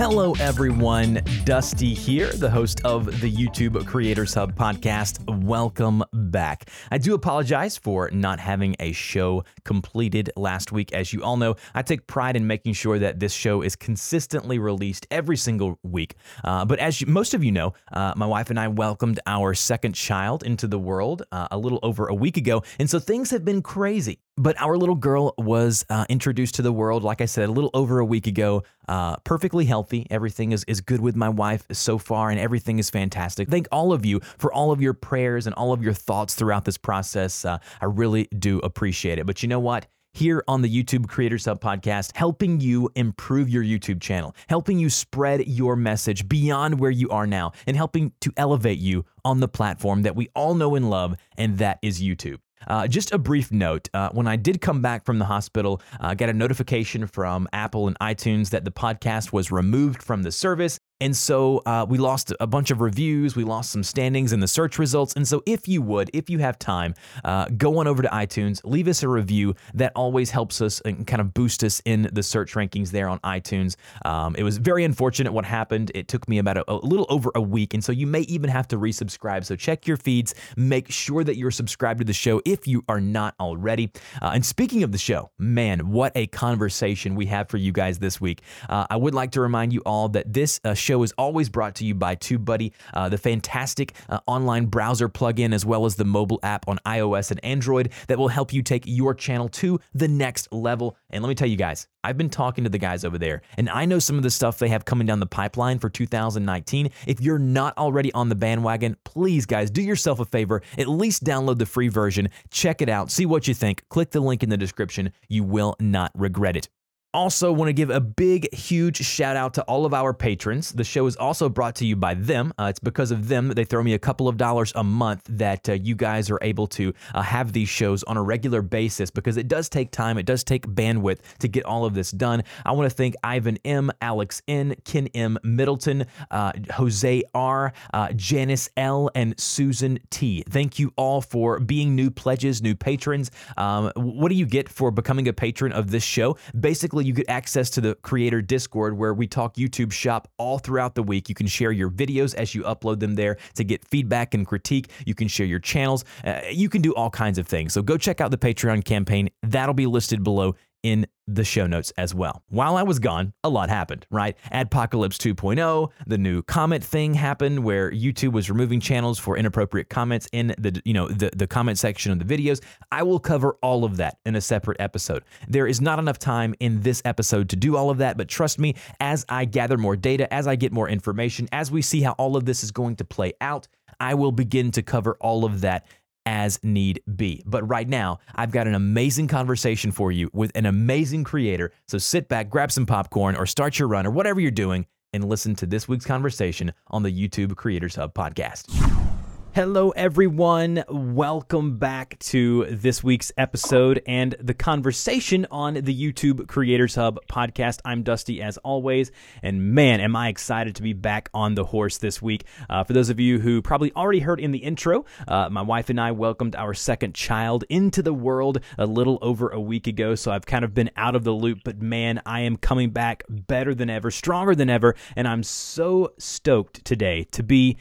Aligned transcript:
Hello, 0.00 0.32
everyone. 0.40 1.20
Dusty 1.44 1.92
here, 1.92 2.32
the 2.32 2.48
host 2.48 2.80
of 2.86 3.04
the 3.20 3.30
YouTube 3.30 3.86
Creators 3.86 4.32
Hub 4.32 4.56
podcast. 4.56 5.20
Welcome 5.44 6.02
back. 6.14 6.70
I 6.90 6.96
do 6.96 7.12
apologize 7.12 7.76
for 7.76 8.08
not 8.10 8.40
having 8.40 8.76
a 8.80 8.92
show 8.92 9.44
completed 9.66 10.30
last 10.38 10.72
week. 10.72 10.94
As 10.94 11.12
you 11.12 11.22
all 11.22 11.36
know, 11.36 11.56
I 11.74 11.82
take 11.82 12.06
pride 12.06 12.34
in 12.34 12.46
making 12.46 12.72
sure 12.72 12.98
that 12.98 13.20
this 13.20 13.34
show 13.34 13.60
is 13.60 13.76
consistently 13.76 14.58
released 14.58 15.06
every 15.10 15.36
single 15.36 15.78
week. 15.82 16.14
Uh, 16.44 16.64
but 16.64 16.78
as 16.78 17.02
you, 17.02 17.06
most 17.06 17.34
of 17.34 17.44
you 17.44 17.52
know, 17.52 17.74
uh, 17.92 18.14
my 18.16 18.24
wife 18.24 18.48
and 18.48 18.58
I 18.58 18.68
welcomed 18.68 19.20
our 19.26 19.52
second 19.52 19.92
child 19.94 20.44
into 20.44 20.66
the 20.66 20.78
world 20.78 21.24
uh, 21.30 21.48
a 21.50 21.58
little 21.58 21.78
over 21.82 22.06
a 22.06 22.14
week 22.14 22.38
ago. 22.38 22.62
And 22.78 22.88
so 22.88 23.00
things 23.00 23.30
have 23.32 23.44
been 23.44 23.60
crazy. 23.60 24.20
But 24.36 24.58
our 24.60 24.76
little 24.76 24.94
girl 24.94 25.34
was 25.36 25.84
uh, 25.90 26.06
introduced 26.08 26.54
to 26.54 26.62
the 26.62 26.72
world, 26.72 27.02
like 27.02 27.20
I 27.20 27.26
said, 27.26 27.48
a 27.48 27.52
little 27.52 27.70
over 27.74 27.98
a 27.98 28.04
week 28.04 28.26
ago. 28.26 28.62
Uh, 28.88 29.16
perfectly 29.16 29.66
healthy. 29.66 30.06
Everything 30.10 30.52
is, 30.52 30.64
is 30.64 30.80
good 30.80 31.00
with 31.00 31.14
my 31.14 31.28
wife 31.28 31.66
so 31.72 31.98
far, 31.98 32.30
and 32.30 32.40
everything 32.40 32.78
is 32.78 32.88
fantastic. 32.88 33.48
Thank 33.48 33.68
all 33.70 33.92
of 33.92 34.06
you 34.06 34.20
for 34.38 34.52
all 34.52 34.72
of 34.72 34.80
your 34.80 34.94
prayers 34.94 35.46
and 35.46 35.54
all 35.54 35.72
of 35.72 35.82
your 35.82 35.92
thoughts 35.92 36.34
throughout 36.34 36.64
this 36.64 36.78
process. 36.78 37.44
Uh, 37.44 37.58
I 37.80 37.84
really 37.86 38.28
do 38.38 38.60
appreciate 38.60 39.18
it. 39.18 39.26
But 39.26 39.42
you 39.42 39.48
know 39.48 39.60
what? 39.60 39.86
here 40.12 40.42
on 40.48 40.62
the 40.62 40.82
YouTube 40.82 41.08
Creators 41.08 41.44
Hub 41.44 41.60
podcast, 41.60 42.16
helping 42.16 42.60
you 42.60 42.90
improve 42.94 43.48
your 43.48 43.62
YouTube 43.62 44.00
channel, 44.00 44.34
helping 44.48 44.78
you 44.78 44.90
spread 44.90 45.46
your 45.46 45.76
message 45.76 46.28
beyond 46.28 46.78
where 46.78 46.90
you 46.90 47.08
are 47.10 47.26
now, 47.26 47.52
and 47.66 47.76
helping 47.76 48.12
to 48.20 48.32
elevate 48.36 48.78
you 48.78 49.04
on 49.24 49.40
the 49.40 49.48
platform 49.48 50.02
that 50.02 50.16
we 50.16 50.28
all 50.34 50.54
know 50.54 50.74
and 50.74 50.90
love, 50.90 51.16
and 51.36 51.58
that 51.58 51.78
is 51.82 52.02
YouTube. 52.02 52.38
Uh, 52.66 52.86
just 52.86 53.12
a 53.12 53.18
brief 53.18 53.50
note 53.50 53.88
uh, 53.94 54.10
when 54.10 54.26
I 54.26 54.36
did 54.36 54.60
come 54.60 54.82
back 54.82 55.04
from 55.04 55.18
the 55.18 55.24
hospital, 55.24 55.80
I 56.00 56.12
uh, 56.12 56.14
got 56.14 56.28
a 56.28 56.32
notification 56.32 57.06
from 57.06 57.48
Apple 57.52 57.86
and 57.86 57.98
iTunes 58.00 58.50
that 58.50 58.64
the 58.64 58.70
podcast 58.70 59.32
was 59.32 59.50
removed 59.50 60.02
from 60.02 60.22
the 60.22 60.32
service. 60.32 60.78
And 61.00 61.16
so 61.16 61.62
uh, 61.64 61.86
we 61.88 61.96
lost 61.96 62.32
a 62.40 62.46
bunch 62.46 62.70
of 62.70 62.80
reviews, 62.80 63.34
we 63.34 63.44
lost 63.44 63.70
some 63.70 63.82
standings 63.82 64.32
in 64.32 64.40
the 64.40 64.48
search 64.48 64.78
results. 64.78 65.14
And 65.14 65.26
so, 65.26 65.42
if 65.46 65.66
you 65.66 65.80
would, 65.82 66.10
if 66.12 66.28
you 66.28 66.38
have 66.40 66.58
time, 66.58 66.94
uh, 67.24 67.46
go 67.56 67.78
on 67.78 67.86
over 67.86 68.02
to 68.02 68.08
iTunes, 68.08 68.60
leave 68.64 68.86
us 68.86 69.02
a 69.02 69.08
review. 69.08 69.54
That 69.72 69.92
always 69.96 70.30
helps 70.30 70.60
us 70.60 70.80
and 70.82 71.06
kind 71.06 71.20
of 71.20 71.32
boost 71.32 71.64
us 71.64 71.80
in 71.86 72.10
the 72.12 72.22
search 72.22 72.52
rankings 72.52 72.90
there 72.90 73.08
on 73.08 73.18
iTunes. 73.20 73.76
Um, 74.04 74.36
it 74.36 74.42
was 74.42 74.58
very 74.58 74.84
unfortunate 74.84 75.32
what 75.32 75.46
happened. 75.46 75.90
It 75.94 76.06
took 76.06 76.28
me 76.28 76.38
about 76.38 76.58
a, 76.58 76.70
a, 76.70 76.74
little 76.74 77.06
over 77.08 77.30
a 77.34 77.40
week. 77.40 77.72
And 77.72 77.82
so, 77.82 77.92
you 77.92 78.06
may 78.06 78.22
even 78.22 78.50
have 78.50 78.68
to 78.68 78.76
resubscribe. 78.76 79.44
So, 79.46 79.56
check 79.56 79.86
your 79.86 79.96
feeds, 79.96 80.34
make 80.56 80.90
sure 80.90 81.24
that 81.24 81.36
you're 81.36 81.50
subscribed 81.50 82.00
to 82.00 82.04
the 82.04 82.12
show 82.12 82.42
if 82.44 82.68
you 82.68 82.84
are 82.88 83.00
not 83.00 83.34
already. 83.40 83.90
Uh, 84.20 84.32
and 84.34 84.44
speaking 84.44 84.82
of 84.82 84.92
the 84.92 84.98
show, 84.98 85.30
man, 85.38 85.90
what 85.90 86.12
a 86.14 86.26
conversation 86.26 87.14
we 87.14 87.24
have 87.26 87.48
for 87.48 87.56
you 87.56 87.72
guys 87.72 87.98
this 87.98 88.20
week. 88.20 88.42
Uh, 88.68 88.86
I 88.90 88.96
would 88.96 89.14
like 89.14 89.30
to 89.32 89.40
remind 89.40 89.72
you 89.72 89.80
all 89.86 90.10
that 90.10 90.30
this 90.30 90.60
show 90.74 90.89
show 90.90 91.02
is 91.04 91.12
always 91.16 91.48
brought 91.48 91.76
to 91.76 91.84
you 91.84 91.94
by 91.94 92.16
TubeBuddy, 92.16 92.72
uh, 92.94 93.08
the 93.08 93.18
fantastic 93.18 93.94
uh, 94.08 94.18
online 94.26 94.66
browser 94.66 95.08
plugin, 95.08 95.54
as 95.54 95.64
well 95.64 95.86
as 95.86 95.94
the 95.94 96.04
mobile 96.04 96.40
app 96.42 96.66
on 96.66 96.78
iOS 96.84 97.30
and 97.30 97.38
Android 97.44 97.92
that 98.08 98.18
will 98.18 98.28
help 98.28 98.52
you 98.52 98.60
take 98.60 98.82
your 98.86 99.14
channel 99.14 99.48
to 99.48 99.78
the 99.94 100.08
next 100.08 100.52
level. 100.52 100.96
And 101.10 101.22
let 101.22 101.28
me 101.28 101.36
tell 101.36 101.48
you 101.48 101.56
guys, 101.56 101.86
I've 102.02 102.18
been 102.18 102.30
talking 102.30 102.64
to 102.64 102.70
the 102.70 102.78
guys 102.78 103.04
over 103.04 103.18
there, 103.18 103.42
and 103.56 103.68
I 103.70 103.84
know 103.84 104.00
some 104.00 104.16
of 104.16 104.24
the 104.24 104.30
stuff 104.30 104.58
they 104.58 104.68
have 104.68 104.84
coming 104.84 105.06
down 105.06 105.20
the 105.20 105.26
pipeline 105.26 105.78
for 105.78 105.88
2019. 105.88 106.90
If 107.06 107.20
you're 107.20 107.38
not 107.38 107.78
already 107.78 108.12
on 108.12 108.28
the 108.28 108.34
bandwagon, 108.34 108.96
please, 109.04 109.46
guys, 109.46 109.70
do 109.70 109.82
yourself 109.82 110.18
a 110.18 110.24
favor. 110.24 110.62
At 110.76 110.88
least 110.88 111.22
download 111.22 111.58
the 111.58 111.66
free 111.66 111.88
version, 111.88 112.30
check 112.50 112.82
it 112.82 112.88
out, 112.88 113.12
see 113.12 113.26
what 113.26 113.46
you 113.46 113.54
think. 113.54 113.84
Click 113.90 114.10
the 114.10 114.20
link 114.20 114.42
in 114.42 114.50
the 114.50 114.56
description. 114.56 115.12
You 115.28 115.44
will 115.44 115.76
not 115.78 116.10
regret 116.14 116.56
it. 116.56 116.68
Also, 117.12 117.50
want 117.50 117.68
to 117.68 117.72
give 117.72 117.90
a 117.90 118.00
big, 118.00 118.54
huge 118.54 118.98
shout 118.98 119.34
out 119.34 119.54
to 119.54 119.62
all 119.62 119.84
of 119.84 119.92
our 119.92 120.14
patrons. 120.14 120.70
The 120.70 120.84
show 120.84 121.06
is 121.06 121.16
also 121.16 121.48
brought 121.48 121.74
to 121.76 121.84
you 121.84 121.96
by 121.96 122.14
them. 122.14 122.52
Uh, 122.56 122.66
it's 122.70 122.78
because 122.78 123.10
of 123.10 123.26
them 123.26 123.48
that 123.48 123.54
they 123.54 123.64
throw 123.64 123.82
me 123.82 123.94
a 123.94 123.98
couple 123.98 124.28
of 124.28 124.36
dollars 124.36 124.72
a 124.76 124.84
month 124.84 125.22
that 125.28 125.68
uh, 125.68 125.72
you 125.72 125.96
guys 125.96 126.30
are 126.30 126.38
able 126.40 126.68
to 126.68 126.94
uh, 127.12 127.22
have 127.22 127.52
these 127.52 127.68
shows 127.68 128.04
on 128.04 128.16
a 128.16 128.22
regular 128.22 128.62
basis 128.62 129.10
because 129.10 129.36
it 129.36 129.48
does 129.48 129.68
take 129.68 129.90
time, 129.90 130.18
it 130.18 130.26
does 130.26 130.44
take 130.44 130.68
bandwidth 130.68 131.18
to 131.40 131.48
get 131.48 131.64
all 131.64 131.84
of 131.84 131.94
this 131.94 132.12
done. 132.12 132.44
I 132.64 132.70
want 132.70 132.88
to 132.88 132.94
thank 132.94 133.16
Ivan 133.24 133.58
M, 133.64 133.90
Alex 134.00 134.40
N, 134.46 134.76
Ken 134.84 135.08
M, 135.08 135.36
Middleton, 135.42 136.06
uh, 136.30 136.52
Jose 136.74 137.24
R, 137.34 137.72
uh, 137.92 138.12
Janice 138.14 138.68
L, 138.76 139.10
and 139.16 139.38
Susan 139.40 139.98
T. 140.10 140.44
Thank 140.48 140.78
you 140.78 140.92
all 140.94 141.22
for 141.22 141.58
being 141.58 141.96
new 141.96 142.12
pledges, 142.12 142.62
new 142.62 142.76
patrons. 142.76 143.32
Um, 143.56 143.90
what 143.96 144.28
do 144.28 144.36
you 144.36 144.46
get 144.46 144.68
for 144.68 144.92
becoming 144.92 145.26
a 145.26 145.32
patron 145.32 145.72
of 145.72 145.90
this 145.90 146.04
show? 146.04 146.36
Basically, 146.58 146.99
you 147.02 147.12
get 147.12 147.28
access 147.28 147.70
to 147.70 147.80
the 147.80 147.94
creator 147.96 148.42
Discord 148.42 148.96
where 148.96 149.14
we 149.14 149.26
talk 149.26 149.54
YouTube 149.56 149.92
shop 149.92 150.28
all 150.38 150.58
throughout 150.58 150.94
the 150.94 151.02
week. 151.02 151.28
You 151.28 151.34
can 151.34 151.46
share 151.46 151.72
your 151.72 151.90
videos 151.90 152.34
as 152.34 152.54
you 152.54 152.62
upload 152.62 153.00
them 153.00 153.14
there 153.14 153.36
to 153.54 153.64
get 153.64 153.86
feedback 153.88 154.34
and 154.34 154.46
critique. 154.46 154.90
You 155.06 155.14
can 155.14 155.28
share 155.28 155.46
your 155.46 155.58
channels. 155.58 156.04
Uh, 156.24 156.40
you 156.50 156.68
can 156.68 156.82
do 156.82 156.94
all 156.94 157.10
kinds 157.10 157.38
of 157.38 157.46
things. 157.46 157.72
So 157.72 157.82
go 157.82 157.96
check 157.96 158.20
out 158.20 158.30
the 158.30 158.38
Patreon 158.38 158.84
campaign. 158.84 159.30
That'll 159.42 159.74
be 159.74 159.86
listed 159.86 160.22
below 160.24 160.54
in 160.82 161.06
the 161.26 161.44
show 161.44 161.66
notes 161.66 161.92
as 161.96 162.14
well. 162.14 162.42
While 162.48 162.76
I 162.76 162.82
was 162.82 162.98
gone, 162.98 163.32
a 163.44 163.48
lot 163.48 163.68
happened, 163.68 164.06
right? 164.10 164.36
Adpocalypse 164.52 165.16
2.0, 165.16 165.90
the 166.06 166.18
new 166.18 166.42
comment 166.42 166.82
thing 166.82 167.14
happened 167.14 167.62
where 167.62 167.90
YouTube 167.90 168.32
was 168.32 168.50
removing 168.50 168.80
channels 168.80 169.18
for 169.18 169.36
inappropriate 169.36 169.88
comments 169.88 170.28
in 170.32 170.54
the 170.58 170.80
you 170.84 170.92
know 170.92 171.08
the, 171.08 171.30
the 171.36 171.46
comment 171.46 171.78
section 171.78 172.10
of 172.12 172.18
the 172.18 172.36
videos. 172.36 172.60
I 172.90 173.02
will 173.02 173.20
cover 173.20 173.56
all 173.62 173.84
of 173.84 173.98
that 173.98 174.18
in 174.24 174.34
a 174.34 174.40
separate 174.40 174.80
episode. 174.80 175.22
There 175.48 175.66
is 175.66 175.80
not 175.80 175.98
enough 175.98 176.18
time 176.18 176.54
in 176.60 176.80
this 176.80 177.00
episode 177.04 177.48
to 177.50 177.56
do 177.56 177.76
all 177.76 177.90
of 177.90 177.98
that, 177.98 178.16
but 178.16 178.28
trust 178.28 178.58
me, 178.58 178.74
as 178.98 179.24
I 179.28 179.44
gather 179.44 179.78
more 179.78 179.96
data, 179.96 180.32
as 180.32 180.46
I 180.46 180.56
get 180.56 180.72
more 180.72 180.88
information, 180.88 181.48
as 181.52 181.70
we 181.70 181.82
see 181.82 182.00
how 182.00 182.12
all 182.12 182.36
of 182.36 182.44
this 182.44 182.64
is 182.64 182.70
going 182.70 182.96
to 182.96 183.04
play 183.04 183.34
out, 183.40 183.68
I 184.00 184.14
will 184.14 184.32
begin 184.32 184.70
to 184.72 184.82
cover 184.82 185.16
all 185.20 185.44
of 185.44 185.60
that 185.60 185.86
as 186.26 186.58
need 186.62 187.02
be. 187.16 187.42
But 187.46 187.68
right 187.68 187.88
now, 187.88 188.18
I've 188.34 188.52
got 188.52 188.66
an 188.66 188.74
amazing 188.74 189.28
conversation 189.28 189.92
for 189.92 190.12
you 190.12 190.30
with 190.32 190.52
an 190.54 190.66
amazing 190.66 191.24
creator. 191.24 191.72
So 191.88 191.98
sit 191.98 192.28
back, 192.28 192.50
grab 192.50 192.70
some 192.72 192.86
popcorn, 192.86 193.36
or 193.36 193.46
start 193.46 193.78
your 193.78 193.88
run, 193.88 194.06
or 194.06 194.10
whatever 194.10 194.40
you're 194.40 194.50
doing, 194.50 194.86
and 195.12 195.28
listen 195.28 195.54
to 195.56 195.66
this 195.66 195.88
week's 195.88 196.06
conversation 196.06 196.72
on 196.88 197.02
the 197.02 197.10
YouTube 197.10 197.56
Creators 197.56 197.96
Hub 197.96 198.14
podcast. 198.14 199.19
Hello, 199.52 199.90
everyone. 199.90 200.84
Welcome 200.88 201.78
back 201.78 202.16
to 202.20 202.66
this 202.66 203.02
week's 203.02 203.32
episode 203.36 204.00
and 204.06 204.36
the 204.38 204.54
conversation 204.54 205.44
on 205.50 205.74
the 205.74 205.92
YouTube 205.92 206.46
Creators 206.46 206.94
Hub 206.94 207.18
podcast. 207.28 207.80
I'm 207.84 208.04
Dusty, 208.04 208.40
as 208.42 208.58
always, 208.58 209.10
and 209.42 209.74
man, 209.74 209.98
am 209.98 210.14
I 210.14 210.28
excited 210.28 210.76
to 210.76 210.82
be 210.82 210.92
back 210.92 211.30
on 211.34 211.56
the 211.56 211.64
horse 211.64 211.98
this 211.98 212.22
week. 212.22 212.44
Uh, 212.68 212.84
for 212.84 212.92
those 212.92 213.10
of 213.10 213.18
you 213.18 213.40
who 213.40 213.60
probably 213.60 213.92
already 213.96 214.20
heard 214.20 214.38
in 214.38 214.52
the 214.52 214.60
intro, 214.60 215.04
uh, 215.26 215.48
my 215.50 215.62
wife 215.62 215.90
and 215.90 216.00
I 216.00 216.12
welcomed 216.12 216.54
our 216.54 216.72
second 216.72 217.16
child 217.16 217.64
into 217.68 218.02
the 218.02 218.14
world 218.14 218.60
a 218.78 218.86
little 218.86 219.18
over 219.20 219.48
a 219.48 219.60
week 219.60 219.88
ago, 219.88 220.14
so 220.14 220.30
I've 220.30 220.46
kind 220.46 220.64
of 220.64 220.74
been 220.74 220.92
out 220.96 221.16
of 221.16 221.24
the 221.24 221.32
loop, 221.32 221.62
but 221.64 221.82
man, 221.82 222.22
I 222.24 222.42
am 222.42 222.56
coming 222.56 222.90
back 222.90 223.24
better 223.28 223.74
than 223.74 223.90
ever, 223.90 224.12
stronger 224.12 224.54
than 224.54 224.70
ever, 224.70 224.94
and 225.16 225.26
I'm 225.26 225.42
so 225.42 226.12
stoked 226.18 226.84
today 226.84 227.24
to 227.32 227.42
be 227.42 227.78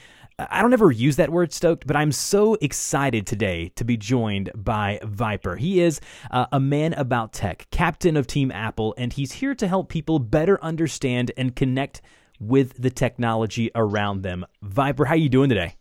I 0.49 0.61
don't 0.61 0.71
ever 0.71 0.89
use 0.89 1.17
that 1.17 1.31
word 1.31 1.51
stoked, 1.51 1.85
but 1.85 1.97
I'm 1.97 2.13
so 2.13 2.55
excited 2.61 3.27
today 3.27 3.73
to 3.75 3.83
be 3.83 3.97
joined 3.97 4.51
by 4.55 4.99
Vyyyper. 5.03 5.59
He 5.59 5.81
is 5.81 5.99
uh, 6.31 6.45
a 6.53 6.59
man 6.61 6.93
about 6.93 7.33
tech, 7.33 7.67
captain 7.71 8.15
of 8.15 8.25
Team 8.25 8.49
Apple, 8.51 8.95
and 8.97 9.11
he's 9.11 9.33
here 9.33 9.53
to 9.55 9.67
help 9.67 9.89
people 9.89 10.17
better 10.17 10.63
understand 10.63 11.31
and 11.35 11.55
connect 11.55 12.01
with 12.39 12.81
the 12.81 12.89
technology 12.89 13.69
around 13.75 14.21
them. 14.21 14.45
Vyyyper, 14.63 15.07
how 15.07 15.15
are 15.15 15.17
you 15.17 15.27
doing 15.27 15.49
today? 15.49 15.75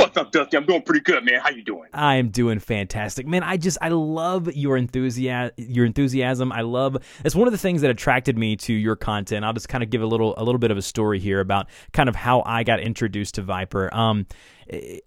What's 0.00 0.16
up, 0.16 0.32
Dusty? 0.32 0.56
I'm 0.56 0.64
doing 0.64 0.80
pretty 0.80 1.02
good, 1.02 1.26
man. 1.26 1.40
How 1.40 1.50
you 1.50 1.62
doing? 1.62 1.90
I 1.92 2.14
am 2.16 2.30
doing 2.30 2.58
fantastic, 2.58 3.26
man. 3.26 3.42
I 3.42 3.58
just 3.58 3.76
I 3.82 3.90
love 3.90 4.50
your 4.54 4.78
enthusiasm. 4.78 5.52
Your 5.58 5.84
enthusiasm. 5.84 6.52
I 6.52 6.62
love. 6.62 6.96
It's 7.22 7.34
one 7.34 7.46
of 7.46 7.52
the 7.52 7.58
things 7.58 7.82
that 7.82 7.90
attracted 7.90 8.38
me 8.38 8.56
to 8.56 8.72
your 8.72 8.96
content. 8.96 9.44
I'll 9.44 9.52
just 9.52 9.68
kind 9.68 9.84
of 9.84 9.90
give 9.90 10.00
a 10.00 10.06
little 10.06 10.32
a 10.38 10.42
little 10.42 10.58
bit 10.58 10.70
of 10.70 10.78
a 10.78 10.82
story 10.82 11.20
here 11.20 11.38
about 11.40 11.68
kind 11.92 12.08
of 12.08 12.16
how 12.16 12.42
I 12.46 12.64
got 12.64 12.80
introduced 12.80 13.34
to 13.34 13.42
Vyyyper. 13.42 13.92
Um, 13.94 14.26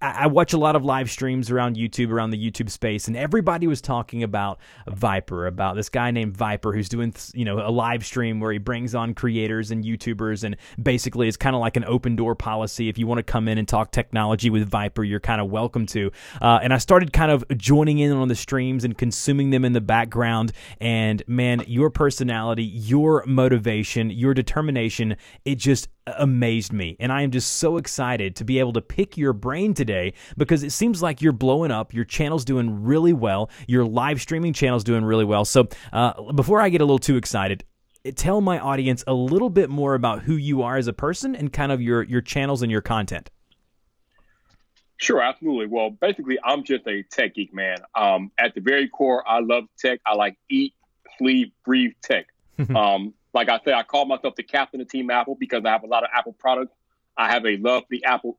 I, 0.01 0.27
watch 0.27 0.54
a 0.54 0.57
lot 0.57 0.75
of 0.75 0.83
live 0.83 1.10
streams 1.10 1.50
around 1.50 1.77
YouTube, 1.77 2.12
around 2.12 2.31
the 2.31 2.51
YouTube 2.51 2.69
space, 2.69 3.07
and 3.07 3.15
everybody 3.15 3.68
was 3.68 3.81
talking 3.81 4.21
about 4.24 4.60
Vyyyper, 4.89 5.48
about 5.48 5.75
this 5.75 5.89
guy 5.89 6.12
named 6.12 6.38
Vyyyper 6.38 6.74
who's 6.74 6.89
doing 6.89 7.13
you 7.33 7.45
know 7.45 7.65
a 7.65 7.71
live 7.71 8.06
stream 8.06 8.39
where 8.39 8.51
he 8.51 8.57
brings 8.57 8.94
on 8.94 9.13
creators 9.13 9.71
and 9.71 9.86
YouTubers, 9.86 10.44
and 10.44 10.57
basically 10.81 11.27
it's 11.27 11.38
kind 11.38 11.56
of 11.56 11.62
like 11.62 11.77
an 11.77 11.86
open 11.86 12.15
door 12.15 12.36
policy. 12.36 12.89
If 12.89 12.98
you 12.98 13.07
want 13.07 13.19
to 13.19 13.24
come 13.24 13.48
in 13.48 13.57
and 13.57 13.68
talk 13.68 13.92
technology 13.92 14.50
with 14.50 14.69
Vyyyper, 14.69 15.07
you're 15.07 15.21
kind 15.21 15.39
of 15.39 15.50
welcome 15.50 15.86
to. 15.88 16.12
Uh, 16.42 16.59
and 16.62 16.74
I 16.74 16.77
started 16.77 17.13
kind 17.13 17.31
of 17.31 17.45
joining 17.57 18.00
in 18.00 18.12
on 18.12 18.27
the 18.27 18.36
streams 18.36 18.83
and 18.83 18.98
consuming 18.98 19.51
them 19.51 19.63
in 19.63 19.71
the 19.71 19.81
background. 19.81 20.51
And 20.81 21.24
man, 21.27 21.63
your 21.68 21.89
personality, 21.89 22.63
your 22.63 23.24
motivation, 23.25 24.09
your 24.09 24.33
determination, 24.33 25.16
it 25.45 25.56
just 25.56 25.88
amazed 26.08 26.74
me. 26.74 26.96
And 27.00 27.12
I 27.12 27.22
am 27.22 27.32
just 27.32 27.58
so 27.58 27.78
excited 27.78 28.36
to 28.38 28.44
be 28.44 28.60
able 28.60 28.74
to 28.74 28.82
pick 28.82 29.18
your 29.18 29.34
brain 29.34 29.74
today 29.74 30.14
because 30.38 30.64
it 30.64 30.72
seems 30.72 31.02
like 31.02 31.22
you're 31.22 31.32
blowing 31.32 31.72
up. 31.72 31.94
Your 31.94 32.06
channel's 32.06 32.46
doing 32.46 32.84
really 32.84 33.14
well. 33.14 33.50
Your 33.68 33.86
live 33.86 34.22
streaming 34.22 34.54
channel's 34.54 34.84
doing 34.84 35.06
really 35.06 35.26
well. 35.26 35.46
So 35.46 35.68
uh, 35.92 36.32
before 36.34 36.62
I 36.62 36.70
get 36.70 36.82
a 36.82 36.86
little 36.86 37.00
too 37.00 37.18
excited, 37.18 37.64
tell 38.16 38.42
my 38.42 38.60
audience 38.60 39.04
a 39.08 39.14
little 39.14 39.50
bit 39.50 39.70
more 39.70 39.96
about 39.96 40.24
who 40.24 40.36
you 40.36 40.62
are 40.64 40.78
as 40.78 40.88
a 40.88 40.94
person 40.94 41.36
and 41.36 41.52
kind 41.52 41.72
of 41.72 41.82
your 41.82 42.04
your 42.04 42.22
channels 42.22 42.62
and 42.62 42.72
your 42.72 42.82
content. 42.82 43.30
Sure, 44.98 45.22
absolutely. 45.22 45.68
Well, 45.68 45.90
basically, 45.90 46.38
I'm 46.44 46.64
just 46.64 46.88
a 46.88 47.04
tech 47.04 47.36
geek, 47.36 47.54
man. 47.54 47.78
Um, 47.96 48.32
at 48.38 48.56
the 48.56 48.62
very 48.62 48.88
core, 48.88 49.28
I 49.28 49.40
love 49.40 49.66
tech. 49.78 50.00
I 50.06 50.16
like 50.16 50.38
eat, 50.50 50.74
sleep, 51.18 51.54
breathe 51.66 51.94
tech. 52.02 52.28
um, 52.76 53.14
like 53.33 53.50
I 53.50 53.59
said, 53.65 53.74
I 53.74 53.83
call 53.83 54.06
myself 54.06 54.35
the 54.35 54.44
captain 54.44 54.81
of 54.81 54.88
Team 54.88 55.09
Apple 55.09 55.35
because 55.35 55.63
I 55.65 55.71
have 55.71 55.83
a 55.83 55.88
lot 55.88 56.03
of 56.03 56.09
Apple 56.13 56.33
products. 56.33 56.74
I 57.18 57.31
have 57.31 57.45
a 57.45 57.57
love 57.57 57.83
for 57.83 57.88
the 57.91 58.06
Apple. 58.06 58.38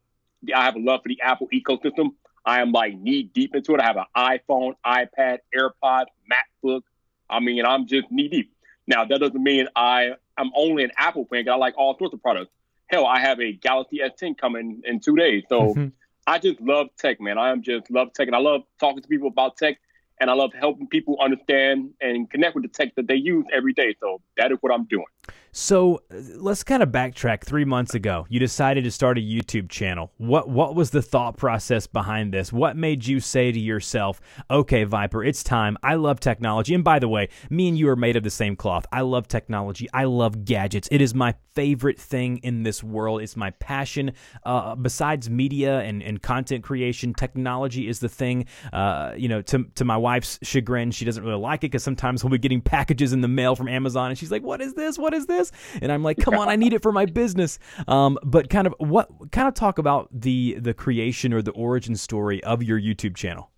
I 0.54 0.64
have 0.64 0.76
a 0.76 0.80
love 0.80 1.00
for 1.02 1.08
the 1.08 1.20
Apple 1.20 1.48
ecosystem. 1.52 2.10
I 2.44 2.60
am 2.60 2.72
like 2.72 2.96
knee 2.98 3.22
deep 3.22 3.54
into 3.54 3.74
it. 3.74 3.80
I 3.80 3.86
have 3.86 3.96
an 3.96 4.04
iPhone, 4.16 4.74
iPad, 4.84 5.38
AirPod, 5.56 6.06
MacBook. 6.30 6.82
I 7.28 7.40
mean, 7.40 7.64
I'm 7.64 7.86
just 7.86 8.10
knee 8.10 8.28
deep. 8.28 8.52
Now 8.86 9.04
that 9.04 9.18
doesn't 9.18 9.42
mean 9.42 9.66
I 9.74 10.10
I'm 10.36 10.50
only 10.54 10.84
an 10.84 10.90
Apple 10.96 11.26
fan. 11.30 11.48
I 11.48 11.54
like 11.56 11.74
all 11.76 11.96
sorts 11.98 12.14
of 12.14 12.22
products. 12.22 12.50
Hell, 12.86 13.06
I 13.06 13.20
have 13.20 13.40
a 13.40 13.52
Galaxy 13.52 14.00
S10 14.04 14.36
coming 14.36 14.82
in 14.84 15.00
two 15.00 15.16
days. 15.16 15.44
So 15.48 15.60
mm-hmm. 15.60 15.88
I 16.26 16.38
just 16.38 16.60
love 16.60 16.88
tech, 16.98 17.20
man. 17.20 17.38
I 17.38 17.50
am 17.50 17.62
just 17.62 17.90
love 17.90 18.12
tech, 18.12 18.26
and 18.28 18.36
I 18.36 18.38
love 18.38 18.62
talking 18.78 19.02
to 19.02 19.08
people 19.08 19.28
about 19.28 19.56
tech 19.56 19.78
and 20.20 20.30
I 20.30 20.34
love 20.34 20.52
helping 20.58 20.86
people 20.86 21.16
understand 21.20 21.90
and 22.00 22.30
connect 22.30 22.54
with 22.54 22.64
the 22.64 22.68
tech 22.68 22.94
that 22.96 23.08
they 23.08 23.16
use 23.16 23.44
every 23.52 23.72
day. 23.72 23.94
So 24.00 24.20
that 24.36 24.52
is 24.52 24.58
what 24.60 24.72
I'm 24.72 24.84
doing. 24.84 25.06
So 25.56 26.02
uh, 26.10 26.16
let's 26.36 26.64
kind 26.64 26.82
of 26.82 26.88
backtrack. 26.88 27.44
Three 27.44 27.64
months 27.64 27.94
ago, 27.94 28.26
you 28.28 28.40
decided 28.40 28.82
to 28.84 28.90
start 28.90 29.18
a 29.18 29.20
YouTube 29.20 29.70
channel. 29.70 30.10
What 30.18 30.48
what 30.48 30.74
was 30.74 30.90
the 30.90 31.00
thought 31.00 31.36
process 31.36 31.86
behind 31.86 32.34
this? 32.34 32.52
What 32.52 32.76
made 32.76 33.06
you 33.06 33.20
say 33.20 33.52
to 33.52 33.60
yourself, 33.60 34.20
"Okay, 34.50 34.84
Vyyyper, 34.84 35.24
it's 35.24 35.44
time. 35.44 35.78
I 35.80 35.94
love 35.94 36.18
technology." 36.18 36.74
And 36.74 36.82
by 36.82 36.98
the 36.98 37.06
way, 37.06 37.28
me 37.50 37.68
and 37.68 37.78
you 37.78 37.88
are 37.88 37.94
made 37.94 38.16
of 38.16 38.24
the 38.24 38.30
same 38.30 38.56
cloth. 38.56 38.84
I 38.90 39.02
love 39.02 39.28
technology. 39.28 39.88
I 39.94 40.04
love 40.04 40.44
gadgets. 40.44 40.88
It 40.90 41.00
is 41.00 41.14
my 41.14 41.36
favorite 41.54 42.00
thing 42.00 42.38
in 42.38 42.64
this 42.64 42.82
world. 42.82 43.22
It's 43.22 43.36
my 43.36 43.50
passion. 43.50 44.10
Uh, 44.44 44.74
besides 44.74 45.30
media 45.30 45.80
and, 45.80 46.02
and 46.02 46.20
content 46.20 46.64
creation, 46.64 47.14
technology 47.14 47.86
is 47.86 48.00
the 48.00 48.08
thing. 48.08 48.46
Uh, 48.72 49.12
you 49.16 49.28
know, 49.28 49.40
to 49.42 49.64
to 49.76 49.84
my 49.84 49.96
wife's 49.96 50.40
chagrin, 50.42 50.90
she 50.90 51.04
doesn't 51.04 51.22
really 51.22 51.40
like 51.40 51.60
it 51.60 51.70
because 51.70 51.84
sometimes 51.84 52.24
we'll 52.24 52.32
be 52.32 52.38
getting 52.38 52.60
packages 52.60 53.12
in 53.12 53.20
the 53.20 53.28
mail 53.28 53.54
from 53.54 53.68
Amazon, 53.68 54.10
and 54.10 54.18
she's 54.18 54.32
like, 54.32 54.42
"What 54.42 54.60
is 54.60 54.74
this? 54.74 54.98
What 54.98 55.14
is 55.14 55.26
this?" 55.26 55.43
This 55.50 55.78
and 55.82 55.90
i'm 55.92 56.02
like 56.02 56.18
come 56.18 56.34
on 56.34 56.48
i 56.48 56.56
need 56.56 56.72
it 56.72 56.82
for 56.82 56.92
my 56.92 57.06
business 57.06 57.58
um, 57.88 58.18
but 58.22 58.48
kind 58.50 58.66
of 58.66 58.74
what 58.78 59.08
kind 59.32 59.48
of 59.48 59.54
talk 59.54 59.78
about 59.78 60.08
the 60.12 60.56
the 60.58 60.74
creation 60.74 61.32
or 61.32 61.42
the 61.42 61.52
origin 61.52 61.96
story 61.96 62.42
of 62.44 62.62
your 62.62 62.80
youtube 62.80 63.16
channel 63.16 63.50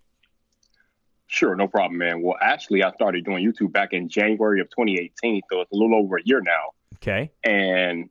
Sure, 1.29 1.55
no 1.57 1.67
problem, 1.67 1.97
man. 1.97 2.21
Well, 2.21 2.37
actually, 2.41 2.83
I 2.83 2.91
started 2.93 3.25
doing 3.25 3.45
YouTube 3.45 3.73
back 3.73 3.91
in 3.91 4.07
January 4.07 4.61
of 4.61 4.69
2018, 4.69 5.41
so 5.51 5.59
it's 5.59 5.71
a 5.73 5.75
little 5.75 5.95
over 5.95 6.15
a 6.15 6.21
year 6.23 6.41
now. 6.41 6.71
Okay. 6.95 7.31
And 7.43 8.09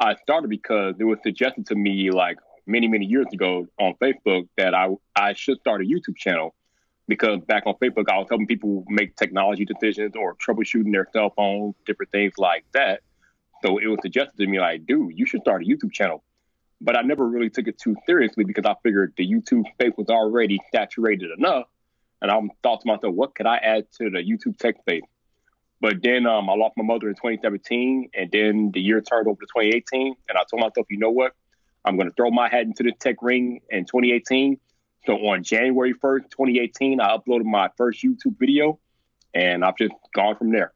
I 0.00 0.16
started 0.16 0.48
because 0.48 0.94
it 0.98 1.04
was 1.04 1.18
suggested 1.22 1.66
to 1.66 1.74
me 1.74 2.10
like 2.10 2.38
many, 2.66 2.88
many 2.88 3.04
years 3.04 3.26
ago 3.32 3.66
on 3.78 3.94
Facebook 4.00 4.48
that 4.56 4.74
I 4.74 4.88
I 5.14 5.34
should 5.34 5.58
start 5.60 5.82
a 5.82 5.84
YouTube 5.84 6.16
channel 6.16 6.54
because 7.06 7.40
back 7.40 7.64
on 7.66 7.74
Facebook, 7.74 8.08
I 8.10 8.18
was 8.18 8.26
helping 8.30 8.46
people 8.46 8.84
make 8.88 9.14
technology 9.16 9.66
decisions 9.66 10.14
or 10.16 10.34
troubleshooting 10.36 10.90
their 10.90 11.06
cell 11.12 11.32
phones, 11.36 11.74
different 11.84 12.12
things 12.12 12.32
like 12.38 12.64
that. 12.72 13.00
So 13.64 13.78
it 13.78 13.86
was 13.86 13.98
suggested 14.02 14.36
to 14.38 14.46
me, 14.46 14.60
like, 14.60 14.84
dude, 14.84 15.12
you 15.16 15.24
should 15.24 15.40
start 15.40 15.62
a 15.62 15.64
YouTube 15.64 15.92
channel. 15.92 16.22
But 16.80 16.98
I 16.98 17.02
never 17.02 17.26
really 17.26 17.48
took 17.48 17.66
it 17.66 17.78
too 17.78 17.96
seriously 18.04 18.44
because 18.44 18.64
I 18.66 18.74
figured 18.82 19.14
the 19.16 19.26
YouTube 19.26 19.64
space 19.72 19.92
was 19.96 20.08
already 20.08 20.60
saturated 20.74 21.30
enough. 21.38 21.64
And 22.20 22.30
I 22.30 22.38
thought 22.62 22.82
to 22.82 22.86
myself, 22.86 23.14
what 23.14 23.34
could 23.34 23.46
I 23.46 23.56
add 23.56 23.86
to 23.98 24.10
the 24.10 24.18
YouTube 24.18 24.58
tech 24.58 24.76
space? 24.80 25.04
But 25.80 26.02
then 26.02 26.26
um, 26.26 26.50
I 26.50 26.54
lost 26.54 26.74
my 26.76 26.84
mother 26.84 27.08
in 27.08 27.14
2017, 27.14 28.10
and 28.14 28.30
then 28.30 28.70
the 28.72 28.80
year 28.80 29.00
turned 29.00 29.28
over 29.28 29.40
to 29.40 29.46
2018, 29.46 30.14
and 30.28 30.38
I 30.38 30.42
told 30.50 30.60
myself, 30.62 30.86
you 30.88 30.98
know 30.98 31.10
what? 31.10 31.32
I'm 31.84 31.96
going 31.96 32.08
to 32.08 32.14
throw 32.14 32.30
my 32.30 32.48
hat 32.48 32.62
into 32.62 32.82
the 32.82 32.92
tech 32.92 33.16
ring 33.20 33.60
in 33.70 33.84
2018. 33.84 34.58
So 35.06 35.14
on 35.28 35.42
January 35.42 35.92
1st, 35.94 36.30
2018, 36.30 37.00
I 37.00 37.16
uploaded 37.16 37.44
my 37.44 37.68
first 37.76 38.02
YouTube 38.02 38.38
video, 38.38 38.78
and 39.34 39.64
I've 39.64 39.76
just 39.76 39.94
gone 40.14 40.36
from 40.36 40.52
there. 40.52 40.73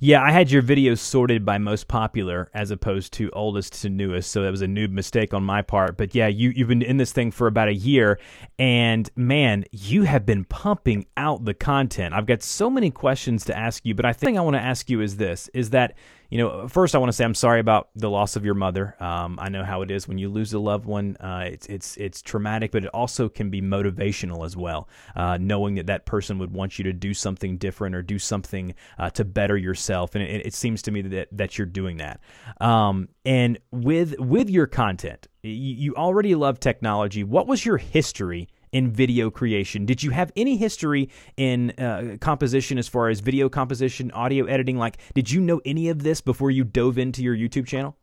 Yeah, 0.00 0.20
I 0.22 0.32
had 0.32 0.50
your 0.50 0.62
videos 0.62 0.98
sorted 0.98 1.44
by 1.44 1.58
most 1.58 1.86
popular 1.86 2.50
as 2.54 2.72
opposed 2.72 3.12
to 3.14 3.30
oldest 3.30 3.80
to 3.82 3.88
newest, 3.88 4.32
so 4.32 4.42
that 4.42 4.50
was 4.50 4.62
a 4.62 4.66
noob 4.66 4.90
mistake 4.90 5.32
on 5.32 5.44
my 5.44 5.62
part. 5.62 5.96
But 5.96 6.14
yeah, 6.14 6.26
you 6.26 6.50
you've 6.50 6.68
been 6.68 6.82
in 6.82 6.96
this 6.96 7.12
thing 7.12 7.30
for 7.30 7.46
about 7.46 7.68
a 7.68 7.74
year, 7.74 8.18
and 8.58 9.08
man, 9.14 9.64
you 9.70 10.02
have 10.02 10.26
been 10.26 10.44
pumping 10.44 11.06
out 11.16 11.44
the 11.44 11.54
content. 11.54 12.14
I've 12.14 12.26
got 12.26 12.42
so 12.42 12.68
many 12.68 12.90
questions 12.90 13.44
to 13.44 13.56
ask 13.56 13.86
you, 13.86 13.94
but 13.94 14.04
I 14.04 14.12
think 14.12 14.36
I 14.36 14.40
want 14.40 14.56
to 14.56 14.62
ask 14.62 14.90
you 14.90 15.00
is 15.00 15.16
this: 15.18 15.48
is 15.54 15.70
that 15.70 15.94
you 16.32 16.38
know, 16.38 16.66
first 16.66 16.94
I 16.94 16.98
want 16.98 17.10
to 17.10 17.12
say 17.12 17.24
I'm 17.24 17.34
sorry 17.34 17.60
about 17.60 17.90
the 17.94 18.08
loss 18.08 18.36
of 18.36 18.44
your 18.46 18.54
mother. 18.54 18.96
Um, 18.98 19.38
I 19.38 19.50
know 19.50 19.64
how 19.64 19.82
it 19.82 19.90
is 19.90 20.08
when 20.08 20.16
you 20.16 20.30
lose 20.30 20.54
a 20.54 20.58
loved 20.58 20.86
one. 20.86 21.18
Uh, 21.18 21.44
it's 21.44 21.66
it's 21.66 21.94
it's 21.98 22.22
traumatic, 22.22 22.70
but 22.70 22.86
it 22.86 22.90
also 22.94 23.28
can 23.28 23.50
be 23.50 23.60
motivational 23.60 24.46
as 24.46 24.56
well. 24.56 24.88
Uh, 25.14 25.36
knowing 25.38 25.74
that 25.74 25.88
that 25.88 26.06
person 26.06 26.38
would 26.38 26.50
want 26.50 26.78
you 26.78 26.84
to 26.84 26.92
do 26.94 27.12
something 27.12 27.58
different 27.58 27.94
or 27.94 28.00
do 28.00 28.18
something 28.18 28.74
uh, 28.98 29.10
to 29.10 29.26
better 29.26 29.58
yourself, 29.58 30.14
and 30.14 30.24
it, 30.24 30.46
it, 30.46 30.54
seems 30.54 30.80
to 30.80 30.90
me 30.90 31.02
that 31.02 31.28
that 31.32 31.58
you're 31.58 31.66
doing 31.66 31.98
that. 31.98 32.18
Um, 32.62 33.10
and 33.26 33.58
with 33.70 34.18
with 34.18 34.48
your 34.48 34.66
content, 34.66 35.28
you, 35.42 35.52
you 35.52 35.94
already 35.96 36.34
love 36.34 36.58
technology. 36.60 37.24
What 37.24 37.46
was 37.46 37.66
your 37.66 37.76
history? 37.76 38.48
In 38.72 38.90
video 38.90 39.30
creation. 39.30 39.86
Did 39.86 40.02
you 40.02 40.10
have 40.10 40.32
any 40.34 40.56
history 40.56 41.10
in 41.36 41.70
uh, 41.72 42.16
composition 42.20 42.78
as 42.78 42.88
far 42.88 43.08
as 43.08 43.20
video 43.20 43.48
composition, 43.48 44.10
audio 44.12 44.46
editing? 44.46 44.78
Like, 44.78 44.98
did 45.14 45.30
you 45.30 45.40
know 45.40 45.60
any 45.64 45.88
of 45.88 46.02
this 46.02 46.20
before 46.20 46.50
you 46.50 46.64
dove 46.64 46.98
into 46.98 47.22
your 47.22 47.36
YouTube 47.36 47.66
channel? 47.66 47.96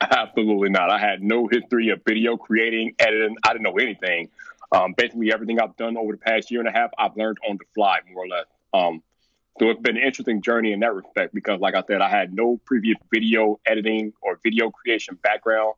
Absolutely 0.00 0.70
not. 0.70 0.90
I 0.90 0.98
had 0.98 1.22
no 1.22 1.46
history 1.46 1.90
of 1.90 2.02
video 2.06 2.36
creating, 2.36 2.94
editing. 2.98 3.36
I 3.44 3.52
didn't 3.52 3.62
know 3.62 3.78
anything. 3.78 4.28
Um, 4.72 4.92
basically, 4.96 5.32
everything 5.32 5.60
I've 5.60 5.76
done 5.76 5.96
over 5.96 6.12
the 6.12 6.18
past 6.18 6.50
year 6.50 6.60
and 6.60 6.68
a 6.68 6.72
half, 6.72 6.90
I've 6.98 7.16
learned 7.16 7.38
on 7.48 7.56
the 7.56 7.64
fly, 7.74 8.00
more 8.12 8.24
or 8.24 8.28
less. 8.28 8.46
Um, 8.72 9.02
so 9.60 9.70
it's 9.70 9.80
been 9.80 9.96
an 9.96 10.02
interesting 10.02 10.42
journey 10.42 10.72
in 10.72 10.80
that 10.80 10.92
respect 10.94 11.32
because, 11.32 11.60
like 11.60 11.76
I 11.76 11.84
said, 11.86 12.00
I 12.00 12.10
had 12.10 12.34
no 12.34 12.58
previous 12.64 12.98
video 13.12 13.60
editing 13.64 14.12
or 14.20 14.40
video 14.42 14.70
creation 14.70 15.16
background. 15.22 15.74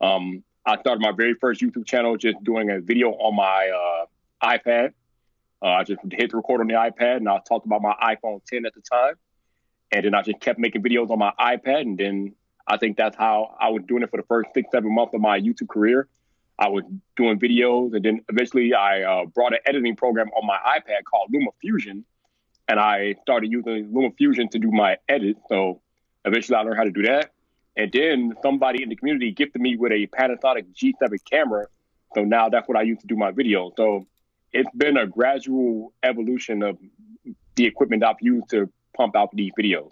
Um, 0.00 0.42
I 0.64 0.78
started 0.78 1.00
my 1.00 1.12
very 1.12 1.34
first 1.34 1.60
YouTube 1.60 1.86
channel 1.86 2.16
just 2.16 2.42
doing 2.44 2.70
a 2.70 2.80
video 2.80 3.10
on 3.10 3.34
my 3.34 3.70
uh, 3.70 4.06
iPad. 4.46 4.92
Uh, 5.60 5.66
I 5.66 5.84
just 5.84 6.00
hit 6.10 6.30
the 6.30 6.36
record 6.36 6.60
on 6.60 6.68
the 6.68 6.74
iPad 6.74 7.18
and 7.18 7.28
I 7.28 7.40
talked 7.46 7.66
about 7.66 7.82
my 7.82 7.94
iPhone 8.02 8.44
10 8.44 8.66
at 8.66 8.74
the 8.74 8.80
time. 8.80 9.14
And 9.90 10.04
then 10.04 10.14
I 10.14 10.22
just 10.22 10.40
kept 10.40 10.58
making 10.58 10.82
videos 10.82 11.10
on 11.10 11.18
my 11.18 11.32
iPad. 11.38 11.82
And 11.82 11.98
then 11.98 12.34
I 12.66 12.76
think 12.76 12.96
that's 12.96 13.16
how 13.16 13.56
I 13.60 13.70
was 13.70 13.82
doing 13.86 14.02
it 14.02 14.10
for 14.10 14.16
the 14.16 14.26
first 14.26 14.50
six, 14.54 14.68
seven 14.72 14.94
months 14.94 15.14
of 15.14 15.20
my 15.20 15.38
YouTube 15.40 15.68
career. 15.68 16.08
I 16.58 16.68
was 16.68 16.84
doing 17.16 17.38
videos. 17.38 17.94
And 17.94 18.04
then 18.04 18.24
eventually 18.28 18.72
I 18.72 19.02
uh, 19.02 19.26
brought 19.26 19.52
an 19.52 19.60
editing 19.66 19.96
program 19.96 20.28
on 20.28 20.46
my 20.46 20.56
iPad 20.56 21.04
called 21.10 21.32
LumaFusion. 21.32 22.04
And 22.68 22.80
I 22.80 23.16
started 23.22 23.50
using 23.50 23.92
LumaFusion 23.92 24.50
to 24.50 24.58
do 24.58 24.70
my 24.70 24.96
edit. 25.08 25.36
So 25.48 25.80
eventually 26.24 26.56
I 26.56 26.62
learned 26.62 26.76
how 26.76 26.84
to 26.84 26.92
do 26.92 27.02
that. 27.02 27.32
And 27.76 27.90
then 27.92 28.34
somebody 28.42 28.82
in 28.82 28.88
the 28.88 28.96
community 28.96 29.30
gifted 29.32 29.62
me 29.62 29.76
with 29.76 29.92
a 29.92 30.06
Panasonic 30.08 30.66
G7 30.74 31.18
camera. 31.30 31.66
So 32.14 32.24
now 32.24 32.48
that's 32.48 32.68
what 32.68 32.76
I 32.76 32.82
use 32.82 32.98
to 33.00 33.06
do 33.06 33.16
my 33.16 33.32
videos. 33.32 33.72
So 33.76 34.06
it's 34.52 34.70
been 34.76 34.96
a 34.96 35.06
gradual 35.06 35.94
evolution 36.02 36.62
of 36.62 36.78
the 37.54 37.66
equipment 37.66 38.04
I've 38.04 38.16
used 38.20 38.50
to 38.50 38.70
pump 38.94 39.16
out 39.16 39.30
these 39.32 39.52
videos. 39.58 39.90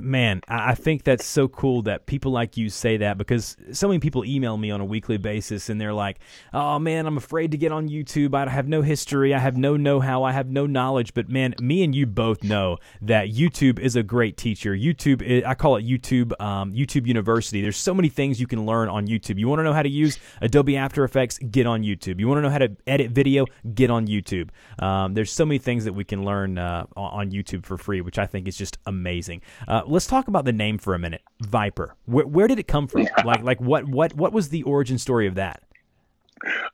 Man, 0.00 0.40
I 0.48 0.74
think 0.74 1.04
that's 1.04 1.24
so 1.24 1.46
cool 1.46 1.82
that 1.82 2.06
people 2.06 2.32
like 2.32 2.56
you 2.56 2.68
say 2.68 2.96
that 2.96 3.16
because 3.16 3.56
so 3.72 3.86
many 3.86 4.00
people 4.00 4.24
email 4.24 4.56
me 4.56 4.72
on 4.72 4.80
a 4.80 4.84
weekly 4.84 5.18
basis 5.18 5.68
and 5.68 5.80
they're 5.80 5.92
like, 5.92 6.18
oh 6.52 6.78
man, 6.80 7.06
I'm 7.06 7.16
afraid 7.16 7.52
to 7.52 7.56
get 7.56 7.70
on 7.70 7.88
YouTube. 7.88 8.34
I 8.34 8.48
have 8.50 8.66
no 8.66 8.82
history. 8.82 9.32
I 9.32 9.38
have 9.38 9.56
no 9.56 9.76
know 9.76 10.00
how. 10.00 10.24
I 10.24 10.32
have 10.32 10.48
no 10.48 10.66
knowledge. 10.66 11.14
But 11.14 11.28
man, 11.28 11.54
me 11.60 11.84
and 11.84 11.94
you 11.94 12.06
both 12.06 12.42
know 12.42 12.78
that 13.02 13.28
YouTube 13.28 13.78
is 13.78 13.94
a 13.94 14.02
great 14.02 14.36
teacher. 14.36 14.74
YouTube, 14.74 15.46
I 15.46 15.54
call 15.54 15.76
it 15.76 15.86
YouTube, 15.86 16.38
um, 16.40 16.72
YouTube 16.72 17.06
University. 17.06 17.62
There's 17.62 17.76
so 17.76 17.94
many 17.94 18.08
things 18.08 18.40
you 18.40 18.48
can 18.48 18.66
learn 18.66 18.88
on 18.88 19.06
YouTube. 19.06 19.38
You 19.38 19.46
want 19.46 19.60
to 19.60 19.64
know 19.64 19.72
how 19.72 19.82
to 19.82 19.88
use 19.88 20.18
Adobe 20.40 20.76
After 20.76 21.04
Effects? 21.04 21.38
Get 21.38 21.66
on 21.66 21.82
YouTube. 21.82 22.18
You 22.18 22.26
want 22.26 22.38
to 22.38 22.42
know 22.42 22.50
how 22.50 22.58
to 22.58 22.76
edit 22.88 23.12
video? 23.12 23.46
Get 23.74 23.90
on 23.90 24.08
YouTube. 24.08 24.50
Um, 24.80 25.14
there's 25.14 25.30
so 25.30 25.46
many 25.46 25.58
things 25.58 25.84
that 25.84 25.92
we 25.92 26.02
can 26.02 26.24
learn 26.24 26.58
uh, 26.58 26.86
on 26.96 27.30
YouTube 27.30 27.64
for 27.64 27.76
free, 27.76 28.00
which 28.00 28.18
I 28.18 28.26
think 28.26 28.48
is 28.48 28.56
just 28.56 28.78
amazing. 28.86 29.42
Uh, 29.68 29.82
let's 29.86 30.06
talk 30.06 30.28
about 30.28 30.46
the 30.46 30.52
name 30.52 30.78
for 30.78 30.94
a 30.94 30.98
minute, 30.98 31.20
Vyyyper. 31.44 31.90
Where, 32.06 32.26
where 32.26 32.48
did 32.48 32.58
it 32.58 32.66
come 32.66 32.88
from? 32.88 33.06
like, 33.24 33.42
like 33.42 33.60
what, 33.60 33.86
what, 33.86 34.14
what 34.14 34.32
was 34.32 34.48
the 34.48 34.62
origin 34.62 34.96
story 34.96 35.26
of 35.26 35.34
that? 35.34 35.62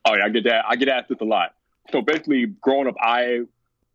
Oh 0.04 0.14
yeah, 0.14 0.26
I 0.26 0.28
get 0.28 0.44
that. 0.44 0.64
I 0.68 0.76
get 0.76 0.88
asked 0.88 1.08
this 1.08 1.18
a 1.20 1.24
lot. 1.24 1.54
So 1.90 2.02
basically, 2.02 2.46
growing 2.60 2.86
up, 2.86 2.94
I 3.00 3.40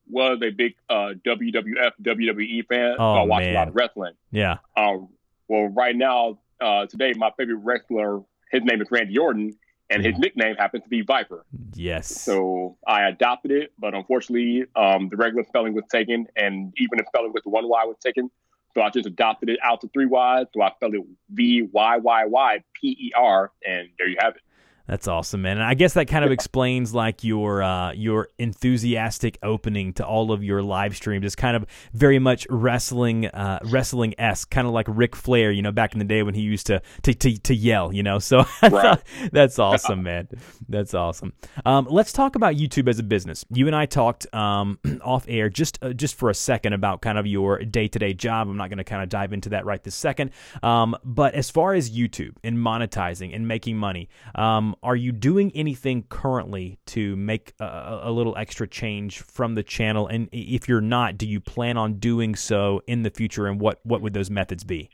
was 0.10 0.40
a 0.44 0.50
big 0.50 0.76
uh, 0.90 1.14
WWF, 1.26 1.92
WWE 2.02 2.68
fan. 2.68 2.96
Oh, 3.00 3.16
so 3.16 3.20
I 3.20 3.24
watched 3.24 3.46
man. 3.46 3.56
a 3.56 3.60
lot 3.60 3.68
of 3.70 3.76
wrestling. 3.76 4.14
Yeah. 4.32 4.58
Um, 4.76 5.10
well, 5.48 5.68
right 5.68 5.96
now, 5.96 6.40
uh, 6.60 6.88
today, 6.88 7.14
my 7.16 7.32
favorite 7.38 7.62
wrestler, 7.64 8.22
his 8.52 8.64
name 8.64 8.82
is 8.82 8.88
Randy 8.92 9.18
Orton, 9.18 9.56
and 9.90 10.06
his 10.06 10.18
nickname 10.18 10.56
happens 10.56 10.84
to 10.84 10.90
be 10.90 11.02
Viper. 11.02 11.46
Yes. 11.74 12.08
So 12.08 12.78
I 12.86 13.08
adopted 13.08 13.52
it, 13.52 13.72
but 13.80 13.94
unfortunately, 13.94 14.66
um, 14.76 15.10
the 15.10 15.18
regular 15.18 15.46
spelling 15.46 15.74
was 15.74 15.86
taken, 15.92 16.28
and 16.36 16.74
even 16.78 16.98
the 16.98 17.06
spelling 17.08 17.32
with 17.34 17.44
the 17.44 17.50
one 17.50 17.68
Y 17.68 17.86
was 17.86 17.98
taken. 18.04 18.30
So 18.74 18.82
I 18.82 18.90
just 18.90 19.06
adopted 19.06 19.50
it 19.50 19.60
out 19.64 19.82
to 19.82 19.88
three 19.90 20.06
Y's. 20.06 20.46
So 20.54 20.62
I 20.62 20.72
spelled 20.76 20.96
it 20.96 21.04
V 21.32 21.64
Y 21.72 21.98
Y 21.98 22.26
Y 22.26 22.64
P 22.74 22.98
E 23.00 23.12
R, 23.16 23.52
and 23.66 23.90
there 23.98 24.08
you 24.08 24.18
have 24.20 24.36
it. 24.36 24.42
That's 24.90 25.08
awesome, 25.08 25.44
man. 25.44 25.58
And 25.58 25.64
I 25.64 25.76
guess 25.76 25.94
that 25.94 26.08
kind 26.08 26.26
of 26.26 26.32
explains 26.32 26.96
like 26.96 27.24
your 27.24 27.62
uh, 27.62 27.92
your 27.94 28.30
enthusiastic 28.40 29.38
opening 29.44 29.94
to 29.94 30.06
all 30.06 30.32
of 30.32 30.44
your 30.44 30.64
live 30.64 30.96
streams. 30.96 31.24
It's 31.28 31.36
kind 31.36 31.56
of 31.56 31.68
very 31.94 32.18
much 32.18 32.48
wrestling 32.50 33.28
uh, 33.28 33.60
wrestling 33.66 34.16
esque, 34.18 34.50
kind 34.50 34.66
of 34.66 34.74
like 34.74 34.88
Ric 34.90 35.16
Flair, 35.16 35.52
you 35.52 35.62
know, 35.62 35.72
back 35.72 35.94
in 35.94 36.00
the 36.00 36.06
day 36.06 36.24
when 36.24 36.34
he 36.34 36.42
used 36.42 36.66
to 36.68 36.82
to 37.04 37.14
to, 37.14 37.38
to 37.38 37.54
yell, 37.54 37.94
you 37.94 38.02
know. 38.02 38.18
So 38.30 38.46
Right. 38.62 39.00
that's 39.32 39.58
awesome, 39.70 40.04
man. 40.04 40.28
That's 40.68 40.94
awesome. 40.94 41.34
Um, 41.66 41.88
let's 41.90 42.12
talk 42.14 42.36
about 42.36 42.56
YouTube 42.56 42.88
as 42.88 43.00
a 43.00 43.04
business. 43.04 43.44
You 43.52 43.66
and 43.68 43.76
I 43.76 43.86
talked 43.88 44.32
um, 44.34 44.78
off 45.04 45.26
air 45.28 45.50
just 45.50 45.78
uh, 45.84 45.94
just 45.94 46.16
for 46.16 46.30
a 46.30 46.36
second 46.36 46.74
about 46.74 47.02
kind 47.02 47.18
of 47.18 47.26
your 47.28 47.60
day 47.60 47.88
to 47.88 48.00
day 48.00 48.14
job. 48.14 48.48
I'm 48.50 48.58
not 48.58 48.70
going 48.70 48.78
to 48.78 48.84
kind 48.84 49.02
of 49.04 49.10
dive 49.10 49.34
into 49.34 49.50
that 49.50 49.66
right 49.66 49.84
this 49.84 49.96
second. 49.96 50.32
Um, 50.64 50.96
but 51.04 51.34
as 51.36 51.50
far 51.50 51.74
as 51.74 51.90
YouTube 51.92 52.36
and 52.44 52.58
monetizing 52.58 53.36
and 53.36 53.48
making 53.48 53.78
money, 53.78 54.10
um, 54.36 54.76
are 54.82 54.96
you 54.96 55.12
doing 55.12 55.52
anything 55.56 56.04
currently 56.10 56.80
to 56.88 57.16
make 57.16 57.54
a, 57.60 58.02
a 58.04 58.12
little 58.12 58.36
extra 58.38 58.68
change 58.68 59.20
from 59.20 59.56
the 59.56 59.64
channel? 59.64 60.08
And 60.08 60.30
if 60.32 60.68
you're 60.68 60.82
not, 60.82 61.18
do 61.18 61.28
you 61.28 61.40
plan 61.40 61.78
on 61.78 61.96
doing 61.96 62.36
so 62.36 62.82
in 62.88 63.04
the 63.04 63.10
future? 63.10 63.48
And 63.48 63.60
what 63.60 63.80
what 63.84 64.02
would 64.02 64.14
those 64.14 64.30
methods 64.30 64.64
be? 64.64 64.90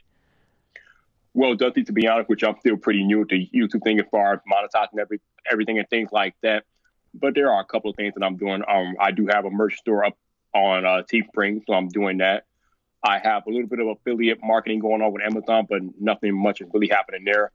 Well, 1.34 1.54
Dusty, 1.54 1.84
to 1.84 1.92
be 1.92 2.08
honest 2.08 2.28
which 2.28 2.42
I'm 2.42 2.56
still 2.60 2.76
pretty 2.76 3.04
new 3.04 3.24
to 3.26 3.34
YouTube 3.34 3.82
thing 3.82 4.00
as 4.00 4.06
far 4.10 4.34
as 4.34 4.40
monetizing 4.50 4.98
every 4.98 5.20
everything 5.50 5.78
and 5.78 5.88
things 5.88 6.10
like 6.12 6.34
that. 6.42 6.64
But 7.14 7.34
there 7.34 7.52
are 7.52 7.60
a 7.60 7.64
couple 7.64 7.90
of 7.90 7.96
things 7.96 8.14
that 8.16 8.24
I'm 8.24 8.36
doing. 8.36 8.62
Um, 8.68 8.94
I 9.00 9.10
do 9.10 9.26
have 9.30 9.44
a 9.44 9.50
merch 9.50 9.76
store 9.76 10.04
up 10.04 10.18
on 10.54 10.84
uh, 10.84 11.02
Teespring, 11.10 11.62
so 11.66 11.74
I'm 11.74 11.88
doing 11.88 12.18
that. 12.18 12.44
I 13.02 13.18
have 13.18 13.46
a 13.46 13.50
little 13.50 13.68
bit 13.68 13.78
of 13.78 13.88
affiliate 13.88 14.38
marketing 14.42 14.80
going 14.80 15.00
on 15.00 15.12
with 15.12 15.22
Amazon, 15.22 15.66
but 15.68 15.80
nothing 16.00 16.36
much 16.36 16.60
is 16.60 16.68
really 16.72 16.88
happening 16.88 17.24
there. 17.24 17.52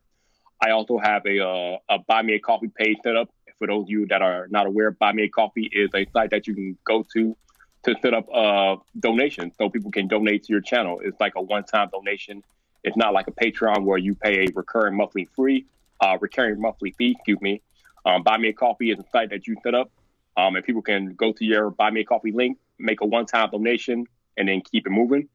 I 0.62 0.72
also 0.72 1.00
have 1.00 1.26
a 1.26 1.40
uh, 1.44 1.78
a 1.90 2.00
Buy 2.00 2.22
Me 2.22 2.36
a 2.36 2.40
Coffee 2.40 2.68
page 2.68 2.98
set 3.04 3.16
up. 3.16 3.30
For 3.58 3.68
those 3.68 3.84
of 3.84 3.90
you 3.90 4.08
that 4.08 4.22
are 4.22 4.48
not 4.50 4.68
aware, 4.68 4.92
Buy 4.92 5.12
Me 5.12 5.24
a 5.24 5.30
Coffee 5.30 5.70
is 5.72 5.90
a 5.94 6.06
site 6.14 6.30
that 6.32 6.48
you 6.48 6.54
can 6.54 6.78
go 6.84 7.06
to 7.14 7.36
to 7.84 7.96
set 8.02 8.14
up 8.14 8.28
uh, 8.32 8.76
donations 9.00 9.54
so 9.58 9.70
people 9.70 9.92
can 9.92 10.08
donate 10.08 10.44
to 10.44 10.54
your 10.54 10.62
channel. 10.62 11.02
It's 11.04 11.20
like 11.20 11.34
a 11.36 11.42
one 11.42 11.64
time 11.64 11.90
donation. 11.92 12.44
It's 12.84 12.96
not 12.96 13.14
like 13.14 13.28
a 13.28 13.32
Patreon 13.32 13.86
where 13.86 13.98
you 13.98 14.14
pay 14.16 14.46
a 14.46 14.48
recurring 14.54 14.96
monthly 14.96 15.26
free, 15.36 15.66
uh, 16.00 16.18
recurring 16.20 16.62
monthly 16.62 16.92
fee. 16.92 17.12
Excuse 17.12 17.42
me. 17.42 17.62
Um, 18.06 18.24
Buy 18.24 18.38
Me 18.38 18.50
a 18.50 18.54
Coffee 18.54 18.92
is 18.92 19.00
a 19.00 19.06
site 19.12 19.32
that 19.32 19.48
you 19.48 19.56
set 19.64 19.74
up, 19.76 19.92
um, 20.38 20.56
and 20.56 20.66
people 20.66 20.82
can 20.82 21.14
go 21.16 21.32
to 21.34 21.46
your 21.46 21.72
Buy 21.72 21.90
Me 21.90 22.02
a 22.02 22.06
Coffee 22.06 22.32
link, 22.32 22.58
make 22.78 23.02
a 23.02 23.06
one 23.06 23.26
time 23.26 23.50
donation, 23.50 24.06
and 24.38 24.48
then 24.48 24.62
keep 24.62 24.86
it 24.86 24.92
moving. 24.92 25.28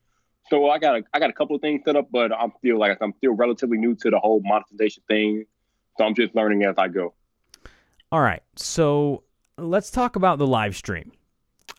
So 0.50 0.70
I 0.70 0.78
got 0.78 0.96
a, 0.96 1.02
I 1.12 1.18
got 1.18 1.30
a 1.30 1.32
couple 1.32 1.56
of 1.56 1.62
things 1.62 1.82
set 1.84 1.96
up, 1.96 2.08
but 2.10 2.32
I'm 2.32 2.52
still 2.58 2.78
like 2.78 2.98
I'm 3.00 3.12
still 3.18 3.32
relatively 3.32 3.78
new 3.78 3.94
to 3.96 4.10
the 4.10 4.18
whole 4.18 4.40
monetization 4.44 5.02
thing, 5.08 5.44
so 5.98 6.04
I'm 6.04 6.14
just 6.14 6.34
learning 6.34 6.64
as 6.64 6.76
I 6.78 6.88
go. 6.88 7.14
All 8.12 8.20
right. 8.20 8.42
So 8.54 9.24
let's 9.58 9.90
talk 9.90 10.16
about 10.16 10.38
the 10.38 10.46
live 10.46 10.76
stream. 10.76 11.12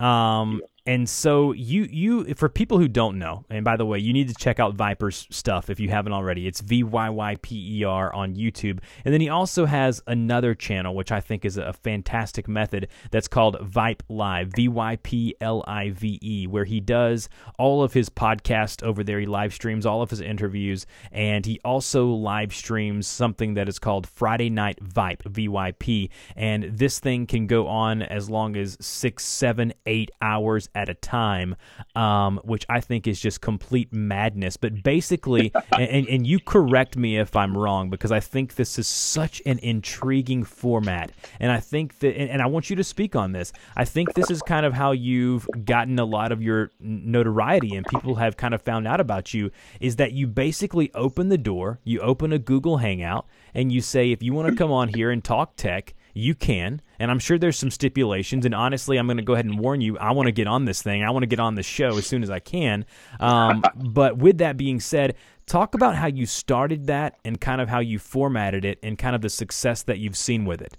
Um, 0.00 0.62
and 0.88 1.06
so 1.06 1.52
you 1.52 1.82
you 1.82 2.34
for 2.34 2.48
people 2.48 2.78
who 2.78 2.88
don't 2.88 3.18
know, 3.18 3.44
and 3.50 3.62
by 3.62 3.76
the 3.76 3.84
way, 3.84 3.98
you 3.98 4.14
need 4.14 4.28
to 4.28 4.34
check 4.34 4.58
out 4.58 4.74
Vyyyper's 4.74 5.26
stuff 5.28 5.68
if 5.68 5.78
you 5.78 5.90
haven't 5.90 6.14
already. 6.14 6.46
It's 6.46 6.62
V 6.62 6.82
Y 6.82 7.10
Y 7.10 7.36
P 7.42 7.80
E 7.80 7.84
R 7.84 8.10
on 8.14 8.34
YouTube, 8.36 8.78
and 9.04 9.12
then 9.12 9.20
he 9.20 9.28
also 9.28 9.66
has 9.66 10.00
another 10.06 10.54
channel 10.54 10.94
which 10.94 11.12
I 11.12 11.20
think 11.20 11.44
is 11.44 11.58
a 11.58 11.74
fantastic 11.74 12.48
method 12.48 12.88
that's 13.10 13.28
called 13.28 13.60
Vipe 13.60 14.02
Live, 14.08 14.48
V 14.56 14.68
Y 14.68 14.96
P 15.02 15.34
L 15.42 15.62
I 15.68 15.90
V 15.90 16.18
E, 16.22 16.46
where 16.46 16.64
he 16.64 16.80
does 16.80 17.28
all 17.58 17.82
of 17.82 17.92
his 17.92 18.08
podcasts 18.08 18.82
over 18.82 19.04
there. 19.04 19.20
He 19.20 19.26
live 19.26 19.52
streams 19.52 19.84
all 19.84 20.00
of 20.00 20.08
his 20.08 20.22
interviews, 20.22 20.86
and 21.12 21.44
he 21.44 21.60
also 21.66 22.06
live 22.06 22.54
streams 22.54 23.06
something 23.06 23.52
that 23.54 23.68
is 23.68 23.78
called 23.78 24.06
Friday 24.06 24.48
Night 24.48 24.78
Vipe, 24.80 25.22
V 25.24 25.48
Y 25.48 25.72
P, 25.72 26.08
and 26.34 26.64
this 26.64 26.98
thing 26.98 27.26
can 27.26 27.46
go 27.46 27.66
on 27.66 28.00
as 28.00 28.30
long 28.30 28.56
as 28.56 28.78
six, 28.80 29.26
seven, 29.26 29.74
eight 29.84 30.10
hours 30.22 30.66
at 30.78 30.88
a 30.88 30.94
time, 30.94 31.56
um, 31.96 32.40
which 32.44 32.64
I 32.68 32.80
think 32.80 33.08
is 33.08 33.20
just 33.20 33.40
complete 33.40 33.92
madness. 33.92 34.56
But 34.56 34.84
basically, 34.84 35.52
and, 35.72 36.08
and 36.08 36.26
you 36.26 36.38
correct 36.38 36.96
me 36.96 37.18
if 37.18 37.34
I'm 37.34 37.58
wrong, 37.58 37.90
because 37.90 38.12
I 38.12 38.20
think 38.20 38.54
this 38.54 38.78
is 38.78 38.86
such 38.86 39.42
an 39.44 39.58
intriguing 39.58 40.44
format. 40.44 41.10
And 41.40 41.50
I 41.50 41.58
think 41.58 41.98
that, 41.98 42.16
and, 42.16 42.30
and 42.30 42.40
I 42.40 42.46
want 42.46 42.70
you 42.70 42.76
to 42.76 42.84
speak 42.84 43.16
on 43.16 43.32
this. 43.32 43.52
I 43.76 43.84
think 43.84 44.14
this 44.14 44.30
is 44.30 44.40
kind 44.40 44.64
of 44.64 44.72
how 44.72 44.92
you've 44.92 45.48
gotten 45.64 45.98
a 45.98 46.04
lot 46.04 46.30
of 46.30 46.40
your 46.40 46.70
notoriety 46.78 47.74
and 47.74 47.84
people 47.86 48.14
have 48.14 48.36
kind 48.36 48.54
of 48.54 48.62
found 48.62 48.86
out 48.86 49.00
about 49.00 49.34
you 49.34 49.50
is 49.80 49.96
that 49.96 50.12
you 50.12 50.28
basically 50.28 50.92
open 50.94 51.28
the 51.28 51.38
door, 51.38 51.80
you 51.82 51.98
open 52.00 52.32
a 52.32 52.38
Google 52.38 52.76
Hangout, 52.76 53.26
and 53.52 53.72
you 53.72 53.80
say, 53.80 54.12
if 54.12 54.22
you 54.22 54.32
want 54.32 54.48
to 54.48 54.54
come 54.54 54.70
on 54.70 54.88
here 54.88 55.10
and 55.10 55.24
talk 55.24 55.56
tech, 55.56 55.94
you 56.18 56.34
can. 56.34 56.82
And 56.98 57.10
I'm 57.10 57.18
sure 57.18 57.38
there's 57.38 57.58
some 57.58 57.70
stipulations. 57.70 58.44
And 58.44 58.54
honestly, 58.54 58.96
I'm 58.96 59.06
going 59.06 59.18
to 59.18 59.22
go 59.22 59.34
ahead 59.34 59.44
and 59.44 59.58
warn 59.58 59.80
you. 59.80 59.96
I 59.98 60.12
want 60.12 60.26
to 60.26 60.32
get 60.32 60.46
on 60.46 60.64
this 60.64 60.82
thing. 60.82 61.04
I 61.04 61.10
want 61.10 61.22
to 61.22 61.26
get 61.28 61.40
on 61.40 61.54
the 61.54 61.62
show 61.62 61.96
as 61.96 62.06
soon 62.06 62.22
as 62.22 62.30
I 62.30 62.40
can. 62.40 62.84
Um, 63.20 63.62
but 63.74 64.18
with 64.18 64.38
that 64.38 64.56
being 64.56 64.80
said, 64.80 65.14
talk 65.46 65.74
about 65.74 65.94
how 65.94 66.06
you 66.06 66.26
started 66.26 66.86
that 66.86 67.18
and 67.24 67.40
kind 67.40 67.60
of 67.60 67.68
how 67.68 67.78
you 67.80 67.98
formatted 67.98 68.64
it 68.64 68.78
and 68.82 68.98
kind 68.98 69.14
of 69.14 69.22
the 69.22 69.30
success 69.30 69.82
that 69.84 69.98
you've 69.98 70.16
seen 70.16 70.44
with 70.44 70.60
it. 70.60 70.76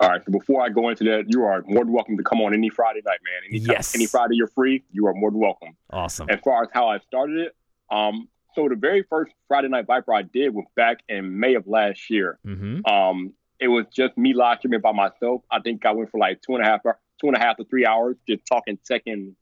All 0.00 0.08
right. 0.08 0.24
So 0.24 0.32
before 0.32 0.62
I 0.64 0.70
go 0.70 0.88
into 0.88 1.04
that, 1.04 1.24
you 1.28 1.44
are 1.44 1.62
more 1.66 1.84
than 1.84 1.92
welcome 1.92 2.16
to 2.16 2.22
come 2.22 2.40
on 2.40 2.54
any 2.54 2.70
Friday 2.70 3.02
night, 3.04 3.18
man. 3.22 3.50
Any, 3.50 3.58
Yes. 3.58 3.94
Any 3.94 4.06
Friday 4.06 4.36
you're 4.36 4.48
free, 4.48 4.82
you 4.90 5.06
are 5.06 5.14
more 5.14 5.30
than 5.30 5.40
welcome. 5.40 5.76
Awesome. 5.90 6.28
As 6.30 6.40
far 6.40 6.62
as 6.62 6.68
how 6.72 6.88
I 6.88 7.00
started 7.00 7.36
it, 7.36 7.56
um, 7.94 8.28
so 8.54 8.68
the 8.68 8.76
very 8.76 9.02
first 9.02 9.32
Friday 9.46 9.68
Night 9.68 9.86
Viper 9.86 10.14
I 10.14 10.22
did 10.22 10.54
was 10.54 10.64
back 10.74 10.98
in 11.08 11.38
May 11.38 11.54
of 11.54 11.66
last 11.66 12.10
year. 12.10 12.38
hmm 12.44 12.80
Um, 12.84 13.34
it 13.60 13.68
was 13.68 13.86
just 13.92 14.16
me 14.16 14.32
live 14.32 14.58
streaming 14.58 14.80
by 14.80 14.92
myself. 14.92 15.42
I 15.50 15.60
think 15.60 15.84
I 15.84 15.92
went 15.92 16.10
for 16.10 16.18
like 16.18 16.40
two 16.40 16.56
and 16.56 16.64
a 16.64 16.68
half, 16.68 16.80
two 16.82 17.28
and 17.28 17.36
a 17.36 17.38
half 17.38 17.58
to 17.58 17.64
three 17.64 17.86
hours, 17.86 18.16
just 18.26 18.42
talking 18.46 18.78
tech 18.84 19.02
and 19.06 19.36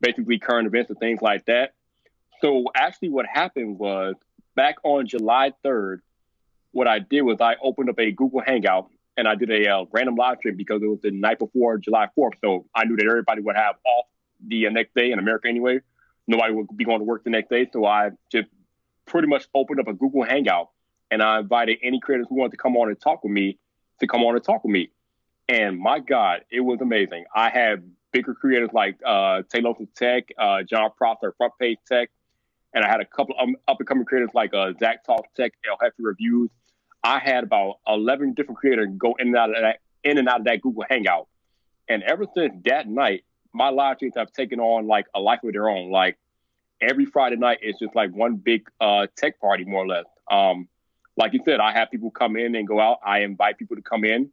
basically 0.00 0.38
current 0.38 0.66
events 0.66 0.90
and 0.90 0.98
things 0.98 1.22
like 1.22 1.44
that. 1.46 1.74
So 2.40 2.64
actually, 2.74 3.10
what 3.10 3.26
happened 3.26 3.78
was 3.78 4.16
back 4.56 4.76
on 4.82 5.06
July 5.06 5.52
3rd, 5.64 5.98
what 6.72 6.88
I 6.88 6.98
did 6.98 7.22
was 7.22 7.40
I 7.40 7.54
opened 7.62 7.88
up 7.88 8.00
a 8.00 8.10
Google 8.10 8.42
Hangout 8.44 8.90
and 9.16 9.28
I 9.28 9.36
did 9.36 9.50
a 9.50 9.70
uh, 9.70 9.84
random 9.92 10.16
live 10.16 10.38
stream 10.38 10.56
because 10.56 10.82
it 10.82 10.88
was 10.88 11.00
the 11.02 11.12
night 11.12 11.38
before 11.38 11.78
July 11.78 12.08
4th. 12.18 12.32
So 12.42 12.66
I 12.74 12.84
knew 12.84 12.96
that 12.96 13.06
everybody 13.06 13.42
would 13.42 13.56
have 13.56 13.76
off 13.86 14.06
the 14.44 14.68
next 14.70 14.94
day 14.94 15.12
in 15.12 15.20
America 15.20 15.48
anyway. 15.48 15.80
Nobody 16.26 16.52
would 16.52 16.66
be 16.76 16.84
going 16.84 16.98
to 16.98 17.04
work 17.04 17.22
the 17.22 17.30
next 17.30 17.50
day. 17.50 17.68
So 17.72 17.84
I 17.84 18.10
just 18.30 18.48
pretty 19.06 19.28
much 19.28 19.46
opened 19.54 19.80
up 19.80 19.86
a 19.86 19.92
Google 19.92 20.24
Hangout 20.24 20.70
and 21.12 21.22
I 21.22 21.38
invited 21.38 21.78
any 21.82 22.00
creators 22.00 22.26
who 22.30 22.36
wanted 22.36 22.52
to 22.52 22.56
come 22.56 22.74
on 22.74 22.88
and 22.88 22.98
talk 22.98 23.22
with 23.22 23.32
me 23.32 23.58
to 24.00 24.06
come 24.06 24.24
on 24.24 24.34
and 24.34 24.42
talk 24.42 24.64
with 24.64 24.72
me. 24.72 24.90
And 25.46 25.78
my 25.78 25.98
God, 25.98 26.40
it 26.50 26.60
was 26.60 26.80
amazing. 26.80 27.26
I 27.34 27.50
had 27.50 27.84
bigger 28.12 28.34
creators 28.34 28.70
like 28.72 28.96
uh, 29.04 29.42
Taylor 29.52 29.74
from 29.74 29.88
Tech, 29.94 30.32
uh, 30.38 30.62
Jon 30.62 30.90
Prosser, 30.96 31.34
Front 31.36 31.52
Page 31.60 31.76
Tech, 31.86 32.10
and 32.72 32.82
I 32.82 32.88
had 32.88 33.00
a 33.00 33.04
couple 33.04 33.34
of 33.38 33.50
up 33.68 33.78
and 33.78 33.86
coming 33.86 34.06
creators 34.06 34.30
like 34.32 34.54
uh, 34.54 34.72
Zach 34.80 35.04
Talk 35.04 35.26
Tech, 35.34 35.52
El 35.68 35.76
Jefe 35.82 35.92
Reviews. 35.98 36.50
I 37.04 37.18
had 37.18 37.44
about 37.44 37.80
eleven 37.86 38.32
different 38.32 38.58
creators 38.58 38.88
go 38.96 39.14
in 39.18 39.28
and 39.28 39.36
out 39.36 39.50
of 39.50 39.56
that 39.60 39.80
in 40.04 40.16
and 40.16 40.26
out 40.30 40.40
of 40.40 40.46
that 40.46 40.62
Google 40.62 40.84
Hangout. 40.88 41.28
And 41.88 42.02
ever 42.04 42.24
since 42.34 42.54
that 42.64 42.88
night, 42.88 43.24
my 43.52 43.68
live 43.68 43.96
streams 43.96 44.14
have 44.16 44.32
taken 44.32 44.60
on 44.60 44.86
like 44.86 45.06
a 45.14 45.20
life 45.20 45.40
of 45.44 45.52
their 45.52 45.68
own. 45.68 45.90
Like 45.90 46.16
every 46.80 47.04
Friday 47.04 47.36
night 47.36 47.58
it's 47.60 47.78
just 47.78 47.94
like 47.94 48.14
one 48.14 48.36
big 48.36 48.66
uh, 48.80 49.08
tech 49.14 49.38
party, 49.40 49.64
more 49.64 49.84
or 49.84 49.88
less. 49.88 50.06
Um, 50.30 50.68
like 51.16 51.32
you 51.32 51.40
said, 51.44 51.60
I 51.60 51.72
have 51.72 51.90
people 51.90 52.10
come 52.10 52.36
in 52.36 52.54
and 52.54 52.66
go 52.66 52.80
out. 52.80 52.98
I 53.04 53.20
invite 53.20 53.58
people 53.58 53.76
to 53.76 53.82
come 53.82 54.04
in, 54.04 54.30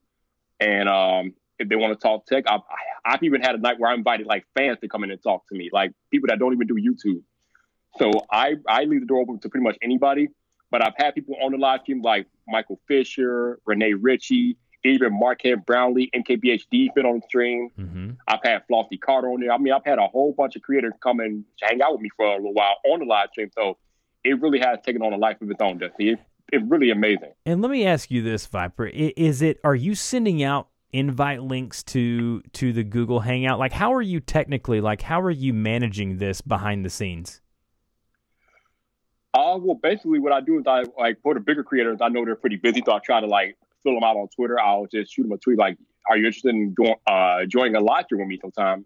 and 0.59 0.87
um, 0.89 1.33
if 1.57 1.67
they 1.67 1.75
want 1.75 1.97
to 1.97 2.01
talk 2.01 2.25
tech, 2.25 2.45
I've, 2.47 2.61
I've 3.05 3.23
even 3.23 3.41
had 3.41 3.55
a 3.55 3.57
night 3.57 3.79
where 3.79 3.91
I 3.91 3.93
invited 3.93 4.27
like 4.27 4.45
fans 4.55 4.77
to 4.81 4.87
come 4.87 5.03
in 5.03 5.11
and 5.11 5.21
talk 5.21 5.47
to 5.49 5.55
me, 5.55 5.69
like 5.71 5.91
people 6.11 6.27
that 6.27 6.39
don't 6.39 6.53
even 6.53 6.67
do 6.67 6.75
YouTube. 6.75 7.21
So 7.97 8.11
I 8.31 8.55
I 8.67 8.83
leave 8.83 9.01
the 9.01 9.07
door 9.07 9.21
open 9.21 9.39
to 9.39 9.49
pretty 9.49 9.63
much 9.63 9.77
anybody. 9.81 10.29
But 10.71 10.85
I've 10.85 10.93
had 10.97 11.15
people 11.15 11.35
on 11.41 11.51
the 11.51 11.57
live 11.57 11.81
stream 11.81 12.01
like 12.01 12.27
Michael 12.47 12.79
Fisher, 12.87 13.59
Rene 13.65 13.93
Ritchie, 13.93 14.55
even 14.83 15.17
Marques 15.17 15.55
Brownlee, 15.65 16.09
MKBHD 16.15 16.93
been 16.93 17.05
on 17.05 17.15
the 17.19 17.21
stream. 17.27 17.69
Mm-hmm. 17.77 18.11
I've 18.27 18.39
had 18.43 18.63
Flossy 18.67 18.97
Carter 18.97 19.29
on 19.29 19.41
there. 19.41 19.51
I 19.51 19.57
mean, 19.57 19.73
I've 19.73 19.85
had 19.85 19.97
a 19.97 20.07
whole 20.07 20.33
bunch 20.33 20.55
of 20.55 20.61
creators 20.61 20.93
come 21.01 21.19
and 21.19 21.43
hang 21.61 21.81
out 21.81 21.93
with 21.93 22.01
me 22.01 22.09
for 22.15 22.25
a 22.25 22.35
little 22.35 22.53
while 22.53 22.75
on 22.85 22.99
the 22.99 23.05
live 23.05 23.29
stream. 23.31 23.49
So 23.55 23.77
it 24.23 24.39
really 24.41 24.59
has 24.59 24.79
taken 24.85 25.01
on 25.01 25.13
a 25.13 25.17
life 25.17 25.41
of 25.41 25.49
its 25.49 25.61
own, 25.61 25.79
Dusty. 25.79 26.17
It, 26.51 26.61
it's 26.61 26.65
really 26.69 26.91
amazing. 26.91 27.33
And 27.45 27.61
let 27.61 27.71
me 27.71 27.85
ask 27.85 28.11
you 28.11 28.21
this, 28.21 28.47
Vyyyper: 28.47 28.89
Is 28.93 29.41
it? 29.41 29.59
Are 29.63 29.75
you 29.75 29.95
sending 29.95 30.43
out 30.43 30.69
invite 30.91 31.43
links 31.43 31.83
to 31.83 32.41
to 32.53 32.73
the 32.73 32.83
Google 32.83 33.19
Hangout? 33.19 33.59
Like, 33.59 33.73
how 33.73 33.93
are 33.93 34.01
you 34.01 34.19
technically? 34.19 34.81
Like, 34.81 35.01
how 35.01 35.21
are 35.21 35.31
you 35.31 35.53
managing 35.53 36.17
this 36.17 36.41
behind 36.41 36.85
the 36.85 36.89
scenes? 36.89 37.41
Uh, 39.33 39.57
well, 39.59 39.75
basically, 39.81 40.19
what 40.19 40.33
I 40.33 40.41
do 40.41 40.59
is 40.59 40.65
I 40.67 40.83
like 40.97 41.21
for 41.21 41.33
the 41.33 41.39
bigger 41.39 41.63
creators, 41.63 41.99
I 42.01 42.09
know 42.09 42.25
they're 42.25 42.35
pretty 42.35 42.55
busy, 42.55 42.81
so 42.83 42.93
I 42.93 42.99
try 42.99 43.21
to 43.21 43.27
like 43.27 43.57
fill 43.83 43.93
them 43.93 44.03
out 44.03 44.17
on 44.17 44.27
Twitter. 44.35 44.59
I'll 44.59 44.87
just 44.87 45.13
shoot 45.13 45.23
them 45.23 45.31
a 45.31 45.37
tweet 45.37 45.57
like, 45.57 45.77
"Are 46.09 46.17
you 46.17 46.25
interested 46.25 46.55
in 46.55 46.73
going, 46.73 46.95
uh, 47.05 47.45
joining 47.47 47.75
a 47.75 47.79
live 47.79 48.05
stream 48.05 48.21
with 48.21 48.27
me 48.27 48.39
sometime?" 48.41 48.85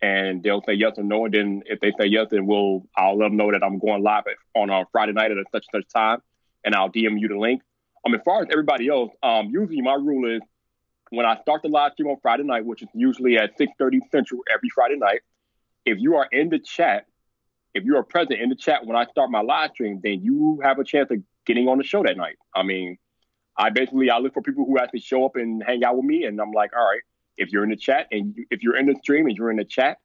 And 0.00 0.42
they'll 0.42 0.62
say 0.66 0.74
yes 0.74 0.94
or 0.96 1.04
no. 1.04 1.24
And 1.26 1.34
then 1.34 1.62
if 1.66 1.80
they 1.80 1.92
say 1.98 2.06
yes, 2.06 2.28
then 2.30 2.46
we'll 2.46 2.86
I'll 2.96 3.16
let 3.16 3.26
them 3.28 3.36
know 3.36 3.52
that 3.52 3.62
I'm 3.62 3.78
going 3.78 4.02
live 4.02 4.24
on 4.54 4.70
a 4.70 4.84
Friday 4.90 5.12
night 5.12 5.30
at 5.30 5.36
a 5.36 5.44
such 5.52 5.66
and 5.72 5.82
such 5.82 5.92
time, 5.92 6.20
and 6.64 6.74
I'll 6.74 6.90
DM 6.90 7.20
you 7.20 7.28
the 7.28 7.38
link. 7.38 7.62
Um, 8.06 8.14
as 8.14 8.20
far 8.24 8.42
as 8.42 8.48
everybody 8.50 8.88
else, 8.88 9.12
um, 9.22 9.48
usually 9.50 9.80
my 9.80 9.94
rule 9.94 10.36
is 10.36 10.42
when 11.10 11.26
I 11.26 11.40
start 11.40 11.62
the 11.62 11.68
live 11.68 11.92
stream 11.92 12.08
on 12.08 12.16
Friday 12.20 12.42
night, 12.42 12.64
which 12.64 12.82
is 12.82 12.88
usually 12.94 13.36
at 13.36 13.56
6:30 13.56 14.00
Central 14.10 14.40
every 14.52 14.68
Friday 14.68 14.96
night, 14.96 15.20
if 15.84 15.98
you 15.98 16.16
are 16.16 16.28
in 16.30 16.48
the 16.48 16.58
chat, 16.58 17.06
if 17.74 17.84
you 17.84 17.96
are 17.96 18.02
present 18.02 18.40
in 18.40 18.48
the 18.48 18.56
chat 18.56 18.86
when 18.86 18.96
I 18.96 19.04
start 19.06 19.30
my 19.30 19.40
live 19.40 19.70
stream, 19.72 20.00
then 20.02 20.22
you 20.22 20.60
have 20.62 20.78
a 20.78 20.84
chance 20.84 21.10
of 21.10 21.18
getting 21.44 21.68
on 21.68 21.78
the 21.78 21.84
show 21.84 22.02
that 22.02 22.16
night. 22.16 22.36
I 22.54 22.62
mean, 22.62 22.98
I 23.56 23.70
basically 23.70 24.10
I 24.10 24.18
look 24.18 24.34
for 24.34 24.42
people 24.42 24.64
who 24.64 24.78
actually 24.78 25.00
show 25.00 25.24
up 25.24 25.36
and 25.36 25.62
hang 25.64 25.84
out 25.84 25.96
with 25.96 26.04
me, 26.04 26.24
and 26.24 26.40
I'm 26.40 26.52
like, 26.52 26.72
all 26.76 26.84
right, 26.84 27.02
if 27.36 27.52
you're 27.52 27.64
in 27.64 27.70
the 27.70 27.76
chat 27.76 28.08
and 28.10 28.34
you, 28.36 28.46
if 28.50 28.62
you're 28.62 28.76
in 28.76 28.86
the 28.86 28.96
stream 29.02 29.26
and 29.26 29.36
you're 29.36 29.50
in 29.50 29.56
the 29.56 29.64
chat 29.64 29.98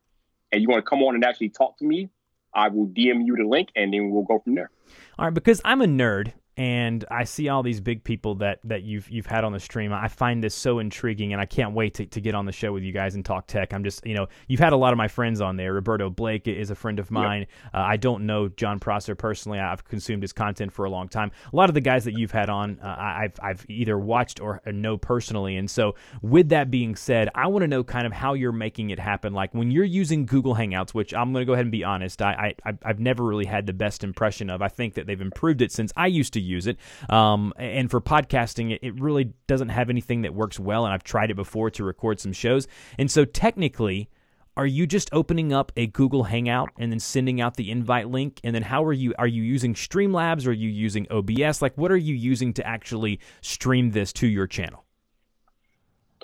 and 0.51 0.62
you 0.62 0.68
want 0.68 0.84
to 0.84 0.89
come 0.89 1.04
on 1.04 1.16
and 1.16 1.24
actually 1.24 1.50
talk 1.50 1.78
to 1.78 1.86
me, 1.86 2.10
I 2.54 2.70
will 2.70 2.88
DM 2.88 3.25
you 3.25 3.36
the 3.36 3.48
link, 3.48 3.70
and 3.75 3.94
then 3.94 4.10
we'll 4.10 4.24
go 4.24 4.39
from 4.39 4.56
there. 4.56 4.72
All 5.18 5.25
right, 5.25 5.34
because 5.34 5.62
I'm 5.63 5.82
a 5.82 5.86
nerd 5.86 6.34
and 6.60 7.06
I 7.10 7.24
see 7.24 7.48
all 7.48 7.63
these 7.63 7.80
big 7.80 8.04
people 8.04 8.36
that 8.36 8.60
that 8.66 8.84
you've 8.84 9.10
you've 9.10 9.25
had 9.25 9.46
on 9.46 9.54
the 9.54 9.62
stream. 9.62 9.94
I 9.94 10.10
find 10.10 10.44
this 10.44 10.54
so 10.54 10.80
intriguing, 10.80 11.32
and 11.32 11.42
I 11.42 11.46
can't 11.46 11.74
wait 11.74 11.94
to, 11.94 12.06
to 12.08 12.20
get 12.20 12.36
on 12.36 12.46
the 12.46 12.51
show 12.51 12.74
with 12.74 12.84
you 12.84 12.92
guys 12.92 13.16
and 13.16 13.24
talk 13.24 13.48
tech. 13.48 13.74
I'm 13.74 13.86
just 13.86 14.06
you 14.06 14.13
know 14.13 14.28
you've 14.50 14.60
had 14.60 14.74
a 14.74 14.75
lot 14.75 14.92
of 14.92 14.98
my 14.98 15.08
friends 15.08 15.39
on 15.39 15.56
there. 15.56 15.72
Roberto 15.72 16.10
Blake 16.10 16.50
is 16.50 16.70
a 16.70 16.75
friend 16.75 17.00
of 17.00 17.12
mine. 17.12 17.39
Yep. 17.39 17.50
Uh, 17.75 17.78
I 17.78 17.96
don't 17.96 18.25
know 18.25 18.50
Jon 18.50 18.78
Prosser 18.78 19.16
personally. 19.16 19.58
I've 19.58 19.86
consumed 19.86 20.22
his 20.22 20.34
content 20.34 20.74
for 20.74 20.84
a 20.84 20.89
long 20.89 21.08
time. 21.08 21.32
A 21.54 21.56
lot 21.56 21.70
of 21.70 21.75
the 21.75 21.82
guys 21.82 22.04
that 22.04 22.18
you've 22.18 22.32
had 22.32 22.50
on, 22.50 22.78
uh, 22.82 22.94
I've 23.00 23.39
I've 23.42 23.66
either 23.70 23.98
watched 23.98 24.42
or 24.42 24.62
know 24.66 24.98
personally. 24.98 25.56
And 25.56 25.72
so 25.72 25.96
with 26.22 26.50
that 26.50 26.70
being 26.70 26.98
said, 26.98 27.30
I 27.36 27.48
want 27.48 27.63
to 27.63 27.68
know 27.70 27.86
kind 27.86 28.06
of 28.06 28.12
how 28.12 28.34
you're 28.34 28.51
making 28.51 28.89
it 28.89 29.00
happen. 29.00 29.32
Like 29.32 29.54
when 29.54 29.72
you're 29.72 29.86
using 29.86 30.25
Google 30.25 30.56
Hangouts, 30.56 30.94
which 30.94 31.13
I'm 31.13 31.32
going 31.32 31.44
to 31.44 31.46
go 31.46 31.54
ahead 31.54 31.63
and 31.63 31.72
be 31.72 31.86
honest, 31.86 32.22
I, 32.22 32.54
I 32.66 32.74
I've 32.84 33.00
never 33.00 33.24
really 33.24 33.46
had 33.46 33.66
the 33.66 33.72
best 33.72 34.04
impression 34.04 34.50
of. 34.50 34.62
I 34.62 34.68
think 34.68 34.96
that 34.96 35.08
they've 35.08 35.22
improved 35.22 35.62
it 35.62 35.72
since 35.72 35.94
I 35.96 36.08
used 36.08 36.34
to 36.34 36.49
use 36.50 36.68
it. 36.68 36.77
Um, 37.10 37.53
and 37.58 37.89
for 37.89 38.01
podcasting, 38.01 38.77
it, 38.82 39.00
really 39.00 39.32
doesn't 39.48 39.70
have 39.70 39.89
anything 39.89 40.24
that 40.24 40.34
works 40.34 40.60
well. 40.60 40.84
And 40.86 40.94
I've 40.94 41.03
tried 41.03 41.32
it 41.32 41.36
before 41.36 41.70
to 41.72 41.84
record 41.84 42.20
some 42.20 42.34
shows. 42.34 42.68
And 42.98 43.10
so 43.10 43.24
technically, 43.24 44.10
are 44.58 44.65
you 44.65 44.86
just 44.86 45.10
opening 45.13 45.53
up 45.53 45.72
a 45.77 45.88
Google 45.88 46.24
Hangout 46.24 46.70
and 46.77 46.91
then 46.91 47.00
sending 47.00 47.39
out 47.39 47.56
the 47.56 47.72
invite 47.72 48.10
link? 48.10 48.41
And 48.44 48.53
then 48.53 48.63
how 48.63 48.84
are 48.84 48.94
you 48.94 49.13
are 49.18 49.27
you 49.27 49.41
using 49.41 49.74
Streamlabs? 49.74 50.46
Or 50.46 50.50
are 50.50 50.53
you 50.53 50.70
using 50.70 51.08
OBS? 51.10 51.62
Like 51.62 51.77
what 51.77 51.91
are 51.91 51.98
you 51.98 52.13
using 52.15 52.53
to 52.56 52.68
actually 52.68 53.22
stream 53.41 53.91
this 53.91 54.12
to 54.13 54.27
your 54.27 54.48
channel? 54.48 54.84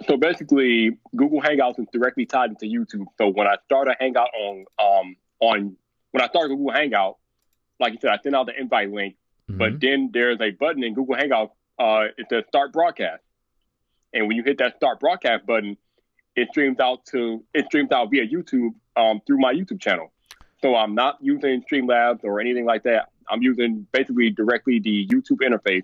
So 0.08 0.18
basically, 0.18 0.98
Google 1.16 1.42
Hangouts 1.42 1.80
is 1.80 1.86
directly 1.94 2.26
tied 2.26 2.50
into 2.50 2.66
YouTube. 2.66 3.06
So 3.18 3.30
when 3.30 3.48
I 3.48 3.56
start 3.64 3.88
a 3.88 3.96
Hangout 3.98 4.30
on 4.38 4.66
um 4.80 5.16
on 5.40 5.78
when 6.12 6.22
I 6.22 6.28
start 6.28 6.50
Google 6.50 6.72
Hangout, 6.72 7.18
like 7.80 7.94
you 7.94 8.00
said, 8.02 8.12
I 8.12 8.18
send 8.22 8.36
out 8.36 8.48
the 8.48 8.60
invite 8.60 8.92
link. 8.92 9.16
Mm-hmm. 9.50 9.58
But 9.58 9.80
then 9.80 10.10
there's 10.14 10.40
a 10.42 10.52
button 10.52 10.84
in 10.84 10.94
Google 10.94 11.16
Hangout. 11.16 11.52
Uh, 11.78 12.06
it 12.18 12.28
says 12.30 12.44
Start 12.48 12.72
Broadcast, 12.74 13.22
and 14.14 14.28
when 14.28 14.38
you 14.38 14.44
hit 14.44 14.58
that 14.60 14.78
Start 14.78 15.00
Broadcast 15.00 15.46
button, 15.46 15.78
it 16.36 16.50
streams 16.50 16.80
out 16.80 17.06
to 17.08 17.44
it 17.54 17.66
streams 17.66 17.92
out 17.92 18.10
via 18.12 18.26
YouTube 18.26 18.74
um, 18.96 19.22
through 19.28 19.40
my 19.40 19.54
YouTube 19.54 19.82
channel. 19.82 20.12
So 20.62 20.76
I'm 20.76 20.96
not 20.96 21.18
using 21.22 21.64
Streamlabs 21.70 22.24
or 22.24 22.40
anything 22.40 22.66
like 22.66 22.84
that. 22.84 23.10
I'm 23.30 23.42
using 23.42 23.86
basically 23.92 24.30
directly 24.30 24.80
the 24.80 25.08
YouTube 25.08 25.42
interface. 25.42 25.84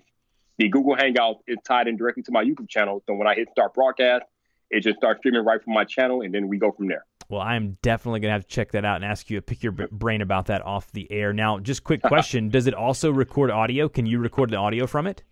The 0.58 0.68
Google 0.68 0.96
Hangout 0.96 1.38
is 1.46 1.58
tied 1.64 1.88
in 1.88 1.96
directly 1.96 2.22
to 2.24 2.32
my 2.32 2.44
YouTube 2.44 2.68
channel. 2.68 3.02
So 3.06 3.14
when 3.14 3.26
I 3.26 3.34
hit 3.34 3.48
Start 3.50 3.74
Broadcast, 3.74 4.24
it 4.70 4.80
just 4.80 4.96
starts 4.96 5.18
streaming 5.18 5.44
right 5.44 5.62
from 5.62 5.74
my 5.74 5.84
channel, 5.84 6.22
and 6.22 6.32
then 6.32 6.48
we 6.48 6.58
go 6.58 6.72
from 6.72 6.88
there. 6.88 7.04
Well, 7.32 7.40
I'm 7.40 7.78
definitely 7.80 8.20
going 8.20 8.28
to 8.28 8.34
have 8.34 8.42
to 8.42 8.48
check 8.48 8.72
that 8.72 8.84
out 8.84 8.96
and 8.96 9.06
ask 9.06 9.30
you 9.30 9.38
to 9.38 9.42
pick 9.42 9.62
your 9.62 9.72
brain 9.72 10.20
about 10.20 10.46
that 10.46 10.60
off 10.66 10.92
the 10.92 11.10
air. 11.10 11.32
Now, 11.32 11.58
just 11.58 11.82
quick 11.82 12.02
question: 12.06 12.50
Does 12.50 12.66
it 12.66 12.74
also 12.74 13.10
record 13.10 13.50
audio? 13.50 13.88
Can 13.88 14.04
you 14.04 14.18
record 14.18 14.50
the 14.50 14.56
audio 14.56 14.86
from 14.86 15.06
it? 15.06 15.22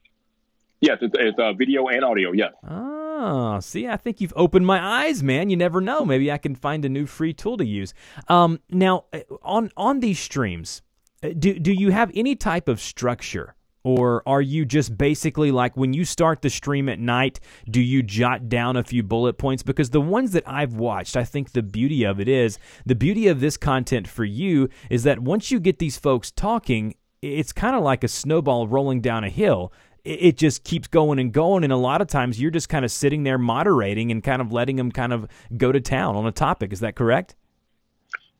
Yes, 0.81 0.97
it's, 1.03 1.15
it's 1.19 1.39
uh, 1.39 1.53
video 1.53 1.89
and 1.89 2.03
audio. 2.03 2.33
Yes. 2.33 2.55
Oh, 2.67 3.61
see, 3.61 3.87
I 3.87 3.99
think 3.99 4.23
you've 4.23 4.33
opened 4.35 4.65
my 4.67 5.05
eyes, 5.05 5.23
man. 5.23 5.51
You 5.51 5.59
never 5.59 5.83
know. 5.83 6.07
Maybe 6.07 6.33
I 6.33 6.39
can 6.39 6.55
find 6.55 6.87
a 6.87 6.89
new 6.89 7.05
free 7.05 7.35
tool 7.35 7.59
to 7.59 7.67
use. 7.67 7.93
Um, 8.29 8.61
now, 8.71 9.05
uh, 9.13 9.19
on 9.43 9.71
on 9.77 10.01
these 10.01 10.19
streams, 10.19 10.81
uh, 11.23 11.29
do 11.39 11.59
do 11.59 11.71
you 11.71 11.91
have 11.91 12.11
any 12.15 12.35
type 12.35 12.67
of 12.67 12.81
structure? 12.81 13.57
Or 13.83 14.23
are 14.27 14.43
you 14.43 14.64
just 14.64 14.97
basically 14.99 15.51
like 15.51 15.77
when 15.77 15.93
you 15.93 16.05
start 16.05 16.43
the 16.43 16.51
stream 16.51 16.88
at 16.88 16.99
night, 16.99 17.40
do 17.71 17.81
you 17.81 18.03
jot 18.03 18.49
down 18.49 18.77
a 18.77 18.85
few 18.85 19.03
bullet 19.03 19.38
points? 19.38 19.62
Because 19.62 19.90
the 19.90 20.01
ones 20.01 20.33
that 20.33 20.45
I've 20.47 20.75
watched, 20.75 21.16
I 21.16 21.25
think 21.25 21.53
the 21.53 21.62
beauty 21.62 22.05
of 22.05 22.21
it 22.21 22.29
is 22.29 22.59
the 22.85 22.95
beauty 22.95 23.27
of 23.29 23.40
this 23.40 23.57
content 23.57 24.07
for 24.07 24.25
you 24.25 24.69
is 24.90 25.05
that 25.05 25.21
once 25.21 25.51
you 25.51 25.61
get 25.61 25.79
these 25.79 25.97
folks 25.97 26.31
talking, 26.31 26.95
it's 27.23 27.53
kind 27.53 27.75
of 27.75 27.83
like 27.83 28.05
a 28.05 28.09
snowball 28.09 28.69
rolling 28.69 29.01
down 29.01 29.25
a 29.25 29.31
hill. 29.31 29.73
It 30.03 30.38
just 30.38 30.64
keeps 30.64 30.88
going 30.88 31.19
and 31.19 31.31
going. 31.31 31.62
And 31.62 31.73
a 31.73 31.77
lot 31.77 32.01
of 32.01 32.09
times 32.09 32.40
you're 32.40 32.51
just 32.51 32.71
kind 32.71 32.87
of 32.87 32.90
sitting 32.90 33.23
there 33.23 33.37
moderating 33.37 34.11
and 34.11 34.25
kind 34.25 34.40
of 34.40 34.51
letting 34.51 34.77
them 34.77 34.90
kind 34.90 35.12
of 35.12 35.27
go 35.57 35.73
to 35.73 35.81
town 35.81 36.16
on 36.16 36.27
a 36.27 36.33
topic. 36.33 36.73
Is 36.73 36.81
that 36.81 36.97
correct? 36.97 37.35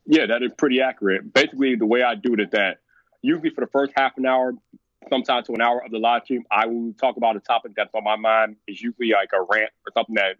Yeah, 0.07 0.27
that 0.27 0.43
is 0.43 0.53
pretty 0.57 0.81
accurate. 0.81 1.33
Basically, 1.35 1.77
the 1.77 1.85
way 1.85 2.03
I 2.03 2.15
do 2.15 2.33
it 2.33 2.41
is 2.41 2.49
that 2.53 2.79
usually 3.21 3.51
for 3.51 3.61
the 3.61 3.67
first 3.71 3.93
half 3.95 4.17
an 4.17 4.25
hour, 4.25 4.55
sometimes 5.09 5.47
to 5.47 5.55
an 5.55 5.61
hour 5.61 5.83
of 5.85 5.91
the 5.91 5.99
live 5.99 6.25
stream, 6.25 6.45
I 6.51 6.67
will 6.67 6.93
talk 6.95 7.17
about 7.17 7.37
a 7.37 7.41
topic 7.41 7.73
that's 7.77 7.95
on 7.95 8.05
my 8.05 8.17
mind. 8.17 8.57
It's 8.67 8.81
usually 8.81 9.11
like 9.11 9.31
a 9.33 9.41
rant 9.41 9.71
or 9.87 9.93
something 9.95 10.17
that 10.17 10.37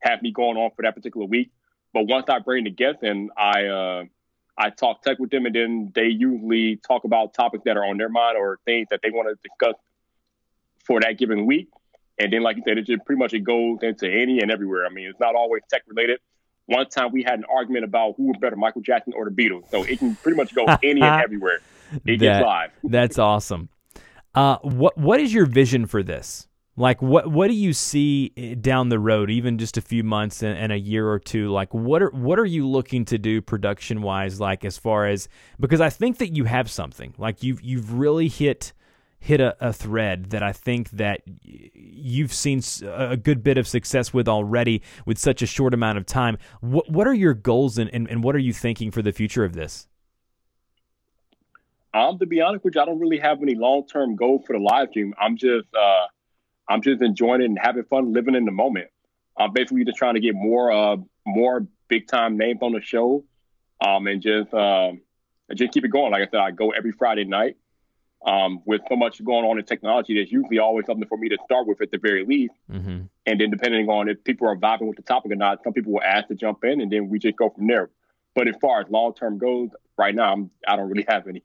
have 0.00 0.22
me 0.22 0.32
going 0.32 0.56
on 0.56 0.70
for 0.76 0.82
that 0.82 0.94
particular 0.94 1.26
week. 1.26 1.50
But 1.92 2.06
once 2.06 2.28
I 2.28 2.38
bring 2.38 2.64
the 2.64 2.70
guests 2.70 3.02
in, 3.02 3.30
I 3.36 3.66
uh, 3.66 4.04
I 4.56 4.70
talk 4.70 5.02
tech 5.02 5.18
with 5.18 5.30
them, 5.30 5.46
and 5.46 5.54
then 5.54 5.92
they 5.94 6.06
usually 6.06 6.76
talk 6.76 7.04
about 7.04 7.34
topics 7.34 7.64
that 7.64 7.76
are 7.76 7.84
on 7.84 7.98
their 7.98 8.08
mind 8.08 8.36
or 8.36 8.58
things 8.64 8.88
that 8.90 9.00
they 9.02 9.10
want 9.10 9.28
to 9.28 9.48
discuss 9.48 9.74
for 10.84 11.00
that 11.00 11.18
given 11.18 11.46
week. 11.46 11.68
And 12.18 12.32
then, 12.32 12.42
like 12.42 12.56
you 12.56 12.62
said, 12.66 12.78
it 12.78 12.86
just 12.86 13.04
pretty 13.04 13.18
much 13.18 13.34
it 13.34 13.40
goes 13.40 13.78
into 13.82 14.08
any 14.08 14.40
and 14.40 14.50
everywhere. 14.50 14.86
I 14.86 14.90
mean, 14.90 15.08
it's 15.08 15.18
not 15.18 15.34
always 15.34 15.62
tech 15.68 15.82
related. 15.88 16.20
One 16.66 16.88
time 16.88 17.12
we 17.12 17.22
had 17.22 17.40
an 17.40 17.44
argument 17.52 17.84
about 17.84 18.14
who 18.16 18.24
was 18.24 18.36
better, 18.40 18.56
Michael 18.56 18.80
Jackson 18.80 19.12
or 19.14 19.28
the 19.28 19.30
Beatles. 19.30 19.70
So 19.70 19.82
it 19.82 19.98
can 19.98 20.14
pretty 20.16 20.36
much 20.36 20.54
go 20.54 20.64
any 20.82 21.02
and 21.02 21.22
everywhere. 21.22 21.60
It 22.04 22.18
that, 22.18 22.18
gets 22.18 22.44
live. 22.44 22.70
That's 22.84 23.18
awesome. 23.18 23.68
Uh, 24.34 24.58
what 24.62 24.98
what 24.98 25.20
is 25.20 25.32
your 25.32 25.46
vision 25.46 25.86
for 25.86 26.02
this? 26.02 26.48
Like 26.76 27.00
what 27.00 27.30
what 27.30 27.48
do 27.48 27.54
you 27.54 27.72
see 27.72 28.32
eh, 28.36 28.54
down 28.60 28.88
the 28.88 28.98
road, 28.98 29.30
even 29.30 29.58
just 29.58 29.76
a 29.76 29.80
few 29.80 30.02
months 30.02 30.42
and, 30.42 30.58
and, 30.58 30.72
a 30.72 30.78
year 30.78 31.08
or 31.08 31.20
two? 31.20 31.50
Like 31.50 31.72
what 31.72 32.02
are 32.02 32.10
what 32.10 32.38
are 32.40 32.44
you 32.44 32.68
looking 32.68 33.04
to 33.06 33.18
do 33.18 33.40
production 33.40 34.02
wise? 34.02 34.40
Like 34.40 34.64
as 34.64 34.76
far 34.76 35.06
as 35.06 35.28
because 35.60 35.80
I 35.80 35.88
think 35.90 36.18
that 36.18 36.34
you 36.34 36.44
have 36.44 36.68
something. 36.68 37.14
Like 37.16 37.44
you've 37.44 37.62
you've 37.62 37.92
really 37.92 38.26
hit 38.26 38.72
hit 39.20 39.40
a, 39.40 39.56
a 39.60 39.72
thread 39.72 40.30
that 40.30 40.42
I 40.42 40.52
think 40.52 40.90
that 40.90 41.22
you've 41.44 42.32
seen 42.32 42.60
a 42.84 43.16
good 43.16 43.44
bit 43.44 43.56
of 43.56 43.68
success 43.68 44.12
with 44.12 44.28
already 44.28 44.82
with 45.06 45.18
such 45.18 45.42
a 45.42 45.46
short 45.46 45.74
amount 45.74 45.98
of 45.98 46.06
time. 46.06 46.38
What 46.60 46.90
what 46.90 47.06
are 47.06 47.14
your 47.14 47.34
goals 47.34 47.78
and, 47.78 47.88
and, 47.94 48.10
and 48.10 48.24
what 48.24 48.34
are 48.34 48.40
you 48.40 48.52
thinking 48.52 48.90
for 48.90 49.00
the 49.00 49.12
future 49.12 49.44
of 49.44 49.52
this? 49.52 49.86
Um, 51.94 52.18
to 52.18 52.26
be 52.26 52.40
honest 52.40 52.64
with 52.64 52.74
you, 52.74 52.82
I 52.82 52.84
don't 52.86 52.98
really 52.98 53.20
have 53.20 53.40
any 53.40 53.54
long 53.54 53.86
term 53.86 54.16
goal 54.16 54.42
for 54.44 54.52
the 54.52 54.58
live 54.58 54.88
stream. 54.90 55.14
I'm 55.18 55.36
just 55.36 55.72
uh, 55.74 56.06
I'm 56.68 56.82
just 56.82 57.00
enjoying 57.00 57.40
it 57.40 57.44
and 57.44 57.58
having 57.58 57.84
fun, 57.84 58.12
living 58.12 58.34
in 58.34 58.44
the 58.44 58.52
moment. 58.52 58.88
I'm 59.38 59.52
basically 59.52 59.84
just 59.84 59.96
trying 59.96 60.14
to 60.14 60.20
get 60.20 60.34
more 60.34 60.72
uh 60.72 60.96
more 61.24 61.66
big 61.88 62.08
time 62.08 62.36
names 62.36 62.58
on 62.62 62.72
the 62.72 62.80
show, 62.80 63.24
um, 63.80 64.08
and 64.08 64.20
just 64.20 64.52
um, 64.52 65.00
I 65.48 65.54
just 65.54 65.72
keep 65.72 65.84
it 65.84 65.88
going. 65.88 66.10
Like 66.10 66.22
I 66.22 66.30
said, 66.30 66.40
I 66.40 66.50
go 66.50 66.70
every 66.70 66.92
Friday 66.92 67.24
night. 67.24 67.56
Um, 68.26 68.62
with 68.64 68.80
so 68.88 68.96
much 68.96 69.22
going 69.22 69.44
on 69.44 69.58
in 69.58 69.66
technology, 69.66 70.14
there's 70.14 70.32
usually 70.32 70.58
always 70.58 70.86
something 70.86 71.06
for 71.06 71.18
me 71.18 71.28
to 71.28 71.36
start 71.44 71.66
with 71.66 71.82
at 71.82 71.90
the 71.90 71.98
very 71.98 72.24
least. 72.24 72.54
Mm-hmm. 72.72 73.02
And 73.26 73.40
then 73.40 73.50
depending 73.50 73.86
on 73.90 74.08
if 74.08 74.24
people 74.24 74.48
are 74.48 74.56
vibing 74.56 74.86
with 74.86 74.96
the 74.96 75.02
topic 75.02 75.30
or 75.30 75.36
not, 75.36 75.62
some 75.62 75.74
people 75.74 75.92
will 75.92 76.02
ask 76.02 76.28
to 76.28 76.34
jump 76.34 76.64
in, 76.64 76.80
and 76.80 76.90
then 76.90 77.10
we 77.10 77.18
just 77.18 77.36
go 77.36 77.50
from 77.50 77.66
there. 77.66 77.90
But 78.34 78.48
as 78.48 78.56
far 78.62 78.80
as 78.80 78.88
long 78.88 79.12
term 79.12 79.36
goes, 79.36 79.68
right 79.98 80.14
now 80.14 80.32
I'm, 80.32 80.50
I 80.66 80.76
don't 80.76 80.88
really 80.88 81.04
have 81.06 81.28
any. 81.28 81.42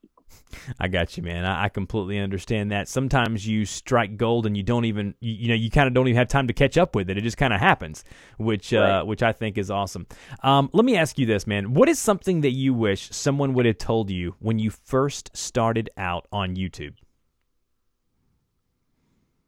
I 0.80 0.88
got 0.88 1.16
you, 1.18 1.24
man. 1.24 1.46
I, 1.46 1.66
I, 1.66 1.70
completely 1.70 2.20
understand 2.20 2.72
that. 2.72 2.88
Sometimes 2.88 3.48
you 3.48 3.66
strike 3.66 4.18
gold 4.18 4.46
and 4.46 4.58
you 4.58 4.64
don't 4.64 4.86
even, 4.86 5.16
you, 5.20 5.34
you 5.34 5.48
know, 5.50 5.54
you 5.54 5.70
kind 5.70 5.88
of 5.88 5.94
don't 5.94 6.08
even 6.08 6.18
have 6.18 6.28
time 6.28 6.48
to 6.48 6.54
catch 6.54 6.78
up 6.78 6.96
with 6.96 7.10
it. 7.10 7.18
It 7.18 7.22
just 7.22 7.38
kind 7.38 7.54
of 7.54 7.60
happens, 7.60 8.04
which, 8.38 8.74
uh, 8.74 8.80
right. 8.80 8.90
uh, 9.00 9.06
which 9.06 9.24
I 9.24 9.32
think 9.32 9.58
is 9.58 9.70
awesome. 9.70 10.08
Um, 10.44 10.70
let 10.74 10.86
me 10.86 10.98
ask 10.98 11.18
you 11.20 11.26
this, 11.26 11.46
man. 11.46 11.74
What 11.74 11.90
is 11.90 12.00
something 12.00 12.42
that 12.42 12.52
you 12.52 12.74
wish 12.74 13.10
someone 13.12 13.54
would 13.54 13.66
have 13.66 13.78
told 13.78 14.10
you 14.10 14.36
when 14.40 14.60
you 14.60 14.72
first 14.72 15.36
started 15.36 15.90
out 15.98 16.28
on 16.32 16.56
YouTube? 16.56 16.96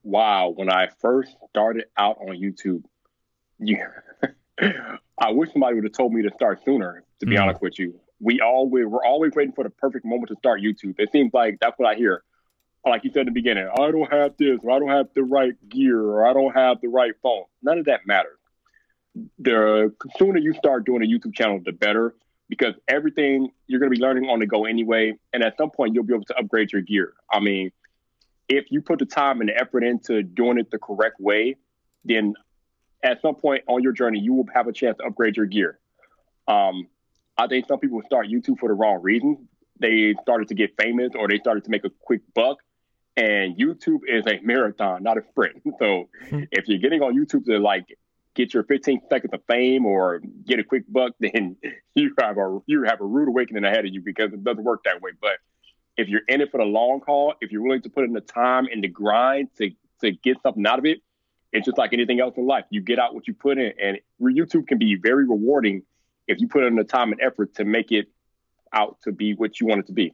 Wow, 0.04 0.54
when 0.56 0.70
I 0.70 0.90
first 1.00 1.36
started 1.50 1.86
out 1.98 2.18
on 2.20 2.36
YouTube, 2.36 2.84
you, 3.60 3.78
I 4.60 5.32
wish 5.32 5.52
somebody 5.52 5.76
would 5.76 5.84
have 5.84 5.94
told 5.94 6.14
me 6.14 6.24
to 6.24 6.32
start 6.34 6.64
sooner. 6.64 7.04
To 7.20 7.28
be 7.28 7.36
mm. 7.36 7.42
honest 7.44 7.62
with 7.62 7.78
you, 7.78 8.00
we 8.22 8.40
always 8.40 8.86
we're 8.86 9.04
always 9.04 9.34
waiting 9.36 9.54
for 9.54 9.64
the 9.64 9.70
perfect 9.70 10.06
moment 10.06 10.30
to 10.30 10.36
start 10.36 10.62
YouTube. 10.62 10.96
It 11.00 11.12
seems 11.12 11.34
like 11.34 11.58
that's 11.60 11.78
what 11.78 11.90
I 11.90 11.96
hear. 11.96 12.24
Like 12.86 13.04
you 13.04 13.12
said 13.12 13.22
in 13.22 13.26
the 13.28 13.32
beginning, 13.32 13.68
I 13.68 13.92
don't 13.92 14.12
have 14.12 14.34
this, 14.38 14.60
or 14.64 14.72
I 14.72 14.80
don't 14.80 14.90
have 14.90 15.08
the 15.14 15.24
right 15.24 15.54
gear, 15.70 16.00
or 16.00 16.26
I 16.26 16.34
don't 16.34 16.54
have 16.54 16.82
the 16.82 16.88
right 16.88 17.14
phone. 17.22 17.44
None 17.62 17.80
of 17.80 17.86
that 17.86 18.08
matters. 18.08 18.38
The 19.40 19.94
sooner 20.18 20.40
you 20.40 20.54
start 20.54 20.86
doing 20.86 21.04
a 21.04 21.06
YouTube 21.06 21.36
channel, 21.36 21.60
the 21.64 21.74
better, 21.74 22.16
because 22.50 22.74
everything 22.88 23.50
you're 23.68 23.80
going 23.80 23.92
to 23.92 23.96
be 23.96 24.02
learning 24.02 24.30
on 24.30 24.40
the 24.40 24.48
go 24.48 24.66
anyway, 24.66 25.14
and 25.32 25.44
at 25.44 25.58
some 25.58 25.70
point 25.70 25.94
you'll 25.94 26.06
be 26.06 26.14
able 26.14 26.26
to 26.26 26.38
upgrade 26.38 26.72
your 26.72 26.82
gear. 26.82 27.14
I 27.32 27.40
mean, 27.40 27.72
if 28.50 28.66
you 28.72 28.82
put 28.82 29.00
the 29.00 29.06
time 29.06 29.42
and 29.42 29.50
the 29.50 29.58
effort 29.60 29.84
into 29.84 30.24
doing 30.24 30.58
it 30.58 30.72
the 30.72 30.80
correct 30.80 31.20
way, 31.20 31.58
then 32.04 32.34
at 33.04 33.22
some 33.22 33.36
point 33.36 33.64
on 33.68 33.84
your 33.84 33.94
journey 33.94 34.20
you 34.20 34.34
will 34.34 34.48
have 34.54 34.68
a 34.68 34.74
chance 34.74 34.98
to 34.98 35.06
upgrade 35.06 35.38
your 35.38 35.46
gear. 35.46 35.80
Um, 36.48 36.88
I 37.42 37.48
think 37.48 37.68
some 37.68 37.80
people 37.80 38.02
start 38.06 38.28
YouTube 38.28 38.60
for 38.60 38.70
the 38.70 38.76
wrong 38.76 39.02
reason. 39.02 39.48
They 39.80 40.14
started 40.22 40.48
to 40.50 40.54
get 40.54 40.80
famous 40.80 41.12
or 41.18 41.28
they 41.28 41.40
started 41.40 41.64
to 41.64 41.72
make 41.72 41.84
a 41.84 41.90
quick 41.90 42.22
buck. 42.36 42.58
And 43.18 43.58
YouTube 43.58 44.02
is 44.08 44.26
a 44.28 44.40
marathon, 44.44 45.02
not 45.02 45.18
a 45.18 45.24
sprint. 45.30 45.64
So 45.80 46.10
hmm. 46.30 46.44
if 46.52 46.68
you're 46.68 46.78
getting 46.78 47.02
on 47.02 47.16
YouTube 47.16 47.46
to 47.46 47.58
like 47.58 47.86
get 48.36 48.54
your 48.54 48.64
15 48.64 49.02
seconds 49.10 49.34
of 49.34 49.42
fame 49.48 49.88
or 49.88 50.22
get 50.46 50.60
a 50.60 50.64
quick 50.64 50.84
buck, 50.88 51.14
then 51.20 51.58
you 51.96 52.14
have 52.20 52.38
a 52.38 52.60
you 52.68 52.84
have 52.84 53.02
a 53.02 53.06
rude 53.06 53.28
awakening 53.28 53.64
ahead 53.64 53.86
of 53.86 53.92
you 53.92 54.02
because 54.02 54.32
it 54.34 54.44
doesn't 54.44 54.64
work 54.64 54.84
that 54.86 55.02
way. 55.02 55.12
But 55.20 55.40
if 55.98 56.08
you're 56.10 56.22
in 56.28 56.42
it 56.42 56.52
for 56.52 56.60
the 56.60 56.64
long 56.64 57.02
haul, 57.06 57.34
if 57.42 57.52
you're 57.52 57.64
willing 57.64 57.82
to 57.82 57.90
put 57.90 58.04
in 58.04 58.14
the 58.14 58.22
time 58.22 58.68
and 58.72 58.84
the 58.84 58.88
grind 58.88 59.50
to 59.58 59.72
to 60.02 60.12
get 60.12 60.38
something 60.44 60.66
out 60.68 60.78
of 60.78 60.86
it, 60.86 61.00
it's 61.52 61.66
just 61.66 61.80
like 61.80 61.92
anything 61.94 62.20
else 62.20 62.36
in 62.38 62.46
life. 62.46 62.66
You 62.70 62.82
get 62.82 63.00
out 63.00 63.16
what 63.16 63.28
you 63.28 63.34
put 63.34 63.58
in, 63.58 63.74
and 63.82 64.00
YouTube 64.22 64.68
can 64.68 64.78
be 64.78 64.96
very 64.96 65.26
rewarding 65.26 65.82
if 66.28 66.40
you 66.40 66.48
put 66.48 66.64
in 66.64 66.76
the 66.76 66.84
time 66.84 67.12
and 67.12 67.22
effort 67.22 67.56
to 67.56 67.66
make 67.66 67.92
it 67.92 68.08
out 68.74 68.98
to 69.04 69.12
be 69.12 69.34
what 69.34 69.60
you 69.60 69.68
want 69.68 69.82
it 69.82 69.88
to 69.88 69.94
be. 69.94 70.14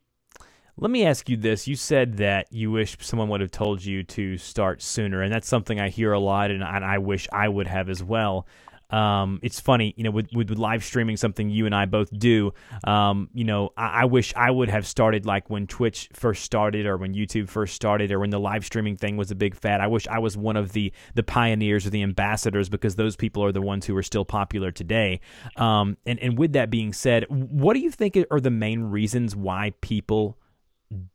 Let 0.79 0.91
me 0.91 1.05
ask 1.05 1.27
you 1.27 1.37
this. 1.37 1.67
You 1.67 1.75
said 1.75 2.17
that 2.17 2.47
you 2.51 2.69
wish 2.69 2.97
someone 3.01 3.29
would 3.29 3.41
have 3.41 3.51
told 3.51 3.83
you 3.83 4.03
to 4.03 4.37
start 4.37 4.81
sooner, 4.81 5.23
and 5.23 5.33
that's 5.33 5.47
something 5.47 5.79
I 5.79 5.89
hear 5.89 6.13
a 6.13 6.19
lot, 6.19 6.51
and 6.51 6.63
I 6.63 6.99
wish 6.99 7.27
I 7.31 7.47
would 7.49 7.67
have 7.67 7.89
as 7.89 8.03
well. 8.03 8.45
Um, 8.89 9.39
it's 9.43 9.59
funny, 9.59 9.93
you 9.97 10.03
know, 10.03 10.11
with, 10.11 10.27
with, 10.33 10.49
live 10.51 10.83
streaming, 10.83 11.17
something 11.17 11.49
you 11.49 11.65
and 11.65 11.75
I 11.75 11.85
both 11.85 12.09
do. 12.17 12.53
Um, 12.85 13.29
you 13.33 13.43
know, 13.43 13.71
I, 13.75 14.01
I, 14.01 14.05
wish 14.05 14.33
I 14.33 14.49
would 14.49 14.69
have 14.69 14.87
started 14.87 15.25
like 15.25 15.49
when 15.49 15.67
Twitch 15.67 16.07
first 16.13 16.43
started, 16.43 16.85
or 16.85 16.95
when 16.95 17.13
YouTube 17.13 17.49
first 17.49 17.75
started, 17.75 18.13
or 18.13 18.19
when 18.19 18.29
the 18.29 18.39
live 18.39 18.65
streaming 18.65 18.95
thing 18.95 19.17
was 19.17 19.29
a 19.29 19.35
big 19.35 19.55
fad. 19.55 19.81
I 19.81 19.87
wish 19.87 20.07
I 20.07 20.19
was 20.19 20.37
one 20.37 20.55
of 20.55 20.71
the 20.71 20.93
the 21.15 21.23
pioneers 21.23 21.85
or 21.85 21.89
the 21.89 22.01
ambassadors 22.01 22.69
because 22.69 22.95
those 22.95 23.17
people 23.17 23.43
are 23.43 23.51
the 23.51 23.61
ones 23.61 23.85
who 23.85 23.95
are 23.97 24.03
still 24.03 24.25
popular 24.25 24.71
today. 24.71 25.19
Um, 25.57 25.97
and 26.05 26.17
and 26.19 26.37
with 26.37 26.53
that 26.53 26.69
being 26.69 26.93
said, 26.93 27.25
what 27.29 27.73
do 27.73 27.81
you 27.81 27.91
think 27.91 28.17
are 28.31 28.39
the 28.39 28.51
main 28.51 28.83
reasons 28.83 29.35
why 29.35 29.73
people 29.81 30.37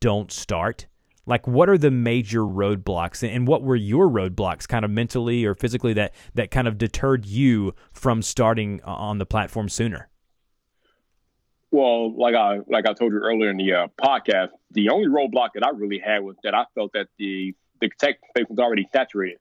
don't 0.01 0.31
start? 0.31 0.87
Like 1.27 1.47
what 1.47 1.69
are 1.69 1.79
the 1.79 1.91
major 1.91 2.41
roadblocks 2.41 3.27
and 3.29 3.47
what 3.47 3.63
were 3.63 3.77
your 3.77 4.09
roadblocks 4.09 4.67
kind 4.67 4.85
of 4.85 4.91
mentally 4.91 5.45
or 5.45 5.55
physically 5.55 5.93
that 5.93 6.15
that 6.35 6.51
kind 6.51 6.67
of 6.67 6.79
deterred 6.79 7.27
you 7.27 7.75
from 7.93 8.23
starting 8.23 8.81
on 8.85 9.19
the 9.19 9.27
platform 9.27 9.69
sooner? 9.69 10.09
Well 11.71 12.17
like 12.19 12.35
i 12.35 12.59
like 12.69 12.87
i 12.87 12.93
told 12.93 13.13
you 13.13 13.19
earlier 13.19 13.51
in 13.51 13.57
the 13.57 13.73
uh, 13.73 13.87
podcast 14.01 14.51
the 14.73 14.91
only 14.91 15.09
roadblock 15.09 15.51
that 15.55 15.65
i 15.65 15.71
really 15.71 15.99
had 15.99 16.23
was 16.23 16.37
that 16.43 16.55
i 16.55 16.65
felt 16.75 16.93
that 16.93 17.07
the 17.19 17.55
the 17.81 17.89
tech 17.99 18.17
space 18.29 18.47
was 18.49 18.59
already 18.59 18.87
saturated 18.93 19.39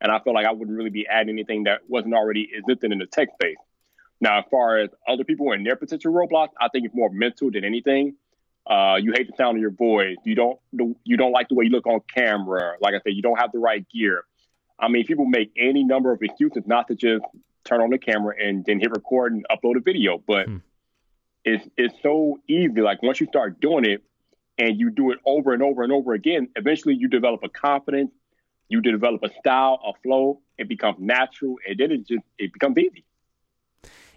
and 0.00 0.10
i 0.10 0.18
felt 0.20 0.34
like 0.34 0.46
i 0.46 0.52
wouldn't 0.52 0.76
really 0.76 0.90
be 0.90 1.06
adding 1.06 1.30
anything 1.30 1.64
that 1.64 1.80
wasn't 1.88 2.14
already 2.14 2.48
existing 2.54 2.92
in 2.92 2.98
the 2.98 3.06
tech 3.06 3.28
space. 3.34 3.56
Now 4.20 4.38
as 4.38 4.44
far 4.50 4.78
as 4.78 4.88
other 5.06 5.24
people 5.24 5.52
and 5.52 5.66
their 5.66 5.76
potential 5.76 6.12
roadblocks 6.12 6.52
i 6.58 6.68
think 6.68 6.86
it's 6.86 6.94
more 6.94 7.10
mental 7.10 7.50
than 7.50 7.64
anything 7.64 8.16
uh, 8.66 8.96
you 9.00 9.12
hate 9.12 9.26
the 9.26 9.36
sound 9.36 9.56
of 9.56 9.60
your 9.60 9.70
voice. 9.70 10.16
You 10.24 10.34
don't 10.34 10.58
you 11.04 11.16
don't 11.16 11.32
like 11.32 11.48
the 11.48 11.54
way 11.54 11.64
you 11.64 11.70
look 11.70 11.86
on 11.86 12.00
camera. 12.14 12.76
Like 12.80 12.94
I 12.94 12.98
said, 12.98 13.12
you 13.14 13.22
don't 13.22 13.38
have 13.38 13.52
the 13.52 13.58
right 13.58 13.86
gear. 13.90 14.24
I 14.78 14.88
mean, 14.88 15.04
people 15.04 15.26
make 15.26 15.52
any 15.56 15.84
number 15.84 16.12
of 16.12 16.22
excuses 16.22 16.62
not 16.66 16.88
to 16.88 16.94
just 16.94 17.24
turn 17.64 17.80
on 17.80 17.90
the 17.90 17.98
camera 17.98 18.34
and 18.42 18.64
then 18.64 18.80
hit 18.80 18.90
record 18.90 19.32
and 19.32 19.46
upload 19.50 19.76
a 19.76 19.80
video. 19.80 20.22
But 20.26 20.46
hmm. 20.46 20.56
it's 21.44 21.66
it's 21.76 21.94
so 22.02 22.40
easy. 22.48 22.80
Like 22.80 23.02
once 23.02 23.20
you 23.20 23.26
start 23.26 23.60
doing 23.60 23.84
it 23.84 24.02
and 24.58 24.78
you 24.78 24.90
do 24.90 25.10
it 25.10 25.18
over 25.26 25.52
and 25.52 25.62
over 25.62 25.82
and 25.82 25.92
over 25.92 26.14
again, 26.14 26.48
eventually 26.56 26.94
you 26.94 27.08
develop 27.08 27.42
a 27.42 27.48
confidence. 27.50 28.12
You 28.68 28.80
develop 28.80 29.22
a 29.22 29.30
style, 29.40 29.78
a 29.86 29.92
flow. 30.02 30.40
It 30.56 30.68
becomes 30.68 30.96
natural, 30.98 31.56
and 31.68 31.78
then 31.78 31.92
it 31.92 32.06
just 32.06 32.24
it 32.38 32.52
becomes 32.52 32.78
easy. 32.78 33.04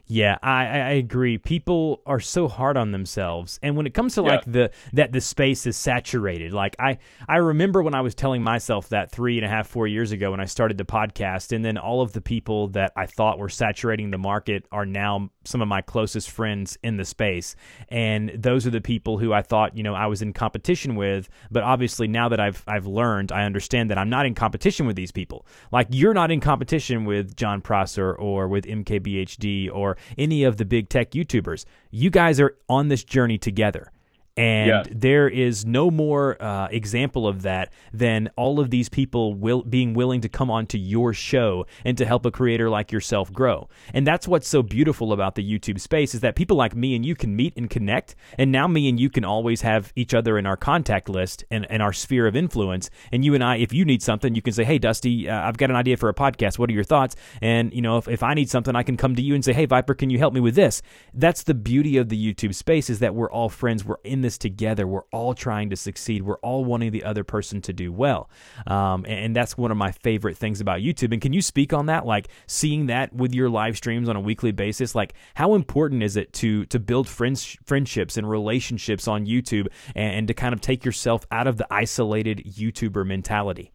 Yeah, 0.09 0.37
I, 0.41 0.61
I 0.63 0.91
agree. 0.91 1.37
People 1.37 2.01
are 2.05 2.21
so 2.21 2.47
hard 2.47 2.77
on 2.77 2.91
themselves, 2.91 3.59
and 3.61 3.75
when 3.75 3.85
it 3.85 3.93
comes 3.93 4.15
to 4.15 4.21
yeah. 4.21 4.27
like 4.29 4.45
the 4.45 4.71
that 4.93 5.11
the 5.11 5.19
space 5.19 5.67
is 5.67 5.75
saturated, 5.75 6.53
like 6.53 6.77
I 6.79 6.99
I 7.27 7.37
remember 7.37 7.83
when 7.83 7.93
I 7.93 7.99
was 7.99 8.15
telling 8.15 8.41
myself 8.41 8.87
that 8.89 9.11
three 9.11 9.37
and 9.37 9.45
a 9.45 9.49
half 9.49 9.67
four 9.67 9.85
years 9.85 10.13
ago 10.13 10.31
when 10.31 10.39
I 10.39 10.45
started 10.45 10.77
the 10.77 10.85
podcast, 10.85 11.51
and 11.51 11.65
then 11.65 11.77
all 11.77 12.01
of 12.01 12.13
the 12.13 12.21
people 12.21 12.69
that 12.69 12.93
I 12.95 13.05
thought 13.05 13.37
were 13.37 13.49
saturating 13.49 14.11
the 14.11 14.17
market 14.17 14.65
are 14.71 14.85
now 14.85 15.29
some 15.43 15.61
of 15.61 15.67
my 15.67 15.81
closest 15.81 16.31
friends 16.31 16.77
in 16.83 16.95
the 16.95 17.05
space, 17.05 17.57
and 17.89 18.31
those 18.33 18.65
are 18.65 18.71
the 18.71 18.79
people 18.79 19.17
who 19.17 19.33
I 19.33 19.41
thought 19.41 19.75
you 19.75 19.83
know 19.83 19.93
I 19.93 20.05
was 20.05 20.21
in 20.21 20.31
competition 20.31 20.95
with. 20.95 21.27
But 21.51 21.63
obviously 21.63 22.07
now 22.07 22.29
that 22.29 22.39
I've 22.39 22.63
I've 22.65 22.87
learned, 22.87 23.33
I 23.33 23.43
understand 23.43 23.89
that 23.89 23.97
I'm 23.97 24.09
not 24.09 24.25
in 24.25 24.35
competition 24.35 24.87
with 24.87 24.95
these 24.95 25.11
people. 25.11 25.45
Like 25.69 25.87
you're 25.89 26.13
not 26.13 26.31
in 26.31 26.39
competition 26.39 27.03
with 27.03 27.35
Jon 27.35 27.59
Prosser 27.59 28.13
or 28.13 28.47
with 28.47 28.63
MKBHD 28.63 29.69
or 29.73 29.96
any 30.17 30.43
of 30.43 30.57
the 30.57 30.65
big 30.65 30.89
tech 30.89 31.11
YouTubers. 31.11 31.65
You 31.91 32.09
guys 32.09 32.39
are 32.39 32.57
on 32.69 32.87
this 32.87 33.03
journey 33.03 33.37
together. 33.37 33.91
And 34.37 34.69
yeah. 34.69 34.83
there 34.89 35.27
is 35.27 35.65
no 35.65 35.89
more 35.89 36.41
uh, 36.41 36.67
example 36.69 37.27
of 37.27 37.41
that 37.41 37.73
than 37.91 38.29
all 38.35 38.59
of 38.59 38.69
these 38.69 38.87
people 38.87 39.33
will, 39.33 39.63
being 39.63 39.95
willing 39.95 40.21
to 40.21 40.29
come 40.29 40.51
onto 40.51 40.77
your 40.77 41.11
show 41.13 41.65
and 41.83 41.97
to 41.97 42.05
help 42.05 42.25
a 42.25 42.31
creator 42.31 42.69
like 42.69 42.91
yourself 42.91 43.33
grow. 43.33 43.67
And 43.93 44.05
that's 44.05 44.27
what's 44.27 44.47
so 44.47 44.61
beautiful 44.61 45.11
about 45.11 45.35
the 45.35 45.43
YouTube 45.43 45.79
space 45.79 46.13
is 46.13 46.21
that 46.21 46.35
people 46.35 46.55
like 46.55 46.75
me 46.75 46.95
and 46.95 47.03
you 47.03 47.15
can 47.15 47.35
meet 47.35 47.53
and 47.57 47.67
connect. 47.67 48.15
And 48.37 48.51
now 48.51 48.67
me 48.67 48.87
and 48.87 48.99
you 48.99 49.09
can 49.09 49.25
always 49.25 49.61
have 49.61 49.91
each 49.95 50.13
other 50.13 50.37
in 50.37 50.45
our 50.45 50.57
contact 50.57 51.09
list 51.09 51.43
and, 51.49 51.65
and 51.71 51.81
our 51.81 51.93
sphere 51.93 52.27
of 52.27 52.35
influence. 52.35 52.91
And 53.11 53.25
you 53.25 53.33
and 53.33 53.43
I, 53.43 53.57
if 53.57 53.73
you 53.73 53.85
need 53.85 54.03
something, 54.03 54.35
you 54.35 54.41
can 54.43 54.53
say, 54.53 54.63
"Hey, 54.63 54.77
Dusty, 54.77 55.27
uh, 55.27 55.47
I've 55.47 55.57
got 55.57 55.71
an 55.71 55.75
idea 55.75 55.97
for 55.97 56.09
a 56.09 56.13
podcast. 56.13 56.59
What 56.59 56.69
are 56.69 56.73
your 56.73 56.83
thoughts?" 56.83 57.15
And 57.41 57.73
you 57.73 57.81
know, 57.81 57.97
if, 57.97 58.07
if 58.07 58.21
I 58.21 58.35
need 58.35 58.49
something, 58.49 58.75
I 58.75 58.83
can 58.83 58.97
come 58.97 59.15
to 59.15 59.21
you 59.21 59.33
and 59.33 59.43
say, 59.43 59.53
"Hey, 59.53 59.65
Vyyyper, 59.65 59.97
can 59.97 60.09
you 60.09 60.19
help 60.19 60.33
me 60.33 60.39
with 60.39 60.55
this?" 60.55 60.81
That's 61.13 61.43
the 61.43 61.53
beauty 61.53 61.97
of 61.97 62.09
the 62.09 62.33
YouTube 62.33 62.53
space 62.53 62.89
is 62.89 62.99
that 62.99 63.15
we're 63.15 63.31
all 63.31 63.49
friends. 63.49 63.83
We're 63.83 63.97
in 64.03 64.21
this 64.27 64.37
together. 64.37 64.85
We're 64.85 65.07
all 65.13 65.33
trying 65.33 65.69
to 65.69 65.77
succeed. 65.77 66.21
We're 66.21 66.39
all 66.39 66.65
wanting 66.65 66.91
the 66.91 67.05
other 67.05 67.23
person 67.23 67.61
to 67.61 67.71
do 67.71 67.93
well. 67.93 68.29
Um, 68.67 69.05
and, 69.05 69.25
and, 69.25 69.35
that's 69.37 69.57
one 69.57 69.71
of 69.71 69.77
my 69.77 69.91
favorite 69.91 70.35
things 70.35 70.59
about 70.59 70.81
YouTube. 70.81 71.13
And 71.13 71.21
can 71.21 71.31
you 71.31 71.41
speak 71.41 71.71
on 71.71 71.85
that? 71.85 72.05
Like 72.05 72.27
seeing 72.47 72.87
that 72.87 73.13
with 73.13 73.33
your 73.33 73.49
live 73.49 73.77
streams 73.77 74.09
on 74.09 74.17
a 74.17 74.19
weekly 74.19 74.51
basis, 74.51 74.95
like 74.95 75.13
how 75.35 75.53
important 75.53 76.03
is 76.03 76.17
it 76.17 76.33
to 76.33 76.65
to 76.65 76.79
build 76.79 77.07
friends, 77.07 77.57
friendships 77.63 78.17
and 78.17 78.29
relationships 78.29 79.07
on 79.07 79.25
YouTube 79.25 79.67
and, 79.95 80.15
and 80.15 80.27
to 80.27 80.33
kind 80.33 80.53
of 80.53 80.59
take 80.59 80.83
yourself 80.83 81.25
out 81.31 81.47
of 81.47 81.57
the 81.57 81.67
isolated 81.71 82.43
YouTuber 82.45 83.05
mentality? 83.05 83.71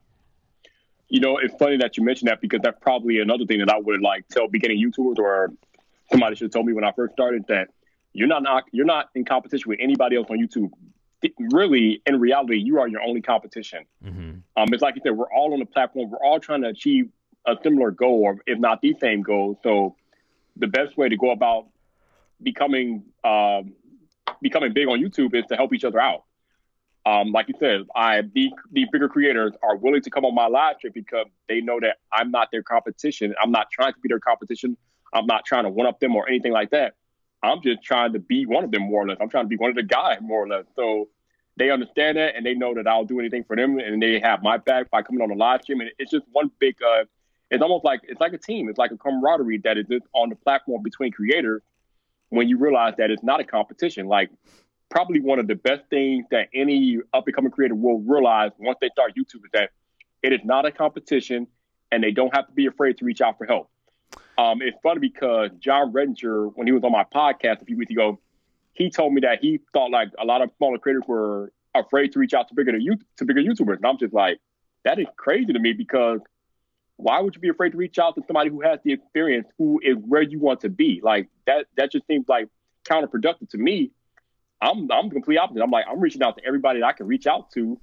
You 1.09 1.21
know, 1.21 1.39
it's 1.39 1.55
funny 1.55 1.79
that 1.79 1.97
you 1.97 2.05
mentioned 2.05 2.29
that 2.29 2.41
because 2.41 2.61
that's 2.63 2.79
probably 2.81 3.21
another 3.21 3.47
thing 3.47 3.61
that 3.61 3.71
I 3.71 3.79
would 3.79 4.03
like 4.03 4.29
tell 4.29 4.49
beginning 4.49 4.79
YouTubers 4.85 5.19
or 5.19 5.53
somebody 6.11 6.37
should 6.37 6.47
have 6.47 6.53
told 6.53 6.67
me 6.67 6.73
when 6.73 6.85
I 6.85 6.93
first 6.93 7.15
started 7.15 7.45
that 7.49 7.69
you're 8.13 8.29
not, 8.29 8.43
not 8.43 8.65
you're 8.73 8.87
not 8.87 9.11
in 9.15 9.25
competition 9.25 9.69
with 9.69 9.79
anybody 9.81 10.17
else 10.17 10.27
on 10.31 10.39
YouTube. 10.39 10.71
Really, 11.39 12.03
in 12.07 12.19
reality, 12.19 12.59
you 12.59 12.81
are 12.81 12.89
your 12.89 13.01
only 13.01 13.23
competition. 13.23 13.85
Mm-hmm. 14.05 14.31
Um, 14.57 14.69
it's 14.73 14.83
like 14.83 14.97
you 14.97 15.03
said, 15.05 15.17
we're 15.17 15.33
all 15.33 15.53
on 15.53 15.61
the 15.61 15.67
platform. 15.67 16.11
We're 16.11 16.19
all 16.19 16.41
trying 16.41 16.63
to 16.63 16.69
achieve 16.69 17.11
a 17.47 17.57
similar 17.63 17.91
goal, 17.91 18.23
or 18.23 18.39
if 18.47 18.59
not 18.59 18.81
the 18.83 18.97
same 19.01 19.23
goal. 19.23 19.59
So, 19.63 19.97
the 20.57 20.67
best 20.67 20.97
way 20.97 21.09
to 21.09 21.17
go 21.17 21.31
about 21.31 21.69
becoming, 22.43 23.05
um, 23.25 23.75
becoming 24.43 24.73
big 24.73 24.89
on 24.89 25.01
YouTube 25.01 25.35
is 25.35 25.45
to 25.47 25.57
help 25.57 25.73
each 25.73 25.85
other 25.85 26.01
out. 26.01 26.25
Um, 27.07 27.33
like 27.33 27.49
you 27.49 27.55
said, 27.59 27.83
I 27.97 28.23
the 28.35 28.51
the 28.73 28.87
bigger 28.93 29.09
creators 29.09 29.53
are 29.63 29.77
willing 29.77 30.03
to 30.03 30.11
come 30.11 30.25
on 30.25 30.35
my 30.35 30.47
live 30.47 30.77
stream 30.79 30.93
because 30.95 31.27
they 31.49 31.61
know 31.61 31.81
that 31.81 31.99
I'm 32.13 32.31
not 32.31 32.49
their 32.53 32.63
competition. 32.63 33.35
I'm 33.41 33.51
not 33.51 33.71
trying 33.71 33.93
to 33.93 34.01
be 34.01 34.09
their 34.09 34.21
competition. 34.21 34.77
I'm 35.13 35.27
not 35.27 35.45
trying 35.45 35.65
to 35.65 35.71
one 35.71 35.87
up 35.87 36.01
them 36.01 36.15
or 36.15 36.29
anything 36.29 36.53
like 36.53 36.71
that. 36.71 36.95
I'm 37.43 37.61
just 37.63 37.83
trying 37.83 38.13
to 38.13 38.19
be 38.19 38.47
one 38.47 38.65
of 38.65 38.71
them 38.71 38.83
more 38.83 39.03
or 39.03 39.09
less. 39.09 39.19
I'm 39.21 39.29
trying 39.29 39.45
to 39.45 39.49
be 39.49 39.57
one 39.57 39.71
of 39.71 39.77
the 39.77 39.83
guys 39.83 40.19
more 40.21 40.45
or 40.45 40.49
less. 40.49 40.65
So 40.77 41.09
they 41.57 41.71
understand 41.71 42.17
that 42.17 42.37
and 42.37 42.47
they 42.47 42.55
know 42.55 42.75
that 42.75 42.87
I'll 42.87 43.05
do 43.05 43.19
anything 43.19 43.45
for 43.45 43.57
them 43.57 43.79
and 43.79 44.03
they 44.03 44.21
have 44.21 44.43
my 44.43 44.57
back 44.57 44.91
by 44.91 45.03
coming 45.03 45.23
on 45.23 45.29
the 45.29 45.35
live 45.35 45.63
stream. 45.63 45.81
And 45.81 45.91
it's 45.99 46.11
just 46.11 46.25
one 46.33 46.51
big 46.59 46.77
uh 46.83 47.05
it's 47.51 47.63
almost 47.63 47.85
like 47.85 48.01
it's 48.05 48.21
like 48.21 48.33
a 48.33 48.39
team. 48.39 48.69
It's 48.69 48.79
like 48.79 48.93
a 48.93 48.97
camaraderie 48.97 49.59
that 49.65 49.77
is 49.77 49.87
on 50.15 50.31
the 50.31 50.37
platform 50.37 50.83
between 50.83 51.13
creators 51.13 51.63
when 52.31 52.49
you 52.49 52.57
realize 52.57 52.95
that 52.97 53.11
it's 53.11 53.23
not 53.23 53.41
a 53.41 53.45
competition. 53.45 54.07
Like 54.07 54.31
probably 54.91 55.21
one 55.21 55.39
of 55.39 55.49
the 55.49 55.55
best 55.55 55.83
things 55.91 56.25
that 56.31 56.49
any 56.55 56.99
up 57.13 57.27
and 57.27 57.37
coming 57.37 57.51
creator 57.51 57.75
will 57.75 58.01
realize 58.01 58.53
once 58.59 58.79
they 58.81 58.89
start 58.89 59.15
YouTube 59.15 59.45
is 59.45 59.51
that 59.53 59.71
it 60.23 60.33
is 60.33 60.41
not 60.45 60.65
a 60.65 60.73
competition 60.73 61.47
and 61.91 62.03
they 62.03 62.11
don't 62.11 62.35
have 62.35 62.47
to 62.47 62.53
be 62.53 62.67
afraid 62.67 62.97
to 62.99 63.05
reach 63.05 63.21
out 63.21 63.37
for 63.37 63.47
help. 63.47 63.69
Um, 64.39 64.63
it's 64.63 64.77
funny 64.83 65.01
because 65.01 65.51
Jon 65.59 65.93
Rettinger, 65.93 66.53
when 66.55 66.67
he 66.67 66.73
was 66.73 66.83
on 66.85 66.93
my 66.93 67.05
podcast 67.05 67.63
a 67.63 67.65
few 67.65 67.77
weeks 67.77 67.91
ago, 67.91 68.19
he 68.73 68.91
told 68.91 69.13
me 69.13 69.21
that 69.21 69.41
he 69.41 69.61
thought 69.73 69.91
like 69.91 70.09
a 70.19 70.25
lot 70.25 70.43
of 70.43 70.51
smaller 70.57 70.79
creators 70.79 71.05
were 71.07 71.53
afraid 71.75 72.13
to 72.13 72.19
reach 72.19 72.35
out 72.35 72.49
to 72.49 72.55
bigger 72.55 72.73
to 72.73 73.25
bigger 73.25 73.41
YouTubers, 73.41 73.77
and 73.77 73.87
I'm 73.87 73.99
just 73.99 74.15
like, 74.15 74.39
that 74.85 74.99
is 74.99 75.07
crazy 75.17 75.53
to 75.53 75.59
me 75.59 75.73
because 75.73 76.21
why 76.97 77.21
would 77.21 77.35
you 77.35 77.41
be 77.41 77.49
afraid 77.49 77.71
to 77.71 77.77
reach 77.77 77.99
out 77.99 78.15
to 78.15 78.23
somebody 78.27 78.51
who 78.51 78.61
has 78.61 78.79
the 78.85 78.93
experience, 78.93 79.49
who 79.59 79.81
is 79.83 79.97
where 79.97 80.23
you 80.23 80.39
want 80.39 80.61
to 80.61 80.69
be? 80.69 81.01
Like 81.03 81.29
that, 81.47 81.67
that 81.77 81.93
just 81.93 82.07
seems 82.07 82.27
like 82.29 82.49
counterproductive 82.89 83.51
to 83.51 83.59
me. 83.59 83.91
I'm 84.61 84.91
I'm 84.91 85.09
the 85.09 85.15
complete 85.15 85.39
opposite. 85.39 85.63
I'm 85.63 85.71
like 85.71 85.87
I'm 85.91 86.01
reaching 86.01 86.23
out 86.23 86.37
to 86.39 86.45
everybody 86.45 86.81
that 86.81 86.87
I 86.87 86.93
can 86.93 87.07
reach 87.07 87.27
out 87.27 87.51
to, 87.53 87.79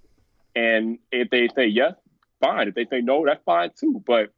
and 0.55 0.97
if 1.11 1.29
they 1.29 1.49
say 1.55 1.67
yes, 1.67 1.93
fine. 2.39 2.69
If 2.69 2.75
they 2.75 2.85
say 2.85 3.01
no, 3.01 3.25
that's 3.25 3.43
fine 3.43 3.71
too. 3.77 4.01
But 4.05 4.33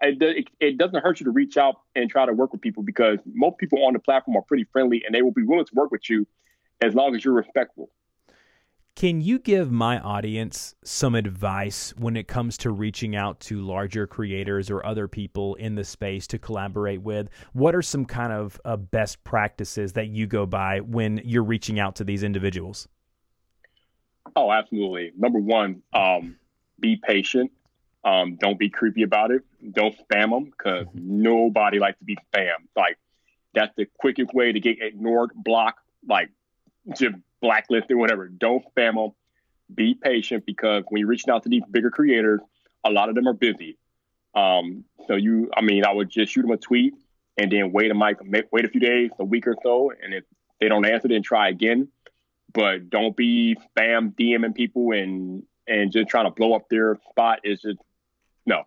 it, 0.00 0.48
it, 0.60 0.78
doesn't 0.78 1.02
hurt 1.02 1.20
you 1.20 1.24
to 1.24 1.30
reach 1.30 1.56
out 1.56 1.80
and 1.94 2.10
try 2.10 2.26
to 2.26 2.32
work 2.32 2.52
with 2.52 2.60
people 2.60 2.82
because 2.82 3.18
most 3.26 3.58
people 3.58 3.84
on 3.84 3.92
the 3.92 3.98
platform 3.98 4.36
are 4.36 4.42
pretty 4.42 4.64
friendly 4.72 5.02
and 5.04 5.14
they 5.14 5.22
will 5.22 5.32
be 5.32 5.42
willing 5.42 5.66
to 5.66 5.74
work 5.74 5.90
with 5.90 6.08
you 6.08 6.26
as 6.80 6.94
long 6.94 7.14
as 7.14 7.24
you're 7.24 7.34
respectful. 7.34 7.90
Can 8.96 9.20
you 9.20 9.38
give 9.38 9.70
my 9.70 9.98
audience 10.00 10.74
some 10.84 11.14
advice 11.14 11.94
when 11.96 12.16
it 12.16 12.28
comes 12.28 12.58
to 12.58 12.70
reaching 12.70 13.16
out 13.16 13.40
to 13.40 13.60
larger 13.60 14.06
creators 14.06 14.68
or 14.68 14.84
other 14.84 15.08
people 15.08 15.54
in 15.54 15.74
the 15.74 15.84
space 15.84 16.26
to 16.26 16.38
collaborate 16.38 17.00
with? 17.00 17.30
What 17.52 17.74
are 17.74 17.82
some 17.82 18.04
kind 18.04 18.32
of 18.32 18.60
uh, 18.64 18.76
best 18.76 19.22
practices 19.24 19.94
that 19.94 20.08
you 20.08 20.26
go 20.26 20.44
by 20.44 20.80
when 20.80 21.20
you're 21.24 21.44
reaching 21.44 21.78
out 21.78 21.96
to 21.96 22.04
these 22.04 22.22
individuals? 22.22 22.88
Oh, 24.36 24.52
absolutely. 24.52 25.12
Number 25.16 25.38
one, 25.38 25.82
um, 25.94 26.36
be 26.78 26.96
patient. 26.96 27.52
Um, 28.02 28.36
don't 28.40 28.58
be 28.58 28.70
creepy 28.70 29.02
about 29.02 29.30
it. 29.30 29.42
Don't 29.72 29.94
spam 29.94 30.30
them 30.30 30.44
because 30.44 30.86
mm-hmm. 30.86 31.22
nobody 31.22 31.78
likes 31.78 31.98
to 31.98 32.04
be 32.04 32.16
spammed. 32.16 32.68
Like 32.76 32.98
that's 33.54 33.74
the 33.76 33.86
quickest 33.98 34.32
way 34.32 34.52
to 34.52 34.60
get 34.60 34.80
ignored, 34.80 35.30
blocked, 35.34 35.80
like 36.06 36.30
just 36.96 37.14
blacklisted, 37.40 37.96
whatever. 37.96 38.28
Don't 38.28 38.64
spam 38.74 38.94
them. 38.94 39.10
Be 39.72 39.94
patient 39.94 40.46
because 40.46 40.82
when 40.88 41.00
you're 41.00 41.08
reaching 41.08 41.30
out 41.30 41.44
to 41.44 41.48
these 41.48 41.62
bigger 41.70 41.90
creators, 41.90 42.40
a 42.84 42.90
lot 42.90 43.08
of 43.08 43.14
them 43.14 43.28
are 43.28 43.34
busy. 43.34 43.78
Um, 44.34 44.84
so 45.06 45.14
you, 45.14 45.50
I 45.56 45.60
mean, 45.60 45.84
I 45.84 45.92
would 45.92 46.10
just 46.10 46.32
shoot 46.32 46.42
them 46.42 46.50
a 46.50 46.56
tweet 46.56 46.94
and 47.36 47.50
then 47.50 47.72
wait 47.72 47.90
a 47.90 47.94
mic, 47.94 48.18
wait 48.50 48.64
a 48.64 48.68
few 48.68 48.80
days, 48.80 49.10
a 49.18 49.24
week 49.24 49.46
or 49.46 49.56
so, 49.62 49.92
and 50.02 50.12
if 50.12 50.24
they 50.60 50.68
don't 50.68 50.84
answer, 50.84 51.08
then 51.08 51.22
try 51.22 51.48
again. 51.48 51.88
But 52.52 52.90
don't 52.90 53.16
be 53.16 53.56
spam 53.76 54.14
DMing 54.14 54.54
people 54.54 54.92
and 54.92 55.44
and 55.66 55.92
just 55.92 56.08
trying 56.08 56.26
to 56.26 56.32
blow 56.32 56.54
up 56.54 56.68
their 56.68 56.98
spot. 57.10 57.40
Is 57.44 57.62
just 57.62 57.78
no. 58.46 58.64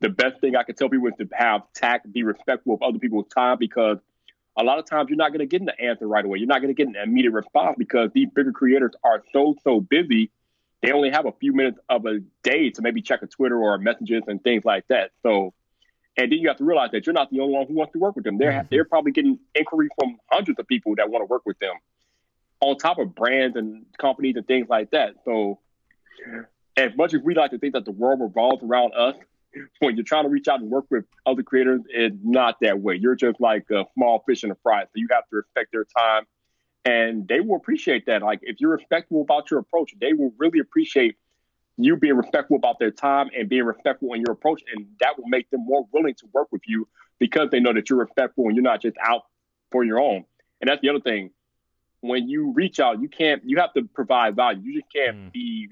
The 0.00 0.08
best 0.08 0.40
thing 0.40 0.54
I 0.54 0.62
can 0.62 0.76
tell 0.76 0.88
people 0.88 1.08
is 1.08 1.14
to 1.18 1.28
have 1.32 1.62
tact, 1.74 2.12
be 2.12 2.22
respectful 2.22 2.74
of 2.74 2.82
other 2.82 2.98
people's 2.98 3.26
time 3.34 3.58
because 3.58 3.98
a 4.56 4.62
lot 4.62 4.78
of 4.78 4.86
times 4.86 5.08
you're 5.08 5.16
not 5.16 5.28
going 5.28 5.40
to 5.40 5.46
get 5.46 5.60
an 5.60 5.70
answer 5.80 6.06
right 6.06 6.24
away. 6.24 6.38
You're 6.38 6.48
not 6.48 6.60
going 6.60 6.74
to 6.74 6.84
get 6.84 6.88
an 6.88 6.96
immediate 6.96 7.32
response 7.32 7.76
because 7.78 8.10
these 8.12 8.28
bigger 8.34 8.52
creators 8.52 8.92
are 9.04 9.22
so, 9.32 9.56
so 9.62 9.80
busy. 9.80 10.30
They 10.82 10.92
only 10.92 11.10
have 11.10 11.26
a 11.26 11.32
few 11.32 11.52
minutes 11.52 11.78
of 11.88 12.06
a 12.06 12.20
day 12.42 12.70
to 12.70 12.82
maybe 12.82 13.02
check 13.02 13.22
a 13.22 13.26
Twitter 13.26 13.58
or 13.60 13.78
messages 13.78 14.22
and 14.26 14.42
things 14.42 14.64
like 14.64 14.86
that. 14.88 15.10
So, 15.22 15.54
and 16.16 16.30
then 16.30 16.38
you 16.38 16.48
have 16.48 16.58
to 16.58 16.64
realize 16.64 16.90
that 16.92 17.06
you're 17.06 17.14
not 17.14 17.30
the 17.30 17.40
only 17.40 17.54
one 17.54 17.66
who 17.66 17.74
wants 17.74 17.92
to 17.92 17.98
work 17.98 18.16
with 18.16 18.24
them. 18.24 18.38
They're, 18.38 18.52
mm-hmm. 18.52 18.66
they're 18.70 18.84
probably 18.84 19.12
getting 19.12 19.38
inquiry 19.54 19.88
from 19.98 20.18
hundreds 20.30 20.58
of 20.58 20.66
people 20.66 20.94
that 20.96 21.08
want 21.10 21.22
to 21.22 21.26
work 21.26 21.42
with 21.46 21.58
them 21.58 21.74
on 22.60 22.76
top 22.76 22.98
of 22.98 23.14
brands 23.14 23.56
and 23.56 23.86
companies 23.98 24.36
and 24.36 24.46
things 24.46 24.68
like 24.68 24.90
that. 24.90 25.14
So, 25.24 25.60
as 26.78 26.96
much 26.96 27.12
as 27.12 27.20
we 27.22 27.34
like 27.34 27.50
to 27.50 27.58
think 27.58 27.74
that 27.74 27.84
the 27.84 27.90
world 27.90 28.20
revolves 28.20 28.62
around 28.62 28.94
us, 28.94 29.16
when 29.80 29.96
you're 29.96 30.04
trying 30.04 30.24
to 30.24 30.28
reach 30.28 30.46
out 30.48 30.60
and 30.60 30.70
work 30.70 30.84
with 30.90 31.04
other 31.26 31.42
creators, 31.42 31.80
it's 31.88 32.16
not 32.22 32.56
that 32.60 32.80
way. 32.80 32.94
You're 32.94 33.16
just 33.16 33.40
like 33.40 33.66
a 33.70 33.84
small 33.94 34.22
fish 34.26 34.44
in 34.44 34.50
a 34.50 34.56
fry. 34.62 34.84
So 34.84 34.90
you 34.94 35.08
have 35.10 35.28
to 35.30 35.36
respect 35.36 35.72
their 35.72 35.84
time. 35.84 36.24
And 36.84 37.26
they 37.26 37.40
will 37.40 37.56
appreciate 37.56 38.06
that. 38.06 38.22
Like 38.22 38.40
if 38.42 38.60
you're 38.60 38.76
respectful 38.76 39.22
about 39.22 39.50
your 39.50 39.60
approach, 39.60 39.92
they 40.00 40.12
will 40.12 40.32
really 40.38 40.60
appreciate 40.60 41.16
you 41.76 41.96
being 41.96 42.16
respectful 42.16 42.56
about 42.56 42.78
their 42.78 42.90
time 42.90 43.30
and 43.36 43.48
being 43.48 43.64
respectful 43.64 44.12
in 44.14 44.20
your 44.20 44.32
approach. 44.32 44.62
And 44.74 44.86
that 45.00 45.18
will 45.18 45.28
make 45.28 45.50
them 45.50 45.64
more 45.64 45.86
willing 45.92 46.14
to 46.14 46.26
work 46.32 46.48
with 46.52 46.62
you 46.66 46.86
because 47.18 47.48
they 47.50 47.60
know 47.60 47.72
that 47.72 47.90
you're 47.90 47.98
respectful 47.98 48.46
and 48.46 48.54
you're 48.54 48.62
not 48.62 48.82
just 48.82 48.96
out 49.04 49.22
for 49.72 49.84
your 49.84 50.00
own. 50.00 50.24
And 50.60 50.68
that's 50.68 50.80
the 50.80 50.90
other 50.90 51.00
thing. 51.00 51.30
When 52.00 52.28
you 52.28 52.52
reach 52.52 52.78
out, 52.78 53.00
you 53.00 53.08
can't 53.08 53.42
you 53.44 53.58
have 53.58 53.72
to 53.74 53.82
provide 53.82 54.36
value. 54.36 54.60
You 54.62 54.80
just 54.80 54.92
can't 54.92 55.16
mm. 55.16 55.32
be 55.32 55.68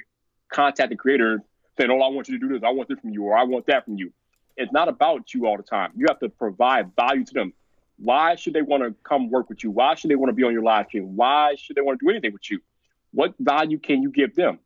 contacting 0.52 0.98
creators 0.98 1.40
saying, 1.76 1.90
"Oh, 1.90 2.00
I 2.00 2.08
want 2.08 2.28
you 2.28 2.38
to 2.38 2.46
do 2.46 2.52
this. 2.52 2.62
I 2.64 2.70
want 2.70 2.88
this 2.88 2.98
from 3.00 3.10
you, 3.10 3.24
or 3.24 3.36
I 3.36 3.44
want 3.44 3.66
that 3.66 3.84
from 3.84 3.96
you." 3.96 4.12
It's 4.56 4.72
not 4.72 4.88
about 4.88 5.34
you 5.34 5.46
all 5.46 5.56
the 5.56 5.62
time. 5.62 5.92
You 5.96 6.06
have 6.08 6.18
to 6.20 6.28
provide 6.28 6.94
value 6.96 7.24
to 7.24 7.34
them. 7.34 7.52
Why 7.98 8.36
should 8.36 8.52
they 8.52 8.62
want 8.62 8.82
to 8.82 8.94
come 9.04 9.30
work 9.30 9.48
with 9.48 9.62
you? 9.64 9.70
Why 9.70 9.94
should 9.94 10.10
they 10.10 10.16
want 10.16 10.30
to 10.30 10.34
be 10.34 10.44
on 10.44 10.52
your 10.52 10.62
live 10.62 10.86
stream? 10.86 11.16
Why 11.16 11.54
should 11.56 11.76
they 11.76 11.82
want 11.82 11.98
to 12.00 12.06
do 12.06 12.10
anything 12.10 12.32
with 12.32 12.50
you? 12.50 12.60
What 13.12 13.34
value 13.38 13.78
can 13.78 14.02
you 14.02 14.10
give 14.10 14.34
them? 14.34 14.58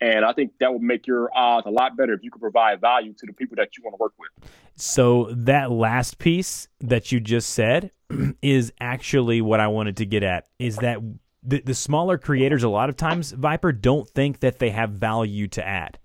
And 0.00 0.24
I 0.24 0.32
think 0.32 0.52
that 0.58 0.72
would 0.72 0.82
make 0.82 1.06
your 1.06 1.30
odds 1.32 1.66
a 1.66 1.70
lot 1.70 1.96
better 1.96 2.12
if 2.12 2.24
you 2.24 2.30
could 2.30 2.40
provide 2.40 2.80
value 2.80 3.12
to 3.12 3.26
the 3.26 3.32
people 3.32 3.54
that 3.56 3.76
you 3.76 3.84
want 3.84 3.94
to 3.94 4.02
work 4.02 4.14
with. 4.18 4.50
So 4.74 5.28
that 5.30 5.70
last 5.70 6.18
piece 6.18 6.66
that 6.80 7.12
you 7.12 7.20
just 7.20 7.50
said 7.50 7.92
is 8.42 8.72
actually 8.80 9.40
what 9.40 9.60
I 9.60 9.68
wanted 9.68 9.98
to 9.98 10.06
get 10.06 10.24
at. 10.24 10.48
Is 10.58 10.76
that 10.78 10.98
the, 11.42 11.60
the 11.60 11.74
smaller 11.74 12.18
creators 12.18 12.62
a 12.62 12.68
lot 12.68 12.88
of 12.88 12.96
times 12.96 13.32
Vyyyper 13.32 13.80
don't 13.80 14.08
think 14.08 14.40
that 14.40 14.58
they 14.58 14.70
have 14.70 14.90
value 14.90 15.48
to 15.48 15.66
add 15.66 15.98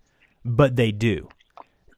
but 0.47 0.75
they 0.75 0.91
do. 0.91 1.27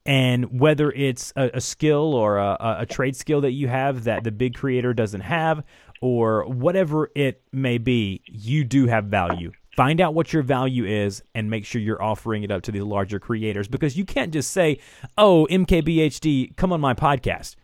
And 0.04 0.60
whether 0.60 0.90
it's 0.90 1.32
a, 1.36 1.50
a 1.54 1.60
skill 1.60 2.14
or 2.14 2.38
a, 2.38 2.76
a, 2.80 2.86
trade 2.86 3.14
skill 3.14 3.42
that 3.42 3.52
you 3.52 3.68
have 3.68 4.04
that 4.04 4.24
the 4.24 4.32
big 4.32 4.54
creator 4.54 4.92
doesn't 4.92 5.20
have, 5.20 5.62
or 6.02 6.46
whatever 6.46 7.10
it 7.14 7.42
may 7.52 7.78
be, 7.78 8.22
you 8.26 8.64
do 8.64 8.86
have 8.86 9.04
value. 9.04 9.52
Find 9.76 10.00
out 10.00 10.14
what 10.14 10.32
your 10.32 10.42
value 10.42 10.84
is 10.84 11.22
and 11.34 11.48
make 11.48 11.64
sure 11.64 11.80
you're 11.80 12.02
offering 12.02 12.42
it 12.42 12.50
up 12.50 12.62
to 12.62 12.72
the 12.72 12.80
larger 12.80 13.20
creators 13.20 13.68
because 13.68 13.96
you 13.96 14.04
can't 14.04 14.32
just 14.32 14.50
say, 14.50 14.80
oh, 15.16 15.46
MKBHD, 15.50 16.56
come 16.56 16.72
on 16.72 16.80
my 16.80 16.94
podcast. 16.94 17.54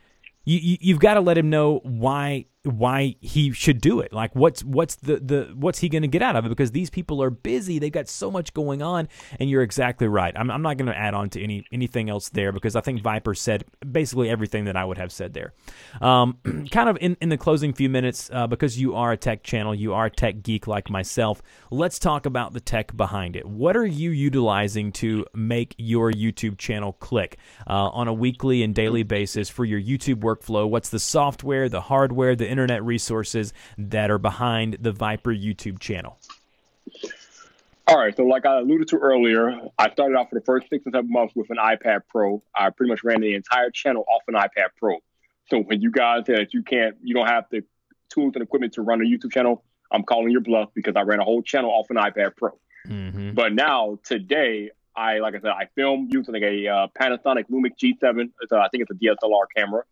You, 0.44 0.58
you, 0.58 0.76
you've 0.80 1.00
got 1.00 1.14
to 1.14 1.20
let 1.20 1.36
him 1.36 1.50
know 1.50 1.80
why 1.82 2.46
why 2.66 3.14
he 3.20 3.52
should 3.52 3.80
do 3.80 4.00
it. 4.00 4.12
Like 4.12 4.34
what's 4.34 4.64
what's 4.64 4.96
the 4.96 5.16
the 5.16 5.52
what's 5.54 5.78
he 5.78 5.88
going 5.88 6.02
to 6.02 6.08
get 6.08 6.22
out 6.22 6.36
of 6.36 6.44
it? 6.44 6.48
Because 6.48 6.72
these 6.72 6.90
people 6.90 7.22
are 7.22 7.30
busy. 7.30 7.78
They've 7.78 7.92
got 7.92 8.08
so 8.08 8.30
much 8.30 8.52
going 8.54 8.82
on. 8.82 9.08
And 9.38 9.48
you're 9.48 9.62
exactly 9.62 10.08
right. 10.08 10.32
I'm, 10.36 10.50
I'm 10.50 10.62
not 10.62 10.76
going 10.76 10.86
to 10.86 10.96
add 10.96 11.14
on 11.14 11.30
to 11.30 11.42
any 11.42 11.64
anything 11.72 12.10
else 12.10 12.28
there 12.30 12.52
because 12.52 12.76
I 12.76 12.80
think 12.80 13.02
Vyyyper 13.02 13.36
said 13.36 13.64
basically 13.90 14.28
everything 14.28 14.64
that 14.64 14.76
I 14.76 14.84
would 14.84 14.98
have 14.98 15.12
said 15.12 15.34
there. 15.34 15.54
Um, 16.00 16.38
kind 16.70 16.88
of 16.88 16.98
in 17.00 17.16
in 17.20 17.28
the 17.28 17.38
closing 17.38 17.72
few 17.72 17.88
minutes 17.88 18.30
uh, 18.32 18.46
because 18.46 18.78
you 18.78 18.94
are 18.94 19.12
a 19.12 19.16
tech 19.16 19.42
channel, 19.42 19.74
you 19.74 19.94
are 19.94 20.06
a 20.06 20.10
tech 20.10 20.42
geek 20.42 20.66
like 20.66 20.90
myself. 20.90 21.42
Let's 21.70 21.98
talk 21.98 22.26
about 22.26 22.52
the 22.52 22.60
tech 22.60 22.96
behind 22.96 23.36
it. 23.36 23.46
What 23.46 23.76
are 23.76 23.86
you 23.86 24.10
utilizing 24.10 24.92
to 24.92 25.26
make 25.34 25.74
your 25.78 26.10
YouTube 26.10 26.58
channel 26.58 26.94
click 26.94 27.38
uh, 27.68 27.90
on 27.90 28.08
a 28.08 28.12
weekly 28.12 28.62
and 28.62 28.74
daily 28.74 29.02
basis 29.02 29.48
for 29.48 29.64
your 29.64 29.80
YouTube 29.80 30.16
workflow? 30.16 30.68
What's 30.68 30.88
the 30.88 30.98
software, 30.98 31.68
the 31.68 31.82
hardware, 31.82 32.34
the 32.34 32.48
internet 32.56 32.82
resources 32.82 33.52
that 33.76 34.10
are 34.10 34.18
behind 34.18 34.78
the 34.80 34.92
Vyyyper 34.92 35.38
YouTube 35.38 35.78
channel? 35.78 36.18
All 37.86 37.98
right, 37.98 38.16
so 38.16 38.24
like 38.24 38.46
I 38.46 38.58
alluded 38.58 38.88
to 38.88 38.96
earlier, 38.96 39.60
I 39.78 39.90
started 39.90 40.16
off 40.16 40.30
for 40.30 40.36
the 40.36 40.44
first 40.44 40.68
six 40.70 40.86
and 40.86 40.94
seven 40.94 41.12
months 41.12 41.34
with 41.36 41.50
an 41.50 41.58
iPad 41.58 42.00
Pro. 42.08 42.42
I 42.54 42.70
pretty 42.70 42.90
much 42.90 43.04
ran 43.04 43.20
the 43.20 43.34
entire 43.34 43.70
channel 43.70 44.04
off 44.08 44.22
an 44.26 44.34
iPad 44.34 44.70
Pro. 44.78 44.98
So 45.50 45.60
when 45.60 45.82
you 45.82 45.90
guys 45.90 46.22
said 46.26 46.48
you 46.52 46.62
can't, 46.62 46.96
you 47.02 47.14
don't 47.14 47.28
have 47.28 47.44
the 47.50 47.62
tools 48.08 48.32
and 48.34 48.42
equipment 48.42 48.72
to 48.72 48.82
run 48.82 49.02
a 49.02 49.04
YouTube 49.04 49.32
channel, 49.32 49.62
I'm 49.92 50.02
calling 50.02 50.30
your 50.30 50.40
bluff 50.40 50.70
because 50.74 50.94
I 50.96 51.02
ran 51.02 51.20
a 51.20 51.24
whole 51.24 51.42
channel 51.42 51.70
off 51.70 51.90
an 51.90 51.96
iPad 51.96 52.36
Pro. 52.36 52.58
Mm-hmm. 52.88 53.34
But 53.34 53.52
now 53.52 53.98
today, 54.02 54.70
I 54.96 55.18
like 55.18 55.34
I 55.34 55.40
said, 55.40 55.50
I 55.50 55.68
film 55.74 56.08
using 56.10 56.32
like 56.32 56.42
a 56.42 56.66
uh, 56.66 56.86
Panasonic 56.98 57.50
Lumix 57.50 57.72
G7. 57.80 58.30
It's 58.40 58.50
a, 58.50 58.56
I 58.56 58.68
think 58.68 58.82
it's 58.82 58.90
a 58.90 58.94
DSLR 58.94 59.44
camera 59.54 59.84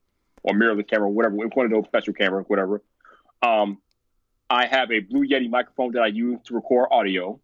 or 0.44 0.54
mirrorless 0.54 0.88
camera, 0.88 1.09
whatever, 1.11 1.35
one 1.37 1.66
of 1.66 1.72
those 1.72 1.87
special 1.87 2.12
cameras, 2.12 2.44
whatever. 2.46 2.83
Um, 3.42 3.78
I 4.48 4.66
have 4.66 4.92
a 4.92 5.00
Blue 5.00 5.26
Yeti 5.26 5.50
microphone 5.50 5.92
that 5.92 6.02
I 6.02 6.09
use 6.09 6.38
to 6.44 6.54
record 6.54 6.88
audio, 6.92 7.40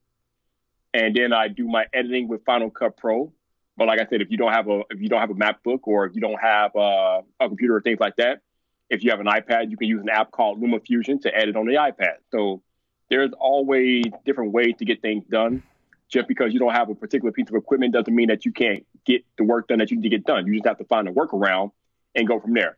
and 0.95 1.17
then 1.17 1.33
I 1.33 1.49
do 1.49 1.67
my 1.67 1.87
editing 1.93 2.29
with 2.29 2.45
Final 2.45 2.71
Cut 2.71 2.97
Pro. 2.97 3.33
But 3.77 3.89
like 3.89 4.01
I 4.01 4.07
said, 4.09 4.21
if 4.21 4.31
you 4.31 4.37
don't 4.37 4.53
have 4.53 4.69
a 4.69 4.83
if 4.91 5.01
you 5.01 5.09
don't 5.09 5.21
have 5.21 5.31
a 5.31 5.35
MacBook 5.35 5.81
or 5.85 6.05
if 6.05 6.15
you 6.15 6.21
don't 6.21 6.41
have 6.41 6.73
a, 6.77 7.23
a 7.41 7.49
computer 7.49 7.77
or 7.77 7.81
things 7.81 7.99
like 7.99 8.17
that, 8.17 8.43
if 8.91 9.03
you 9.03 9.11
have 9.11 9.21
an 9.21 9.27
iPad, 9.27 9.71
you 9.71 9.77
can 9.77 9.89
use 9.89 10.03
an 10.03 10.11
app 10.11 10.31
called 10.31 10.61
LumaFusion 10.61 11.23
to 11.23 11.35
edit 11.35 11.57
on 11.57 11.67
the 11.67 11.75
iPad. 11.75 12.17
So 12.31 12.63
there's 13.09 13.31
always 13.39 14.05
different 14.27 14.53
ways 14.53 14.75
to 14.79 14.85
get 14.85 15.01
things 15.01 15.25
done. 15.31 15.63
Just 16.09 16.27
because 16.27 16.53
you 16.53 16.59
don't 16.59 16.73
have 16.73 16.91
a 16.91 16.95
particular 16.95 17.31
piece 17.31 17.49
of 17.49 17.55
equipment 17.55 17.93
doesn't 17.93 18.15
mean 18.15 18.29
that 18.29 18.45
you 18.45 18.53
can't 18.53 18.85
get 19.07 19.25
the 19.39 19.45
work 19.45 19.69
done 19.69 19.79
that 19.79 19.91
you 19.91 19.97
need 19.97 20.03
to 20.03 20.09
get 20.09 20.27
done. 20.27 20.47
You 20.47 20.55
just 20.55 20.67
have 20.67 20.79
to 20.79 20.85
find 20.85 21.09
a 21.09 21.13
workaround 21.13 21.71
and 22.17 22.27
go 22.27 22.41
from 22.41 22.53
there. 22.53 22.77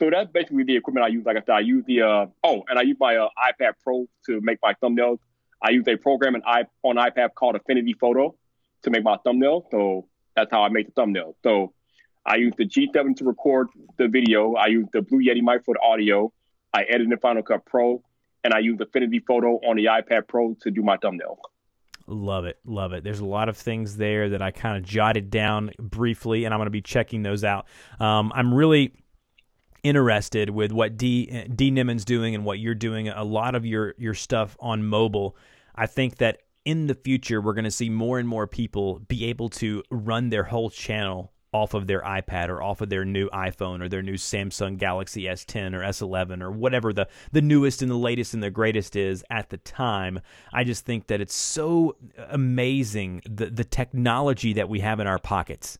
So 0.00 0.08
that's 0.10 0.30
basically 0.32 0.64
the 0.64 0.76
equipment 0.76 1.04
I 1.04 1.08
use. 1.08 1.26
Like 1.26 1.36
I 1.36 1.40
said, 1.40 1.52
I 1.52 1.60
use 1.60 1.84
the 1.86 2.02
uh, 2.02 2.26
oh, 2.42 2.64
and 2.68 2.78
I 2.78 2.82
use 2.82 2.96
my 2.98 3.16
uh, 3.16 3.28
iPad 3.38 3.72
Pro 3.84 4.06
to 4.26 4.40
make 4.40 4.58
my 4.62 4.74
thumbnails. 4.82 5.18
I 5.62 5.70
use 5.70 5.86
a 5.88 5.96
program 5.96 6.34
on, 6.36 6.64
on 6.82 6.96
iPad 6.96 7.34
called 7.34 7.54
Affinity 7.56 7.92
Photo 7.92 8.34
to 8.82 8.90
make 8.90 9.04
my 9.04 9.18
thumbnail. 9.24 9.66
So 9.70 10.08
that's 10.34 10.50
how 10.50 10.62
I 10.62 10.70
make 10.70 10.86
the 10.86 10.92
thumbnail. 10.92 11.36
So 11.42 11.74
I 12.24 12.36
use 12.36 12.54
the 12.56 12.64
G7 12.64 13.16
to 13.16 13.24
record 13.24 13.68
the 13.98 14.08
video. 14.08 14.54
I 14.54 14.68
use 14.68 14.86
the 14.92 15.02
Blue 15.02 15.18
Yeti 15.18 15.42
mic 15.42 15.66
for 15.66 15.74
the 15.74 15.80
audio. 15.80 16.32
I 16.72 16.84
edit 16.84 17.10
in 17.10 17.18
Final 17.18 17.42
Cut 17.42 17.66
Pro, 17.66 18.02
and 18.42 18.54
I 18.54 18.60
use 18.60 18.78
Affinity 18.80 19.20
Photo 19.20 19.56
on 19.56 19.76
the 19.76 19.86
iPad 19.86 20.28
Pro 20.28 20.56
to 20.62 20.70
do 20.70 20.82
my 20.82 20.96
thumbnail. 20.96 21.38
Love 22.06 22.44
it. 22.44 22.58
Love 22.64 22.92
it. 22.92 23.04
There's 23.04 23.20
a 23.20 23.26
lot 23.26 23.48
of 23.48 23.56
things 23.56 23.96
there 23.96 24.30
that 24.30 24.40
I 24.40 24.50
kind 24.50 24.76
of 24.76 24.82
jotted 24.82 25.30
down 25.30 25.72
briefly, 25.78 26.44
and 26.44 26.54
I'm 26.54 26.58
going 26.58 26.66
to 26.66 26.70
be 26.70 26.80
checking 26.80 27.22
those 27.22 27.44
out. 27.44 27.66
Um, 27.98 28.32
I'm 28.34 28.52
really 28.52 28.94
interested 29.82 30.50
with 30.50 30.72
what 30.72 30.96
D 30.96 31.44
D 31.54 31.70
Nimon's 31.70 32.04
doing 32.04 32.34
and 32.34 32.44
what 32.44 32.58
you're 32.58 32.74
doing. 32.74 33.08
A 33.08 33.24
lot 33.24 33.54
of 33.54 33.64
your 33.66 33.94
your 33.98 34.14
stuff 34.14 34.56
on 34.60 34.84
mobile. 34.84 35.36
I 35.74 35.86
think 35.86 36.16
that 36.16 36.42
in 36.64 36.86
the 36.86 36.94
future 36.94 37.40
we're 37.40 37.54
going 37.54 37.64
to 37.64 37.70
see 37.70 37.88
more 37.88 38.18
and 38.18 38.28
more 38.28 38.46
people 38.46 39.00
be 39.00 39.26
able 39.26 39.48
to 39.48 39.82
run 39.90 40.28
their 40.30 40.44
whole 40.44 40.70
channel 40.70 41.32
off 41.52 41.74
of 41.74 41.86
their 41.86 42.00
iPad 42.02 42.48
or 42.48 42.62
off 42.62 42.80
of 42.80 42.88
their 42.90 43.04
new 43.04 43.28
iPhone 43.30 43.82
or 43.82 43.88
their 43.88 44.02
new 44.02 44.14
Samsung 44.14 44.78
Galaxy 44.78 45.22
S10 45.22 45.74
or 45.74 45.80
S11 45.80 46.42
or 46.42 46.50
whatever 46.50 46.92
the, 46.92 47.08
the 47.32 47.42
newest 47.42 47.82
and 47.82 47.90
the 47.90 47.96
latest 47.96 48.34
and 48.34 48.42
the 48.42 48.50
greatest 48.50 48.94
is 48.94 49.24
at 49.30 49.50
the 49.50 49.56
time. 49.56 50.20
I 50.52 50.64
just 50.64 50.84
think 50.84 51.08
that 51.08 51.20
it's 51.20 51.34
so 51.34 51.96
amazing 52.28 53.22
the, 53.28 53.46
the 53.46 53.64
technology 53.64 54.52
that 54.54 54.68
we 54.68 54.80
have 54.80 55.00
in 55.00 55.06
our 55.06 55.18
pockets. 55.18 55.78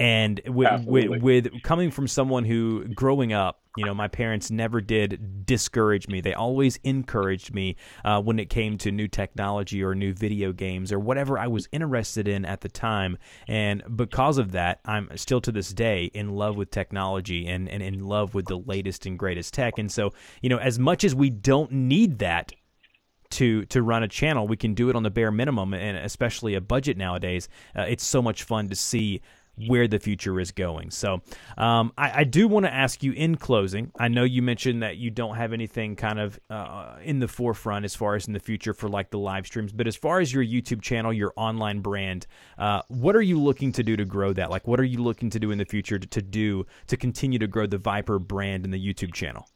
And 0.00 0.40
with, 0.46 0.84
with, 0.84 1.22
with 1.22 1.62
coming 1.62 1.90
from 1.90 2.08
someone 2.08 2.44
who 2.44 2.88
growing 2.88 3.32
up 3.32 3.62
you 3.76 3.86
know, 3.86 3.94
my 3.94 4.08
parents 4.08 4.50
never 4.50 4.80
did 4.80 5.46
discourage 5.46 6.06
me. 6.06 6.20
They 6.20 6.34
always 6.34 6.78
encouraged 6.84 7.54
me 7.54 7.76
uh, 8.04 8.20
when 8.20 8.38
it 8.38 8.50
came 8.50 8.76
to 8.78 8.92
new 8.92 9.08
technology 9.08 9.82
or 9.82 9.94
new 9.94 10.12
video 10.12 10.52
games 10.52 10.92
or 10.92 10.98
whatever 10.98 11.38
I 11.38 11.46
was 11.46 11.68
interested 11.72 12.28
in 12.28 12.44
at 12.44 12.60
the 12.60 12.68
time. 12.68 13.16
And 13.48 13.82
because 13.96 14.36
of 14.36 14.52
that, 14.52 14.80
I'm 14.84 15.08
still 15.16 15.40
to 15.42 15.52
this 15.52 15.72
day 15.72 16.10
in 16.12 16.34
love 16.34 16.56
with 16.56 16.70
technology 16.70 17.46
and, 17.46 17.68
and 17.68 17.82
in 17.82 18.04
love 18.04 18.34
with 18.34 18.46
the 18.46 18.58
latest 18.58 19.06
and 19.06 19.18
greatest 19.18 19.54
tech. 19.54 19.78
And 19.78 19.90
so, 19.90 20.12
you 20.42 20.50
know, 20.50 20.58
as 20.58 20.78
much 20.78 21.02
as 21.02 21.14
we 21.14 21.30
don't 21.30 21.72
need 21.72 22.18
that 22.18 22.52
to 23.30 23.64
to 23.66 23.80
run 23.80 24.02
a 24.02 24.08
channel. 24.08 24.46
We 24.46 24.58
can 24.58 24.74
do 24.74 24.90
it 24.90 24.96
on 24.96 25.04
the 25.04 25.10
bare 25.10 25.30
minimum, 25.30 25.72
and 25.72 25.96
especially 25.96 26.54
a 26.54 26.60
budget 26.60 26.98
nowadays. 26.98 27.48
Uh, 27.74 27.86
it's 27.88 28.04
so 28.04 28.20
much 28.20 28.42
fun 28.42 28.68
to 28.68 28.76
see 28.76 29.22
where 29.56 29.86
the 29.86 29.98
future 29.98 30.40
is 30.40 30.50
going. 30.50 30.90
So, 30.90 31.20
um, 31.58 31.92
I, 31.98 32.20
I, 32.20 32.24
do 32.24 32.48
want 32.48 32.64
to 32.64 32.72
ask 32.72 33.02
you 33.02 33.12
in 33.12 33.36
closing. 33.36 33.92
I 33.98 34.08
know 34.08 34.24
you 34.24 34.40
mentioned 34.40 34.82
that 34.82 34.96
you 34.96 35.10
don't 35.10 35.36
have 35.36 35.52
anything 35.52 35.94
kind 35.94 36.18
of 36.18 36.40
uh, 36.48 36.96
in 37.02 37.18
the 37.18 37.28
forefront 37.28 37.84
as 37.84 37.94
far 37.94 38.14
as 38.14 38.26
in 38.26 38.32
the 38.32 38.40
future 38.40 38.72
for 38.72 38.88
like 38.88 39.10
the 39.10 39.18
live 39.18 39.46
streams, 39.46 39.72
but 39.72 39.86
as 39.86 39.94
far 39.94 40.20
as 40.20 40.32
your 40.32 40.44
YouTube 40.44 40.80
channel, 40.80 41.12
your 41.12 41.32
online 41.36 41.80
brand, 41.80 42.26
uh, 42.58 42.82
what 42.88 43.14
are 43.14 43.22
you 43.22 43.38
looking 43.38 43.72
to 43.72 43.82
do 43.82 43.96
to 43.96 44.04
grow 44.04 44.32
that? 44.32 44.50
Like, 44.50 44.66
what 44.66 44.80
are 44.80 44.84
you 44.84 44.98
looking 44.98 45.28
to 45.30 45.38
do 45.38 45.50
in 45.50 45.58
the 45.58 45.66
future 45.66 45.98
to, 45.98 46.06
to 46.06 46.22
do 46.22 46.66
to 46.86 46.96
continue 46.96 47.38
to 47.38 47.46
grow 47.46 47.66
the 47.66 47.78
Vyyyper 47.78 48.20
brand 48.20 48.64
and 48.64 48.72
the 48.72 48.94
YouTube 48.94 49.12
channel? 49.12 49.46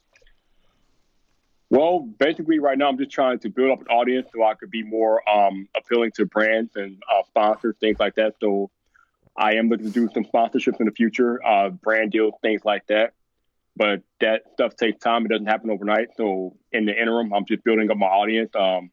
Well, 1.69 2.09
basically, 2.19 2.61
right 2.61 2.79
now 2.79 2.89
I'm 2.89 2.99
just 2.99 3.11
trying 3.11 3.41
to 3.41 3.49
build 3.49 3.73
up 3.73 3.81
an 3.81 3.89
audience 3.89 4.29
so 4.33 4.45
I 4.45 4.55
could 4.55 4.71
be 4.71 4.85
more 4.85 5.29
um, 5.29 5.69
appealing 5.77 6.13
to 6.13 6.27
brands 6.27 6.77
and 6.77 7.03
uh, 7.13 7.25
sponsors, 7.25 7.75
things 7.81 7.99
like 7.99 8.15
that. 8.15 8.35
So 8.41 8.71
I 9.39 9.55
am 9.55 9.69
looking 9.69 9.87
to 9.87 9.93
do 9.93 10.09
some 10.15 10.25
sponsorships 10.25 10.81
in 10.81 10.87
the 10.87 10.93
future, 10.93 11.45
uh, 11.45 11.71
brand 11.71 12.13
deals, 12.13 12.35
things 12.43 12.63
like 12.65 12.87
that. 12.87 13.13
But 13.77 14.03
that 14.21 14.43
stuff 14.55 14.75
takes 14.77 14.99
time. 15.01 15.27
It 15.27 15.29
doesn't 15.29 15.47
happen 15.47 15.71
overnight. 15.71 16.09
So 16.17 16.57
in 16.73 16.87
the 16.87 16.99
interim, 16.99 17.33
I'm 17.35 17.45
just 17.45 17.63
building 17.63 17.91
up 17.91 17.99
my 17.99 18.07
audience. 18.07 18.51
Um, 18.55 18.91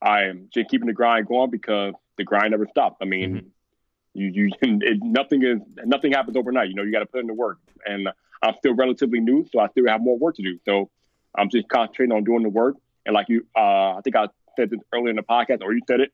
I'm 0.00 0.48
just 0.54 0.70
keeping 0.70 0.86
the 0.86 0.92
grind 0.92 1.26
going 1.26 1.50
because 1.50 1.94
the 2.16 2.24
grind 2.24 2.52
never 2.52 2.66
stops. 2.68 2.98
I 3.02 3.04
mean, 3.04 3.34
mm-hmm. 3.34 3.46
you 4.14 4.28
you 4.28 4.50
it, 4.62 4.98
nothing 5.02 5.42
is 5.42 5.58
nothing 5.84 6.12
happens 6.12 6.36
overnight. 6.36 6.68
You 6.68 6.76
know, 6.76 6.84
you 6.84 6.92
got 6.92 7.00
to 7.00 7.06
put 7.06 7.20
in 7.20 7.26
the 7.26 7.34
work. 7.34 7.58
And 7.84 8.08
I'm 8.42 8.54
still 8.58 8.74
relatively 8.74 9.20
new, 9.20 9.46
so 9.52 9.58
I 9.58 9.68
still 9.68 9.86
have 9.88 10.00
more 10.00 10.16
work 10.16 10.36
to 10.36 10.42
do. 10.42 10.58
So 10.64 10.90
I'm 11.34 11.50
just 11.50 11.68
concentrating 11.68 12.14
on 12.14 12.24
doing 12.24 12.42
the 12.42 12.48
work. 12.48 12.76
And 13.04 13.14
like 13.14 13.28
you, 13.28 13.46
uh, 13.56 13.96
I 13.96 14.00
think 14.04 14.16
I 14.16 14.28
said 14.56 14.70
this 14.70 14.80
earlier 14.92 15.10
in 15.10 15.16
the 15.16 15.22
podcast, 15.22 15.62
or 15.62 15.72
you 15.72 15.80
said 15.86 16.00
it. 16.00 16.12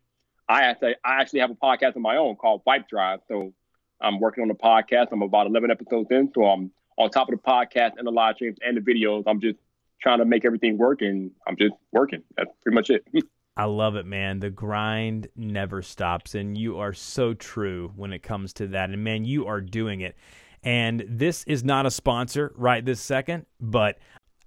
I 0.49 0.63
actually, 0.63 0.95
I 1.05 1.21
actually 1.21 1.41
have 1.41 1.51
a 1.51 1.55
podcast 1.55 1.97
of 1.97 2.03
my 2.03 2.17
own 2.17 2.37
called 2.37 2.63
Vipe 2.65 2.89
Drive. 2.89 3.21
So 3.29 3.53
I'm 4.01 4.21
working 4.21 4.43
on 4.43 4.49
the 4.49 4.55
podcast. 4.55 5.09
I'm 5.13 5.23
about 5.23 5.47
11 5.47 5.71
episodes 5.71 6.09
in. 6.11 6.31
So 6.35 6.45
I'm 6.45 6.71
on 6.99 7.11
top 7.11 7.29
of 7.29 7.35
the 7.35 7.43
podcast 7.43 7.93
and 7.99 8.07
the 8.07 8.13
live 8.13 8.37
streams 8.37 8.59
and 8.65 8.77
the 8.77 8.81
videos. 8.81 9.25
I'm 9.27 9.41
just 9.41 9.59
trying 10.01 10.19
to 10.19 10.25
make 10.25 10.45
everything 10.45 10.79
work 10.79 11.03
and 11.03 11.31
I'm 11.47 11.57
just 11.57 11.75
working. 11.93 12.23
That's 12.37 12.51
pretty 12.63 12.75
much 12.75 12.91
it. 12.91 13.05
I 13.59 13.65
love 13.65 13.97
it, 13.97 14.05
man. 14.05 14.41
The 14.41 14.51
grind 14.51 15.29
never 15.35 15.81
stops. 15.81 16.35
And 16.35 16.59
you 16.59 16.79
are 16.79 16.93
so 16.93 17.33
true 17.33 17.93
when 17.97 18.13
it 18.13 18.23
comes 18.23 18.53
to 18.55 18.67
that. 18.69 18.91
And 18.91 19.03
man, 19.03 19.25
you 19.25 19.47
are 19.47 19.63
doing 19.63 20.03
it. 20.03 20.17
And 20.63 21.05
this 21.09 21.45
is 21.45 21.65
not 21.65 21.87
a 21.87 21.91
sponsor 21.91 22.53
right 22.57 22.85
this 22.85 23.01
second, 23.01 23.47
but 23.61 23.99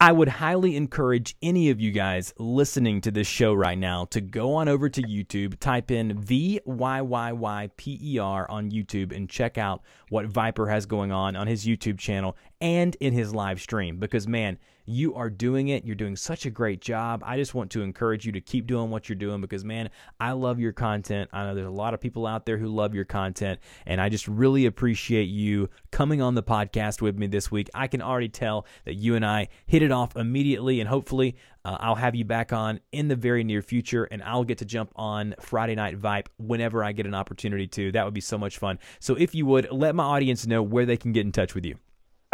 I 0.02 0.14
would 0.14 0.30
highly 0.30 0.78
encourage 0.78 1.36
any 1.42 1.72
of 1.72 1.82
you 1.82 1.92
guys 1.92 2.34
listening 2.38 3.02
to 3.02 3.12
this 3.12 3.28
show 3.28 3.54
right 3.54 3.78
now 3.78 4.06
to 4.12 4.22
go 4.22 4.54
on 4.54 4.70
over 4.70 4.88
to 4.88 5.02
YouTube, 5.02 5.60
type 5.60 5.92
in 5.92 6.22
V 6.22 6.62
Y 6.64 7.02
Y 7.02 7.32
Y 7.34 7.70
P 7.76 8.00
E 8.02 8.18
R 8.18 8.50
on 8.50 8.72
YouTube, 8.72 9.14
and 9.14 9.30
check 9.30 9.58
out 9.58 9.82
what 10.08 10.30
Vyyyper 10.30 10.70
has 10.70 10.86
going 10.86 11.12
on 11.12 11.36
on 11.36 11.48
his 11.48 11.66
YouTube 11.66 11.98
channel 12.00 12.38
and 12.62 12.96
in 13.02 13.12
his 13.12 13.36
live 13.36 13.60
stream. 13.60 13.98
Because, 13.98 14.26
man, 14.26 14.58
you 14.89 15.13
are 15.13 15.30
doing 15.30 15.67
it. 15.67 15.86
You're 15.86 15.95
doing 15.95 16.15
such 16.15 16.47
a 16.47 16.49
great 16.49 16.82
job. 16.82 17.21
I 17.23 17.38
just 17.38 17.54
want 17.54 17.69
to 17.71 17.84
encourage 17.84 18.25
you 18.25 18.32
to 18.32 18.41
keep 18.41 18.65
doing 18.65 18.89
what 18.89 19.08
you're 19.08 19.15
doing 19.15 19.39
because, 19.39 19.63
man, 19.63 19.89
I 20.19 20.32
love 20.32 20.60
your 20.60 20.71
content. 20.73 21.30
I 21.32 21.45
know 21.45 21.54
there's 21.54 21.67
a 21.67 21.71
lot 21.71 21.93
of 21.93 22.02
people 22.02 22.25
out 22.25 22.45
there 22.45 22.58
who 22.58 22.67
love 22.67 22.95
your 22.95 23.06
content, 23.06 23.60
and 23.86 24.02
I 24.02 24.10
just 24.10 24.28
really 24.28 24.65
appreciate 24.65 25.25
you 25.25 25.69
coming 25.91 26.21
on 26.21 26.34
the 26.34 26.41
podcast 26.41 27.02
with 27.02 27.17
me 27.17 27.28
this 27.28 27.52
week. 27.52 27.69
I 27.75 27.86
can 27.88 28.02
already 28.02 28.30
tell 28.30 28.65
that 28.86 28.95
you 28.95 29.15
and 29.15 29.23
I 29.23 29.49
hit 29.67 29.84
it 29.84 29.91
off 29.91 30.15
immediately, 30.15 30.80
and 30.80 30.89
hopefully, 30.89 31.36
uh, 31.65 31.78
I'll 31.80 31.95
have 31.95 32.15
you 32.15 32.25
back 32.25 32.52
on 32.52 32.80
in 32.91 33.10
the 33.10 33.15
very 33.15 33.43
near 33.43 33.62
future, 33.62 34.06
and 34.06 34.23
I'll 34.23 34.43
get 34.43 34.58
to 34.60 34.65
jump 34.65 34.91
on 34.95 35.36
Friday 35.39 35.75
Night 35.75 36.02
Vibe 36.02 36.28
whenever 36.38 36.84
I 36.84 36.93
get 36.93 37.06
an 37.06 37.13
opportunity 37.13 37.67
to. 37.67 37.91
That 37.91 38.06
would 38.06 38.13
be 38.13 38.21
so 38.21 38.39
much 38.39 38.58
fun. 38.58 38.80
So, 38.99 39.13
if 39.13 39.36
you 39.36 39.45
would, 39.45 39.71
let 39.71 39.93
my 39.93 40.04
audience 40.04 40.47
know 40.47 40.63
where 40.63 40.88
they 40.88 40.97
can 40.97 41.12
get 41.12 41.25
in 41.25 41.32
touch 41.32 41.54
with 41.54 41.65
you. 41.65 41.75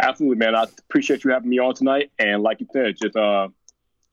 Absolutely, 0.00 0.36
man. 0.36 0.54
I 0.54 0.64
appreciate 0.64 1.24
you 1.24 1.30
having 1.30 1.48
me 1.48 1.58
on 1.58 1.74
tonight. 1.74 2.10
And 2.18 2.42
like 2.42 2.60
you 2.60 2.66
said, 2.72 2.96
just 3.00 3.16
uh, 3.16 3.48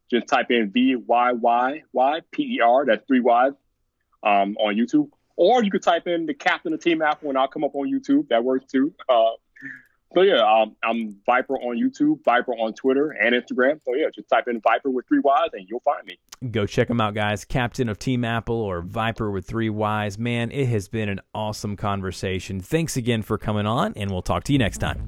just 0.10 0.28
type 0.28 0.50
in 0.50 0.72
V 0.72 0.96
Y 0.96 1.32
Y 1.34 1.84
Y 1.92 2.20
P 2.32 2.56
E 2.56 2.60
R. 2.62 2.86
That's 2.86 3.06
three 3.06 3.20
Y's 3.20 3.54
um, 4.24 4.56
on 4.58 4.76
YouTube. 4.76 5.10
Or 5.36 5.64
you 5.64 5.72
could 5.72 5.84
type 5.84 6.08
in 6.08 6.26
the 6.26 6.34
captain 6.34 6.74
of 6.74 6.82
Team 6.82 7.02
Apple, 7.02 7.30
and 7.30 7.38
I'll 7.38 7.48
come 7.48 7.64
up 7.64 7.76
on 7.76 7.92
YouTube. 7.92 8.30
That 8.30 8.44
works 8.44 8.72
too. 8.72 8.94
Uh, 9.10 9.32
so 10.14 10.22
yeah, 10.22 10.42
um, 10.42 10.76
I'm 10.84 11.16
Vyyyper 11.28 11.58
on 11.64 11.78
YouTube, 11.78 12.22
Vyyyper 12.22 12.60
on 12.60 12.74
Twitter 12.74 13.12
and 13.12 13.34
Instagram. 13.34 13.82
So 13.84 13.96
yeah, 13.96 14.08
just 14.14 14.30
type 14.30 14.48
in 14.48 14.62
Vyyyper 14.62 14.94
with 14.94 15.08
three 15.08 15.20
Y's 15.20 15.50
and 15.54 15.68
you'll 15.68 15.80
find 15.80 16.06
me. 16.06 16.20
Go 16.52 16.68
check 16.68 16.88
them 16.88 17.02
out, 17.02 17.16
guys. 17.16 17.46
Captain 17.46 17.90
of 17.90 17.98
Team 17.98 18.24
Apple 18.24 18.56
or 18.56 18.84
Vyyyper 18.84 19.34
with 19.34 19.48
three 19.48 19.70
Y's. 19.70 20.20
Man, 20.20 20.52
it 20.52 20.68
has 20.68 20.88
been 20.88 21.10
an 21.10 21.20
awesome 21.34 21.76
conversation. 21.76 22.60
Thanks 22.60 22.96
again 22.96 23.24
for 23.24 23.40
coming 23.40 23.66
on, 23.66 23.94
and 23.96 24.12
we'll 24.12 24.22
talk 24.22 24.44
to 24.46 24.54
you 24.54 24.60
next 24.60 24.78
time. 24.78 25.08